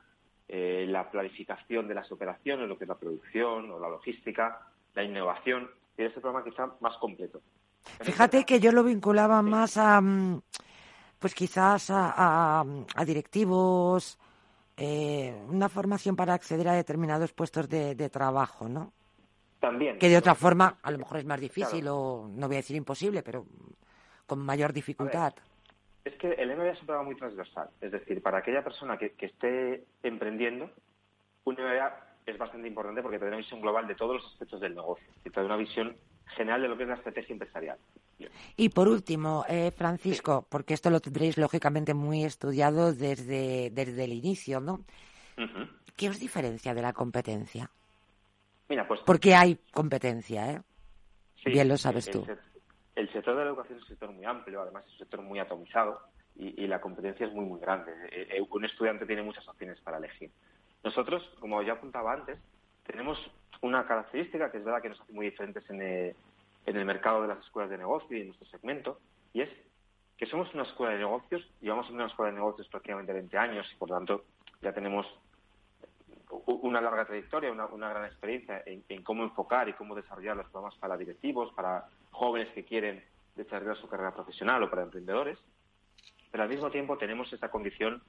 eh, 0.48 0.84
la 0.88 1.10
planificación 1.10 1.88
de 1.88 1.94
las 1.94 2.10
operaciones, 2.10 2.68
lo 2.68 2.76
que 2.76 2.84
es 2.84 2.88
la 2.88 2.98
producción 2.98 3.70
o 3.70 3.78
la 3.78 3.88
logística, 3.88 4.66
la 4.94 5.02
innovación. 5.02 5.70
Tiene 6.00 6.12
ese 6.12 6.22
programa 6.22 6.42
quizá 6.42 6.66
más 6.80 6.96
completo. 6.96 7.42
Fíjate 8.00 8.46
que 8.46 8.58
yo 8.58 8.72
lo 8.72 8.82
vinculaba 8.82 9.42
más 9.42 9.76
a, 9.76 10.00
mm, 10.00 10.40
pues 11.18 11.34
quizás 11.34 11.90
a, 11.90 12.60
a, 12.62 13.04
directivos, 13.04 14.18
una 14.78 15.68
formación 15.68 16.16
para 16.16 16.32
acceder 16.32 16.68
a 16.68 16.72
determinados 16.72 17.34
puestos 17.34 17.68
de, 17.68 17.94
de 17.94 18.08
trabajo, 18.08 18.66
¿no? 18.66 18.94
También. 19.58 19.98
Que 19.98 20.08
de 20.08 20.16
otra 20.16 20.34
forma, 20.34 20.78
a 20.82 20.90
lo 20.90 20.96
mejor 20.96 21.18
es 21.18 21.26
más 21.26 21.38
difícil 21.38 21.86
o 21.88 22.30
no 22.34 22.46
voy 22.46 22.56
a 22.56 22.60
decir 22.60 22.76
imposible, 22.76 23.22
pero 23.22 23.44
con 24.24 24.38
mayor 24.38 24.72
dificultad. 24.72 25.34
es 26.06 26.14
que 26.14 26.32
el 26.32 26.56
MBA 26.56 26.70
es 26.70 26.80
un 26.80 26.86
programa 26.86 27.10
muy 27.10 27.16
transversal. 27.16 27.68
Es 27.82 27.92
decir, 27.92 28.22
para 28.22 28.38
aquella 28.38 28.64
persona 28.64 28.96
que, 28.96 29.12
esté 29.18 29.84
emprendiendo, 30.02 30.70
un 31.44 31.56
MBA 31.56 32.09
es 32.30 32.38
bastante 32.38 32.68
importante 32.68 33.02
porque 33.02 33.18
te 33.18 33.24
da 33.24 33.30
una 33.30 33.38
visión 33.38 33.60
global 33.60 33.86
de 33.86 33.94
todos 33.94 34.16
los 34.16 34.32
aspectos 34.32 34.60
del 34.60 34.74
negocio 34.74 35.06
y 35.24 35.30
te 35.30 35.40
da 35.40 35.46
una 35.46 35.56
visión 35.56 35.96
general 36.36 36.62
de 36.62 36.68
lo 36.68 36.76
que 36.76 36.84
es 36.84 36.88
la 36.88 36.94
estrategia 36.96 37.32
empresarial. 37.32 37.78
Y 38.56 38.68
por 38.68 38.88
último, 38.88 39.44
eh, 39.48 39.70
Francisco, 39.70 40.46
porque 40.48 40.74
esto 40.74 40.90
lo 40.90 41.00
tendréis 41.00 41.38
lógicamente 41.38 41.94
muy 41.94 42.24
estudiado 42.24 42.92
desde, 42.92 43.70
desde 43.70 44.04
el 44.04 44.12
inicio, 44.12 44.60
¿no? 44.60 44.84
¿Qué 45.96 46.08
os 46.08 46.20
diferencia 46.20 46.74
de 46.74 46.82
la 46.82 46.92
competencia? 46.92 47.70
Mira, 48.68 48.86
pues. 48.86 49.00
Porque 49.00 49.34
hay 49.34 49.58
competencia, 49.72 50.52
¿eh? 50.52 50.60
Bien 51.44 51.68
lo 51.68 51.76
sabes 51.76 52.10
tú. 52.10 52.26
El 52.94 53.10
sector 53.12 53.34
de 53.34 53.44
la 53.44 53.50
educación 53.50 53.78
es 53.78 53.82
un 53.84 53.88
sector 53.88 54.12
muy 54.12 54.24
amplio, 54.24 54.60
además 54.60 54.84
es 54.86 54.92
un 54.92 54.98
sector 54.98 55.22
muy 55.22 55.38
atomizado 55.38 56.00
y, 56.36 56.66
la 56.66 56.80
competencia 56.80 57.26
es 57.26 57.32
muy, 57.32 57.44
muy 57.44 57.60
grande. 57.60 57.92
Eh, 58.10 58.28
eh, 58.36 58.46
un 58.48 58.64
estudiante 58.64 59.06
tiene 59.06 59.22
muchas 59.22 59.46
opciones 59.48 59.80
para 59.80 59.98
elegir. 59.98 60.30
Nosotros, 60.82 61.22
como 61.40 61.62
ya 61.62 61.74
apuntaba 61.74 62.12
antes, 62.12 62.38
tenemos 62.86 63.18
una 63.60 63.86
característica 63.86 64.50
que 64.50 64.58
es 64.58 64.64
verdad 64.64 64.82
que 64.82 64.88
nos 64.88 65.00
hace 65.00 65.12
muy 65.12 65.26
diferentes 65.26 65.68
en 65.70 65.82
el, 65.82 66.16
en 66.66 66.76
el 66.76 66.84
mercado 66.84 67.22
de 67.22 67.28
las 67.28 67.38
escuelas 67.38 67.70
de 67.70 67.78
negocio 67.78 68.16
y 68.16 68.20
en 68.20 68.26
nuestro 68.28 68.48
segmento, 68.48 68.98
y 69.32 69.42
es 69.42 69.50
que 70.16 70.26
somos 70.26 70.52
una 70.52 70.64
escuela 70.64 70.92
de 70.92 70.98
negocios, 70.98 71.42
llevamos 71.60 71.88
en 71.88 71.94
una 71.94 72.06
escuela 72.06 72.30
de 72.30 72.36
negocios 72.36 72.68
prácticamente 72.68 73.12
20 73.12 73.38
años 73.38 73.66
y 73.72 73.76
por 73.76 73.88
tanto 73.88 74.24
ya 74.60 74.72
tenemos 74.72 75.06
una 76.46 76.80
larga 76.80 77.06
trayectoria, 77.06 77.50
una, 77.50 77.88
gran 77.88 78.04
experiencia 78.04 78.62
en, 78.66 79.02
cómo 79.02 79.24
enfocar 79.24 79.68
y 79.68 79.72
cómo 79.72 79.94
desarrollar 79.94 80.36
los 80.36 80.48
programas 80.50 80.78
para 80.78 80.96
directivos, 80.96 81.52
para 81.54 81.86
jóvenes 82.10 82.52
que 82.54 82.64
quieren 82.64 83.02
desarrollar 83.34 83.76
su 83.78 83.88
carrera 83.88 84.12
profesional 84.12 84.62
o 84.62 84.70
para 84.70 84.82
emprendedores, 84.82 85.38
pero 86.30 86.44
al 86.44 86.50
mismo 86.50 86.70
tiempo 86.70 86.98
tenemos 86.98 87.32
esta 87.32 87.50
condición 87.50 88.02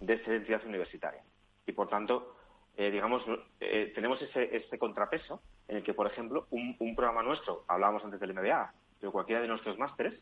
de 0.00 0.14
excelencia 0.14 0.60
universitaria. 0.66 1.22
Y 1.66 1.72
por 1.72 1.88
tanto, 1.88 2.36
eh, 2.76 2.90
digamos, 2.90 3.22
eh, 3.60 3.92
tenemos 3.94 4.20
ese, 4.22 4.56
ese, 4.56 4.78
contrapeso 4.78 5.40
en 5.68 5.76
el 5.76 5.82
que, 5.82 5.94
por 5.94 6.06
ejemplo, 6.06 6.46
un, 6.50 6.76
programa 6.96 7.22
nuestro, 7.22 7.64
hablábamos 7.68 8.04
antes 8.04 8.20
del 8.20 8.34
MBA, 8.34 8.72
pero 9.00 9.12
cualquiera 9.12 9.42
de 9.42 9.48
nuestros 9.48 9.78
másteres, 9.78 10.14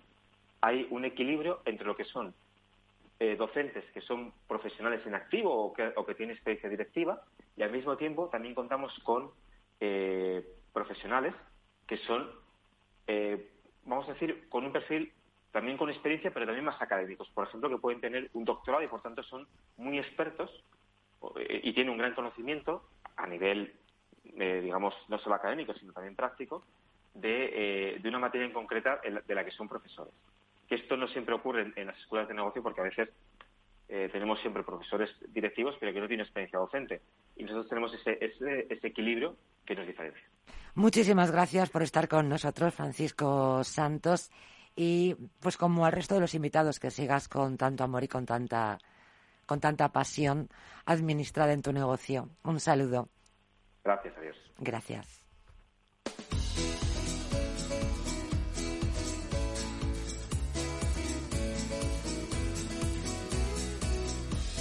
hay 0.61 0.87
un 0.91 1.05
equilibrio 1.05 1.61
entre 1.65 1.87
lo 1.87 1.97
que 1.97 2.05
son 2.05 2.35
eh, 3.23 3.37
docentes 3.37 3.85
que 3.93 4.01
son 4.01 4.33
profesionales 4.49 5.07
en 5.07 5.15
activo 5.15 5.55
o 5.55 5.75
que, 5.75 5.93
o 5.95 6.07
que 6.07 6.15
tienen 6.15 6.35
experiencia 6.35 6.71
directiva 6.71 7.23
y 7.55 7.63
al 7.63 7.71
mismo 7.71 7.95
tiempo 7.99 8.29
también 8.29 8.55
contamos 8.55 8.99
con 9.05 9.31
eh, 9.79 10.43
profesionales 10.73 11.35
que 11.87 11.99
son, 11.99 12.31
eh, 13.07 13.51
vamos 13.85 14.09
a 14.09 14.15
decir, 14.15 14.49
con 14.49 14.65
un 14.65 14.73
perfil 14.73 15.13
también 15.53 15.77
con 15.77 15.91
experiencia, 15.91 16.31
pero 16.33 16.47
también 16.47 16.65
más 16.65 16.81
académicos. 16.81 17.29
Por 17.35 17.47
ejemplo, 17.47 17.69
que 17.69 17.77
pueden 17.77 18.01
tener 18.01 18.31
un 18.33 18.47
doctorado 18.47 18.85
y 18.85 18.89
por 18.89 19.03
tanto 19.03 19.23
son 19.25 19.47
muy 19.77 19.99
expertos 19.99 20.51
y 21.49 21.73
tienen 21.73 21.91
un 21.91 21.99
gran 21.99 22.15
conocimiento 22.15 22.83
a 23.17 23.27
nivel, 23.27 23.75
digamos, 24.25 24.95
no 25.09 25.19
solo 25.19 25.35
académico, 25.35 25.75
sino 25.75 25.93
también 25.93 26.17
práctico, 26.17 26.65
de, 27.15 27.99
de 28.01 28.09
una 28.09 28.19
materia 28.19 28.47
en 28.47 28.53
concreta 28.53 29.01
de 29.27 29.35
la 29.35 29.45
que 29.45 29.51
son 29.51 29.69
profesores 29.69 30.15
que 30.71 30.77
esto 30.77 30.97
no 30.97 31.09
siempre 31.09 31.35
ocurre 31.35 31.73
en, 31.75 31.87
las 31.89 31.99
escuelas 31.99 32.29
de 32.29 32.35
negocio 32.35 32.63
porque 32.63 32.81
a 32.81 32.85
veces 32.85 33.09
eh, 33.89 34.09
tenemos 34.13 34.39
siempre 34.41 34.63
profesores 34.63 35.11
directivos 35.35 35.75
pero 35.81 35.93
que 35.93 36.01
no 36.01 36.07
tienen 36.07 36.25
experiencia 36.25 36.61
docente. 36.61 37.03
Y 37.37 37.43
nosotros 37.43 37.69
tenemos 37.69 37.93
ese, 37.93 38.19
ese, 38.25 38.87
equilibrio 38.87 39.35
que 39.67 39.75
nos 39.75 39.85
diferencia. 39.85 40.23
Muchísimas 40.77 41.33
gracias 41.33 41.71
por 41.71 41.83
estar 41.83 42.07
con 42.07 42.29
nosotros, 42.29 42.73
Francisco 42.73 43.65
Santos. 43.65 44.31
Y 44.77 45.17
pues 45.41 45.57
como 45.57 45.85
al 45.85 45.93
resto 45.93 46.15
de 46.15 46.21
los 46.21 46.35
invitados 46.35 46.79
que 46.79 46.93
sigas 46.93 47.29
con 47.29 47.57
tanto 47.57 47.83
amor 47.83 48.05
y 48.05 48.09
con 48.09 48.25
tanta, 48.25 48.79
con 49.51 49.59
tanta 49.59 49.89
pasión 49.89 50.49
administrada 50.87 51.53
en 51.53 51.61
tu 51.61 51.73
negocio. 51.73 52.29
Un 52.45 52.61
saludo. 52.61 53.09
Gracias, 53.83 54.15
adiós. 54.17 54.37
Gracias. 54.59 55.25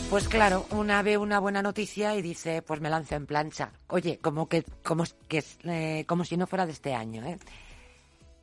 Pues 0.10 0.28
claro, 0.28 0.66
una 0.72 1.04
ve 1.04 1.20
una 1.20 1.40
buena 1.40 1.62
noticia 1.62 2.16
y 2.16 2.24
dice, 2.24 2.64
pues 2.64 2.82
me 2.82 2.90
lanzo 2.90 3.14
en 3.14 3.28
plancha. 3.28 3.72
Oye, 3.90 4.18
como 4.18 4.50
que, 4.50 4.64
como, 4.84 5.04
que, 5.28 5.44
eh, 5.66 6.04
como 6.08 6.26
si 6.26 6.36
no 6.36 6.48
fuera 6.48 6.66
de 6.66 6.72
este 6.72 6.96
año, 6.96 7.24
¿eh? 7.26 7.38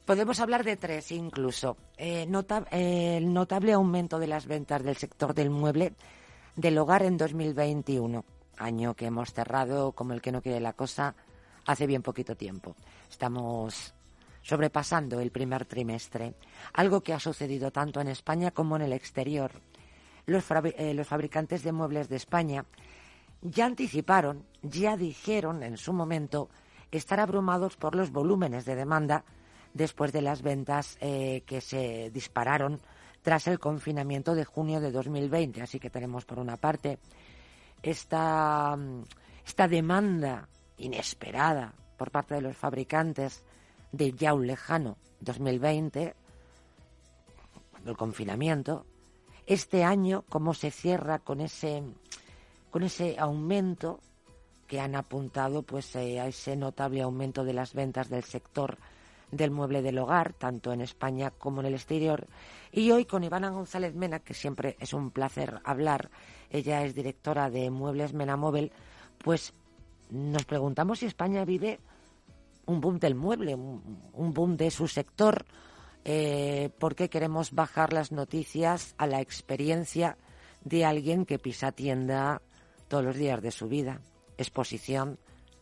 Podemos 0.05 0.39
hablar 0.39 0.63
de 0.63 0.77
tres 0.77 1.11
incluso. 1.11 1.77
Eh, 1.99 2.29
el 2.71 3.33
notable 3.33 3.73
aumento 3.73 4.21
de 4.21 4.29
las 4.29 4.47
ventas 4.47 4.85
del 4.85 4.97
sector 4.97 5.35
del 5.35 5.51
mueble 5.51 5.95
del 6.57 6.79
hogar 6.79 7.03
en 7.03 7.19
2021, 7.19 8.25
año 8.57 8.95
que 8.95 9.07
hemos 9.07 9.33
cerrado 9.33 9.93
como 9.93 10.15
el 10.15 10.23
que 10.23 10.33
no 10.33 10.41
quiere 10.41 10.61
la 10.61 10.73
cosa 10.73 11.15
hace 11.67 11.87
bien 11.87 12.03
poquito 12.03 12.37
tiempo. 12.37 12.75
Estamos 13.11 13.95
sobrepasando 14.43 15.21
el 15.21 15.31
primer 15.31 15.67
trimestre, 15.67 16.35
algo 16.73 17.03
que 17.03 17.13
ha 17.13 17.21
sucedido 17.21 17.71
tanto 17.71 18.01
en 18.01 18.09
España 18.09 18.53
como 18.53 18.77
en 18.77 18.83
el 18.83 18.93
exterior. 18.93 19.53
Eh, 20.27 20.95
los, 20.95 21.07
fabricantes 21.07 21.63
de 21.63 21.73
muebles 21.73 22.09
de 22.09 22.17
España 22.17 22.65
ya 23.43 23.67
anticiparon, 23.67 24.47
ya 24.63 24.97
dijeron 24.97 25.63
en 25.63 25.77
su 25.77 25.93
momento 25.93 26.49
estar 26.91 27.21
abrumados 27.21 27.77
por 27.77 27.95
los 27.95 28.11
volúmenes 28.11 28.65
de 28.65 28.77
demanda 28.77 29.25
después 29.75 30.13
de 30.13 30.23
las 30.23 30.43
ventas 30.43 30.97
eh, 31.01 31.43
que 31.45 31.61
se 31.61 32.11
dispararon 32.11 32.81
tras 33.27 33.49
el 33.49 33.59
confinamiento 33.59 34.37
de 34.37 34.45
junio 34.45 34.79
de 34.79 34.93
2020. 34.93 35.61
Así 35.61 35.81
que 35.81 35.91
tenemos 35.91 36.25
por 36.25 36.39
una 36.39 36.57
parte 36.57 37.01
esta, 37.83 38.79
esta 39.45 39.67
demanda 39.67 40.49
inesperada 40.79 41.75
por 41.97 42.13
parte 42.13 42.37
de 42.37 42.43
los 42.43 42.57
fabricantes 42.57 43.43
de 43.91 44.13
ya 44.13 44.33
un 44.33 44.47
lejano 44.47 44.97
2020, 45.19 46.15
cuando 47.73 47.91
el 47.91 47.97
confinamiento, 47.97 48.87
este 49.45 49.83
año 49.83 50.25
cómo 50.29 50.55
se 50.55 50.71
cierra 50.71 51.19
con 51.19 51.41
ese 51.41 51.83
con 52.71 52.85
ese 52.85 53.17
aumento 53.19 53.99
que 54.69 54.79
han 54.79 54.95
apuntado 54.95 55.65
pues 55.65 55.97
eh, 55.97 56.21
a 56.21 56.29
ese 56.29 56.55
notable 56.55 57.03
aumento 57.03 57.43
de 57.43 57.55
las 57.55 57.75
ventas 57.75 58.09
del 58.09 58.23
sector 58.23 58.79
del 59.31 59.51
mueble 59.51 59.83
del 59.83 59.99
hogar, 59.99 60.33
tanto 60.33 60.73
en 60.73 60.81
España 60.81 61.31
como 61.31 61.61
en 61.61 61.67
el 61.67 61.75
exterior. 61.75 62.27
Y 62.73 62.91
hoy 62.91 63.05
con 63.05 63.25
Ivana 63.25 63.51
González 63.51 63.95
Mena, 63.95 64.21
que 64.21 64.35
siempre 64.35 64.77
es 64.81 64.93
un 64.93 65.11
placer 65.11 65.61
hablar, 65.65 66.11
ella 66.51 66.85
es 66.85 66.95
directora 66.95 67.51
de 67.51 67.71
Muebles 67.71 68.13
Mena 68.13 68.37
Móvil, 68.37 68.73
pues 69.19 69.53
nos 70.11 70.45
preguntamos 70.45 71.01
si 71.01 71.07
España 71.07 71.45
vive 71.45 71.81
un 72.67 72.81
boom 72.81 72.99
del 72.99 73.15
mueble, 73.15 73.55
un 73.55 74.35
boom 74.35 74.57
de 74.57 74.71
su 74.71 74.89
sector, 74.89 75.47
eh, 76.05 76.71
porque 76.79 77.09
queremos 77.09 77.53
bajar 77.53 77.93
las 77.93 78.13
noticias 78.13 78.95
a 78.99 79.07
la 79.07 79.21
experiencia 79.21 80.17
de 80.63 80.85
alguien 80.85 81.27
que 81.27 81.39
pisa 81.39 81.73
tienda 81.73 82.43
todos 82.89 83.05
los 83.05 83.17
días 83.17 83.43
de 83.43 83.51
su 83.51 83.69
vida, 83.69 84.01
exposición 84.39 85.19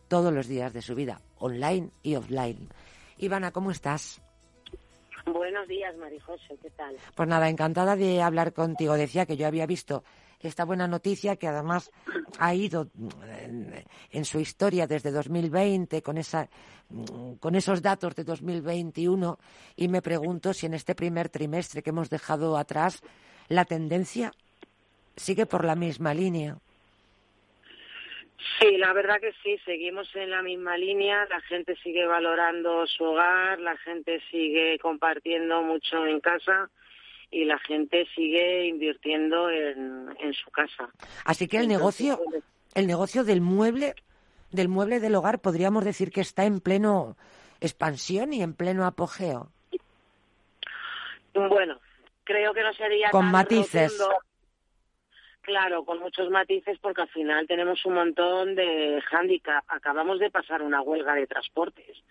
todos 0.07 0.31
los 0.31 0.47
días 0.47 0.71
de 0.73 0.81
su 0.81 0.93
vida, 0.95 1.21
online 1.39 1.89
y 2.03 2.15
offline. 2.15 2.69
Ivana, 3.17 3.51
¿cómo 3.51 3.71
estás? 3.71 4.21
Buenos 5.25 5.67
días, 5.67 5.95
Marijose, 5.97 6.57
¿qué 6.61 6.69
tal? 6.71 6.95
Pues 7.15 7.27
nada, 7.27 7.49
encantada 7.49 7.95
de 7.95 8.21
hablar 8.21 8.53
contigo. 8.53 8.93
Decía 8.93 9.25
que 9.25 9.37
yo 9.37 9.47
había 9.47 9.65
visto 9.65 10.03
esta 10.39 10.65
buena 10.65 10.87
noticia 10.87 11.35
que 11.35 11.47
además 11.47 11.91
ha 12.37 12.53
ido 12.53 12.89
en, 14.11 14.25
su 14.25 14.39
historia 14.39 14.85
desde 14.85 15.11
2020 15.11 16.01
con, 16.03 16.17
esa, 16.17 16.49
con 17.39 17.55
esos 17.55 17.81
datos 17.81 18.15
de 18.15 18.23
2021 18.23 19.39
y 19.75 19.87
me 19.87 20.01
pregunto 20.01 20.53
si 20.53 20.67
en 20.67 20.75
este 20.75 20.93
primer 20.93 21.29
trimestre 21.29 21.81
que 21.81 21.89
hemos 21.89 22.09
dejado 22.09 22.57
atrás 22.57 23.01
la 23.47 23.65
tendencia 23.65 24.31
sigue 25.15 25.45
por 25.45 25.65
la 25.65 25.75
misma 25.75 26.13
línea. 26.13 26.57
Sí, 28.59 28.77
la 28.77 28.93
verdad 28.93 29.19
que 29.19 29.33
sí, 29.43 29.57
seguimos 29.65 30.07
en 30.15 30.29
la 30.29 30.41
misma 30.41 30.77
línea, 30.77 31.25
la 31.29 31.41
gente 31.41 31.75
sigue 31.83 32.05
valorando 32.05 32.85
su 32.87 33.03
hogar, 33.03 33.59
la 33.59 33.75
gente 33.77 34.21
sigue 34.31 34.77
compartiendo 34.79 35.61
mucho 35.61 36.05
en 36.05 36.19
casa 36.19 36.69
y 37.31 37.45
la 37.45 37.57
gente 37.59 38.07
sigue 38.15 38.67
invirtiendo 38.67 39.49
en, 39.49 40.33
su 40.33 40.51
casa. 40.51 40.89
Así 41.25 41.47
que 41.47 41.57
el 41.57 41.67
negocio, 41.67 42.19
pues, 42.23 42.43
el 42.75 42.87
negocio 42.87 43.23
del 43.23 43.41
mueble, 43.41 43.95
del 44.51 44.69
mueble 44.69 44.99
del 44.99 45.15
hogar, 45.15 45.39
podríamos 45.39 45.83
decir 45.83 46.11
que 46.11 46.21
está 46.21 46.45
en 46.45 46.59
pleno 46.59 47.17
expansión 47.61 48.31
y 48.31 48.41
en 48.41 48.53
pleno 48.53 48.85
apogeo. 48.85 49.49
Bueno, 51.33 51.79
creo 52.23 52.53
que 52.53 52.61
no 52.61 52.73
sería 52.73 53.09
con 53.09 53.25
matices. 53.25 53.97
Claro, 55.45 55.85
con 55.85 55.99
muchos 55.99 56.31
matices 56.31 56.79
porque 56.79 57.03
al 57.03 57.07
final 57.09 57.45
tenemos 57.45 57.85
un 57.85 57.93
montón 57.93 58.55
de 58.55 58.99
hándicap. 59.05 59.63
Acabamos 59.67 60.17
de 60.17 60.31
pasar 60.31 60.63
una 60.63 60.81
huelga 60.81 61.13
de 61.13 61.27
transportes. 61.27 62.03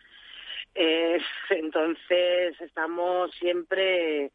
entonces 1.50 2.60
estamos 2.60 3.32
siempre 3.32 4.30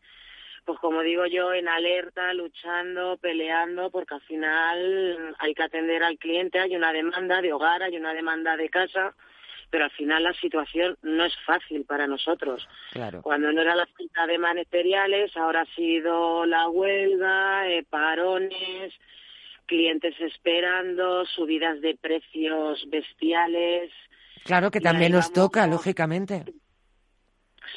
pues 0.65 0.79
como 0.79 1.01
digo 1.01 1.25
yo, 1.25 1.53
en 1.53 1.67
alerta, 1.67 2.33
luchando, 2.33 3.17
peleando, 3.17 3.89
porque 3.89 4.15
al 4.15 4.21
final 4.21 5.35
hay 5.39 5.55
que 5.55 5.63
atender 5.63 6.03
al 6.03 6.17
cliente, 6.19 6.59
hay 6.59 6.75
una 6.75 6.93
demanda 6.93 7.41
de 7.41 7.53
hogar, 7.53 7.81
hay 7.81 7.97
una 7.97 8.13
demanda 8.13 8.55
de 8.55 8.69
casa, 8.69 9.15
pero 9.69 9.85
al 9.85 9.91
final 9.91 10.23
la 10.23 10.33
situación 10.33 10.97
no 11.01 11.25
es 11.25 11.33
fácil 11.45 11.85
para 11.85 12.07
nosotros. 12.07 12.67
Claro. 12.91 13.21
Cuando 13.21 13.51
no 13.51 13.61
era 13.61 13.75
la 13.75 13.85
falta 13.85 14.27
de 14.27 14.37
materiales, 14.37 15.35
ahora 15.37 15.61
ha 15.61 15.75
sido 15.75 16.45
la 16.45 16.67
huelga, 16.69 17.67
eh, 17.69 17.85
parones, 17.89 18.93
clientes 19.65 20.15
esperando, 20.19 21.25
subidas 21.25 21.79
de 21.81 21.95
precios 21.95 22.83
bestiales. 22.89 23.91
Claro 24.43 24.71
que 24.71 24.81
también 24.81 25.11
nos 25.11 25.25
vamos, 25.25 25.33
toca, 25.33 25.67
lógicamente. 25.67 26.45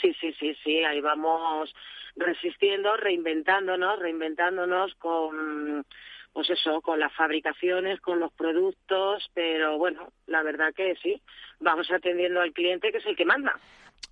Sí, 0.00 0.14
sí, 0.20 0.32
sí, 0.40 0.56
sí, 0.64 0.82
ahí 0.84 1.00
vamos 1.00 1.72
resistiendo, 2.16 2.96
reinventándonos, 2.96 3.98
reinventándonos 3.98 4.94
con, 4.96 5.84
pues 6.32 6.48
eso, 6.50 6.80
con 6.80 6.98
las 6.98 7.14
fabricaciones, 7.14 8.00
con 8.00 8.18
los 8.20 8.32
productos, 8.32 9.28
pero 9.34 9.78
bueno, 9.78 10.12
la 10.26 10.42
verdad 10.42 10.72
que 10.74 10.94
sí, 11.02 11.20
vamos 11.60 11.90
atendiendo 11.90 12.40
al 12.40 12.52
cliente 12.52 12.90
que 12.90 12.98
es 12.98 13.06
el 13.06 13.16
que 13.16 13.24
manda. 13.24 13.58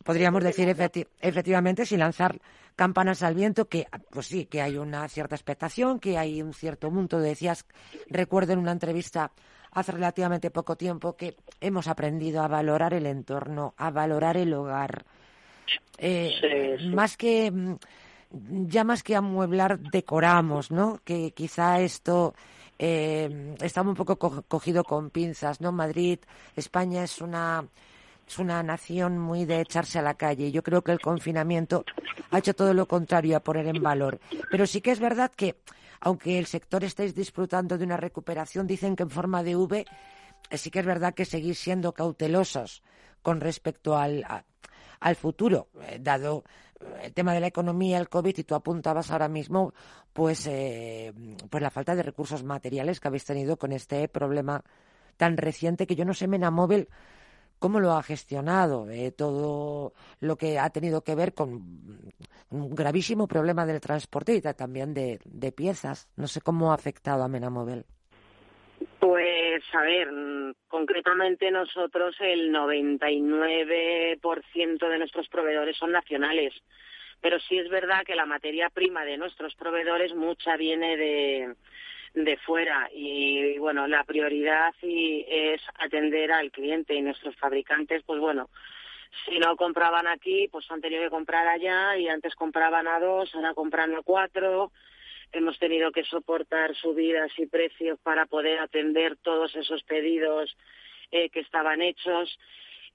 Podríamos 0.05 0.43
decir 0.43 0.69
efecti- 0.69 1.07
efectivamente, 1.21 1.85
sin 1.85 1.99
lanzar 1.99 2.37
campanas 2.77 3.23
al 3.23 3.35
viento, 3.35 3.69
que 3.69 3.87
pues 4.11 4.27
sí, 4.27 4.47
que 4.47 4.63
hay 4.63 4.77
una 4.77 5.07
cierta 5.09 5.35
expectación, 5.35 6.01
que 6.01 6.17
hay 6.17 6.41
un 6.43 6.55
cierto 6.55 6.91
mundo. 6.91 7.19
Decías, 7.19 7.67
recuerdo 8.09 8.53
en 8.55 8.59
una 8.61 8.73
entrevista 8.73 9.31
hace 9.73 9.93
relativamente 9.93 10.51
poco 10.51 10.77
tiempo, 10.77 11.17
que 11.17 11.37
hemos 11.61 11.87
aprendido 11.89 12.43
a 12.43 12.49
valorar 12.49 12.95
el 12.95 13.07
entorno, 13.07 13.75
a 13.77 13.91
valorar 13.91 14.37
el 14.37 14.53
hogar. 14.55 15.05
Eh, 15.99 16.33
Sí, 16.41 16.85
sí. 16.85 16.95
Más 16.95 17.17
que, 17.17 17.53
ya 18.33 18.85
más 18.85 19.03
que 19.03 19.17
amueblar, 19.17 19.79
decoramos, 19.81 20.71
¿no? 20.71 21.01
Que 21.05 21.33
quizá 21.33 21.81
esto 21.81 22.35
eh, 22.79 23.57
está 23.61 23.83
un 23.83 23.95
poco 23.95 24.17
co- 24.19 24.43
cogido 24.49 24.85
con 24.85 25.11
pinzas, 25.11 25.61
¿no? 25.61 25.73
Madrid, 25.73 26.19
España 26.57 27.03
es 27.05 27.21
una 27.21 27.65
es 28.27 28.39
una 28.39 28.63
nación 28.63 29.19
muy 29.19 29.45
de 29.45 29.61
echarse 29.61 29.99
a 29.99 30.03
la 30.03 30.15
calle. 30.15 30.53
Yo 30.53 30.63
creo 30.63 30.83
que 30.83 30.93
el 30.93 31.01
confinamiento 31.01 31.85
ha 32.31 32.39
hecho 32.39 32.55
todo 32.55 32.73
lo 32.75 32.87
contrario 32.87 33.37
a 33.37 33.41
poner 33.41 33.67
en 33.67 33.83
valor. 33.83 34.21
Pero 34.53 34.69
sí 34.69 34.81
que 34.81 34.93
es 34.93 35.01
verdad 35.01 35.33
que, 35.35 35.57
aunque 36.01 36.39
el 36.39 36.47
sector 36.47 36.85
estéis 36.85 37.13
disfrutando 37.17 37.77
de 37.77 37.85
una 37.85 37.97
recuperación, 37.97 38.69
dicen 38.69 38.95
que 38.95 39.03
en 39.03 39.11
forma 39.11 39.43
de 39.43 39.57
V, 39.57 39.85
eh, 40.49 40.59
sí 40.59 40.71
que 40.71 40.79
es 40.79 40.87
verdad 40.87 41.13
que 41.13 41.25
seguís 41.25 41.59
siendo 41.59 41.93
cautelosos 41.93 42.85
con 43.21 43.41
respecto 43.41 43.97
al, 43.99 44.25
al 45.01 45.17
futuro, 45.17 45.69
eh, 45.89 45.99
dado 46.01 46.45
eh, 46.81 46.85
el 47.05 47.13
tema 47.13 47.35
de 47.35 47.41
la 47.41 47.47
economía, 47.49 47.99
el 47.99 48.09
COVID, 48.09 48.39
y 48.39 48.45
tú 48.45 48.55
apuntabas 48.55 49.11
ahora 49.11 49.29
mismo, 49.29 49.73
pues, 50.13 50.47
eh, 50.47 51.13
pues 51.49 51.63
la 51.63 51.71
falta 51.71 51.95
de 51.95 52.03
recursos 52.03 52.45
materiales 52.45 53.01
que 53.01 53.09
habéis 53.09 53.25
tenido 53.25 53.57
con 53.57 53.73
este 53.73 54.07
problema 54.09 54.63
tan 55.17 55.37
reciente 55.37 55.87
que 55.87 55.97
yo 55.97 56.05
no 56.05 56.15
sé, 56.15 56.27
Menamóvil, 56.29 56.89
cómo 57.59 57.79
lo 57.79 57.93
ha 57.93 58.03
gestionado, 58.03 58.89
eh, 58.91 59.13
todo 59.13 59.93
lo 60.21 60.37
que 60.37 60.59
ha 60.59 60.71
tenido 60.71 61.03
que 61.03 61.15
ver 61.15 61.35
con 61.35 62.11
un 62.51 62.75
gravísimo 62.75 63.29
problema 63.29 63.67
del 63.67 63.81
transporte 63.81 64.35
y 64.35 64.41
ta- 64.41 64.55
también 64.55 64.95
de, 64.95 65.21
de 65.25 65.53
piezas. 65.53 66.09
No 66.17 66.27
sé 66.27 66.41
cómo 66.41 66.73
ha 66.73 66.75
afectado 66.75 67.23
a 67.23 67.29
Menamóvil. 67.29 67.85
Pues, 68.99 69.40
ver, 69.83 70.13
mm, 70.13 70.55
concretamente 70.69 71.51
nosotros 71.51 72.15
el 72.21 72.53
99% 72.53 74.89
de 74.89 74.99
nuestros 74.99 75.29
proveedores 75.29 75.77
son 75.77 75.93
nacionales, 75.93 76.55
pero 77.21 77.39
sí 77.41 77.59
es 77.59 77.69
verdad 77.69 78.05
que 78.05 78.15
la 78.15 78.27
materia 78.27 78.71
prima 78.71 79.05
de 79.05 79.19
nuestros 79.19 79.55
proveedores 79.55 80.15
mucha 80.15 80.57
viene 80.57 80.97
de, 80.97 81.55
de 82.15 82.37
fuera. 82.39 82.89
Y, 82.93 83.59
bueno, 83.59 83.87
la 83.87 84.05
prioridad 84.05 84.75
y 84.83 85.25
es 85.29 85.61
atender 85.79 86.33
al 86.33 86.51
cliente 86.51 86.95
y 86.95 87.03
nuestros 87.03 87.37
fabricantes, 87.37 88.03
pues 88.05 88.21
bueno, 88.21 88.49
si 89.27 89.39
no 89.39 89.57
compraban 89.57 90.07
aquí, 90.07 90.49
pues 90.51 90.71
han 90.71 90.81
tenido 90.81 91.03
que 91.03 91.11
comprar 91.11 91.47
allá 91.47 91.97
y 91.97 92.09
antes 92.09 92.35
compraban 92.35 92.89
a 92.89 93.01
dos, 93.01 93.35
ahora 93.35 93.55
compran 93.55 93.95
a 93.95 94.03
cuatro 94.03 94.73
hemos 95.33 95.59
tenido 95.59 95.93
que 95.93 96.05
soportar 96.05 96.75
subidas 96.75 97.31
y 97.39 97.47
precios 97.47 97.99
para 98.01 98.27
poder 98.27 98.59
atender 98.59 99.17
todos 99.17 99.55
esos 99.57 99.83
pedidos 99.85 100.57
eh, 101.11 101.31
que 101.31 101.41
estaban 101.41 101.83
hechos. 101.83 102.39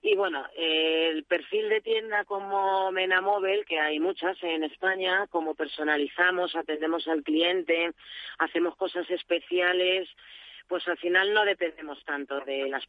Y 0.01 0.15
bueno, 0.15 0.45
eh, 0.55 1.09
el 1.11 1.23
perfil 1.23 1.69
de 1.69 1.81
tienda 1.81 2.25
como 2.25 2.91
Menamóvil, 2.91 3.65
que 3.65 3.79
hay 3.79 3.99
muchas 3.99 4.37
en 4.43 4.63
España, 4.63 5.27
como 5.27 5.55
personalizamos, 5.55 6.55
atendemos 6.55 7.07
al 7.07 7.23
cliente, 7.23 7.91
hacemos 8.37 8.75
cosas 8.75 9.09
especiales, 9.09 10.07
pues 10.67 10.87
al 10.87 10.97
final 10.97 11.33
no 11.33 11.45
dependemos 11.45 12.03
tanto 12.05 12.39
de 12.41 12.69
la, 12.69 12.81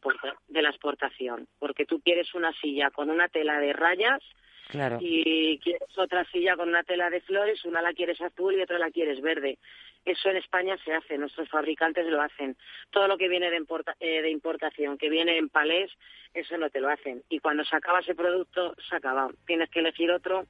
de 0.47 0.61
la 0.61 0.69
exportación, 0.69 1.47
porque 1.59 1.85
tú 1.85 2.01
quieres 2.01 2.33
una 2.33 2.53
silla 2.53 2.91
con 2.91 3.09
una 3.09 3.27
tela 3.27 3.59
de 3.59 3.73
rayas, 3.73 4.21
Claro. 4.69 4.97
y 5.01 5.59
quieres 5.59 5.97
otra 5.97 6.25
silla 6.25 6.55
con 6.57 6.67
una 6.69 6.83
tela 6.83 7.09
de 7.09 7.21
flores, 7.21 7.63
una 7.65 7.81
la 7.81 7.93
quieres 7.93 8.19
azul 8.21 8.53
y 8.55 8.61
otra 8.61 8.77
la 8.77 8.91
quieres 8.91 9.21
verde. 9.21 9.57
Eso 10.05 10.29
en 10.29 10.37
España 10.37 10.77
se 10.85 10.93
hace, 10.93 11.17
nuestros 11.17 11.49
fabricantes 11.49 12.05
lo 12.07 12.21
hacen. 12.21 12.55
Todo 12.91 13.07
lo 13.07 13.17
que 13.17 13.27
viene 13.27 13.49
de, 13.49 13.57
importa- 13.57 13.95
eh, 13.99 14.21
de 14.21 14.29
importación, 14.29 14.97
que 14.97 15.09
viene 15.09 15.37
en 15.37 15.49
palés, 15.49 15.91
eso 16.33 16.57
no 16.57 16.69
te 16.69 16.79
lo 16.79 16.89
hacen. 16.89 17.23
Y 17.29 17.39
cuando 17.39 17.63
se 17.65 17.75
acaba 17.75 17.99
ese 17.99 18.15
producto, 18.15 18.73
se 18.89 18.95
acaba. 18.95 19.29
Tienes 19.45 19.69
que 19.69 19.79
elegir 19.79 20.11
otro 20.11 20.45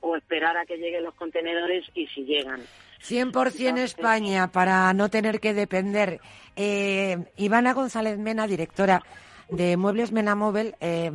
o 0.00 0.16
esperar 0.16 0.56
a 0.56 0.64
que 0.66 0.78
lleguen 0.78 1.04
los 1.04 1.14
contenedores 1.14 1.84
y 1.94 2.06
si 2.08 2.24
llegan. 2.24 2.60
100% 3.02 3.78
España 3.78 4.48
para 4.50 4.92
no 4.94 5.08
tener 5.10 5.40
que 5.40 5.52
depender. 5.54 6.20
Eh, 6.56 7.16
Ivana 7.36 7.72
González 7.74 8.18
Mena, 8.18 8.46
directora 8.46 9.02
de 9.50 9.76
Muebles 9.76 10.10
Menamóvil, 10.12 10.74
eh, 10.80 11.10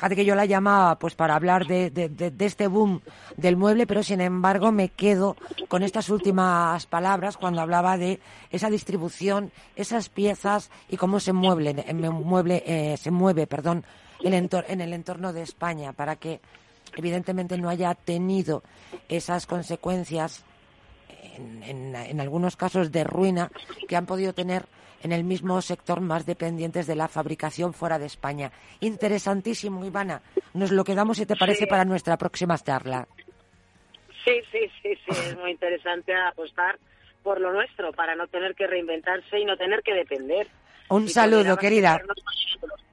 fíjate 0.00 0.16
que 0.16 0.24
yo 0.24 0.34
la 0.34 0.46
llamaba 0.46 0.98
pues 0.98 1.14
para 1.14 1.34
hablar 1.34 1.66
de, 1.66 1.92
este 2.38 2.68
boom 2.68 3.02
del 3.36 3.58
mueble, 3.58 3.86
pero 3.86 4.02
sin 4.02 4.22
embargo 4.22 4.72
me 4.72 4.88
quedo 4.88 5.36
con 5.68 5.82
estas 5.82 6.08
últimas 6.08 6.86
palabras 6.86 7.36
cuando 7.36 7.60
hablaba 7.60 7.98
de 7.98 8.18
esa 8.50 8.70
distribución, 8.70 9.52
esas 9.76 10.08
piezas 10.08 10.70
y 10.88 10.96
cómo 10.96 11.20
se 11.20 11.34
mueble 11.34 11.84
eh, 11.86 12.96
se 12.96 13.10
mueve, 13.10 13.46
perdón, 13.46 13.84
el 14.24 14.32
entor- 14.32 14.64
en 14.68 14.80
el 14.80 14.94
entorno 14.94 15.34
de 15.34 15.42
España 15.42 15.92
para 15.92 16.16
que 16.16 16.40
evidentemente 16.96 17.58
no 17.58 17.68
haya 17.68 17.94
tenido 17.94 18.62
esas 19.10 19.44
consecuencias 19.46 20.44
en, 21.34 21.62
en- 21.62 21.96
en 21.96 22.20
algunos 22.20 22.56
casos 22.56 22.90
de 22.92 23.04
ruina 23.04 23.50
que 23.88 23.96
han 23.96 24.06
podido 24.06 24.32
tener 24.32 24.64
en 25.02 25.12
el 25.12 25.24
mismo 25.24 25.60
sector 25.62 26.00
más 26.00 26.26
dependientes 26.26 26.86
de 26.86 26.94
la 26.94 27.08
fabricación 27.08 27.72
fuera 27.72 27.98
de 27.98 28.06
España. 28.06 28.52
Interesantísimo, 28.80 29.84
Ivana. 29.84 30.20
Nos 30.52 30.70
lo 30.72 30.84
quedamos, 30.84 31.16
si 31.16 31.24
te 31.26 31.36
parece, 31.36 31.60
Sí. 31.64 31.66
para 31.66 31.84
nuestra 31.86 32.18
próxima 32.18 32.58
charla. 32.58 33.08
Sí, 34.24 34.32
sí, 34.52 34.58
sí, 34.82 34.94
sí, 35.06 35.10
es 35.28 35.38
muy 35.38 35.52
interesante 35.52 36.12
apostar 36.14 36.78
por 37.22 37.40
lo 37.40 37.52
nuestro 37.52 37.92
para 37.92 38.14
no 38.14 38.26
tener 38.28 38.54
que 38.54 38.66
reinventarse 38.66 39.38
y 39.38 39.44
no 39.46 39.56
tener 39.56 39.82
que 39.82 39.94
depender. 39.94 40.46
Un 40.90 41.08
saludo, 41.08 41.56
querida, 41.56 42.00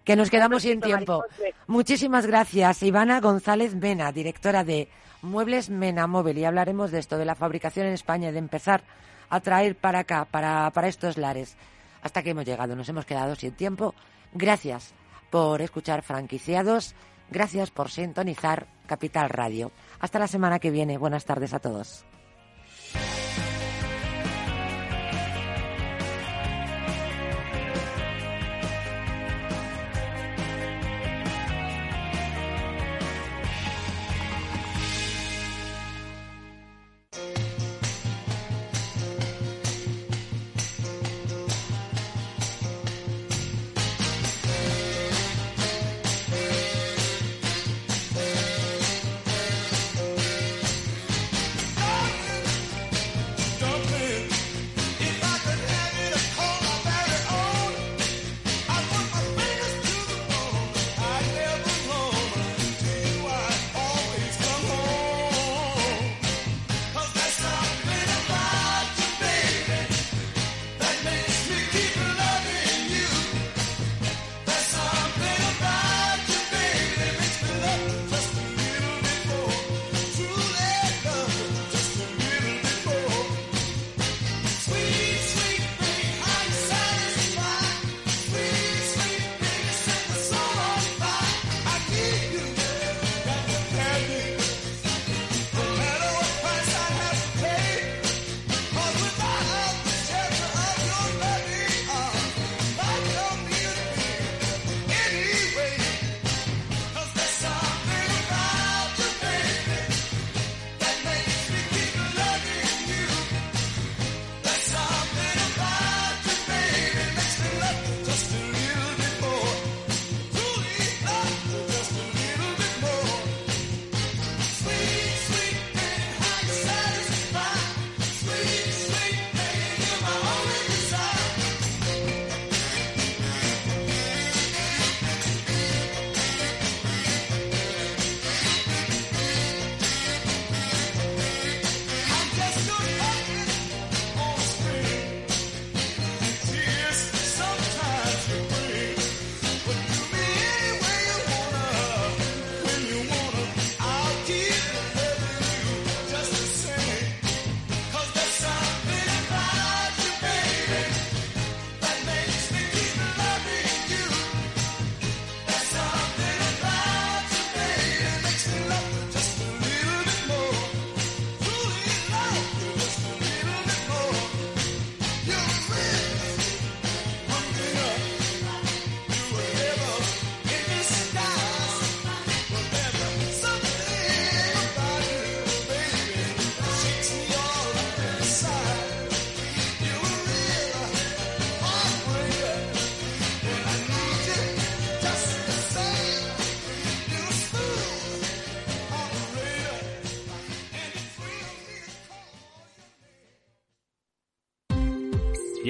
que 0.05 0.15
nos 0.15 0.29
quedamos 0.29 0.61
sin 0.61 0.79
tiempo. 0.79 1.25
Muchísimas 1.67 2.25
gracias, 2.25 2.81
Ivana 2.83 3.19
González 3.19 3.75
Mena, 3.75 4.11
directora 4.13 4.63
de 4.63 4.87
Muebles 5.27 5.69
Menamóvil. 5.69 6.37
Y 6.37 6.45
hablaremos 6.45 6.91
de 6.91 6.99
esto, 6.99 7.17
de 7.17 7.25
la 7.25 7.35
fabricación 7.35 7.87
en 7.87 7.93
España, 7.93 8.31
de 8.31 8.39
empezar 8.39 8.83
a 9.29 9.39
traer 9.39 9.75
para 9.75 9.99
acá, 9.99 10.25
para, 10.25 10.71
para 10.71 10.87
estos 10.87 11.17
lares. 11.17 11.57
Hasta 12.01 12.23
que 12.23 12.31
hemos 12.31 12.45
llegado, 12.45 12.75
nos 12.75 12.89
hemos 12.89 13.05
quedado 13.05 13.35
sin 13.35 13.51
tiempo. 13.51 13.93
Gracias 14.33 14.93
por 15.29 15.61
escuchar 15.61 16.01
franquiciados. 16.01 16.95
Gracias 17.29 17.71
por 17.71 17.89
sintonizar 17.89 18.67
Capital 18.85 19.29
Radio. 19.29 19.71
Hasta 19.99 20.19
la 20.19 20.27
semana 20.27 20.59
que 20.59 20.71
viene. 20.71 20.97
Buenas 20.97 21.25
tardes 21.25 21.53
a 21.53 21.59
todos. 21.59 22.05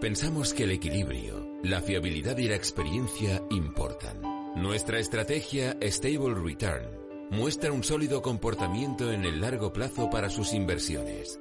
Pensamos 0.00 0.52
que 0.52 0.64
el 0.64 0.72
equilibrio, 0.72 1.58
la 1.62 1.80
fiabilidad 1.80 2.36
y 2.36 2.48
la 2.48 2.56
experiencia 2.56 3.42
importan. 3.50 4.20
Nuestra 4.56 4.98
estrategia 4.98 5.76
Stable 5.80 6.34
Return 6.34 6.84
muestra 7.30 7.72
un 7.72 7.82
sólido 7.82 8.20
comportamiento 8.20 9.10
en 9.12 9.24
el 9.24 9.40
largo 9.40 9.72
plazo 9.72 10.10
para 10.10 10.28
sus 10.28 10.52
inversiones. 10.52 11.40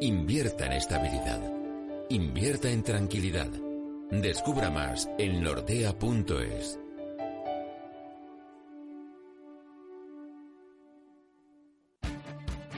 Invierta 0.00 0.66
en 0.66 0.72
estabilidad. 0.72 1.40
Invierta 2.08 2.70
en 2.70 2.82
tranquilidad. 2.82 3.50
Descubra 4.10 4.70
más 4.70 5.08
en 5.18 5.42
nordea.es. 5.42 6.80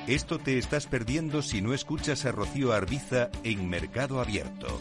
Esto 0.08 0.38
te 0.40 0.58
estás 0.58 0.86
perdiendo 0.86 1.42
si 1.42 1.62
no 1.62 1.72
escuchas 1.72 2.26
a 2.26 2.32
Rocío 2.32 2.72
Arbiza 2.72 3.30
en 3.44 3.70
Mercado 3.70 4.20
Abierto. 4.20 4.80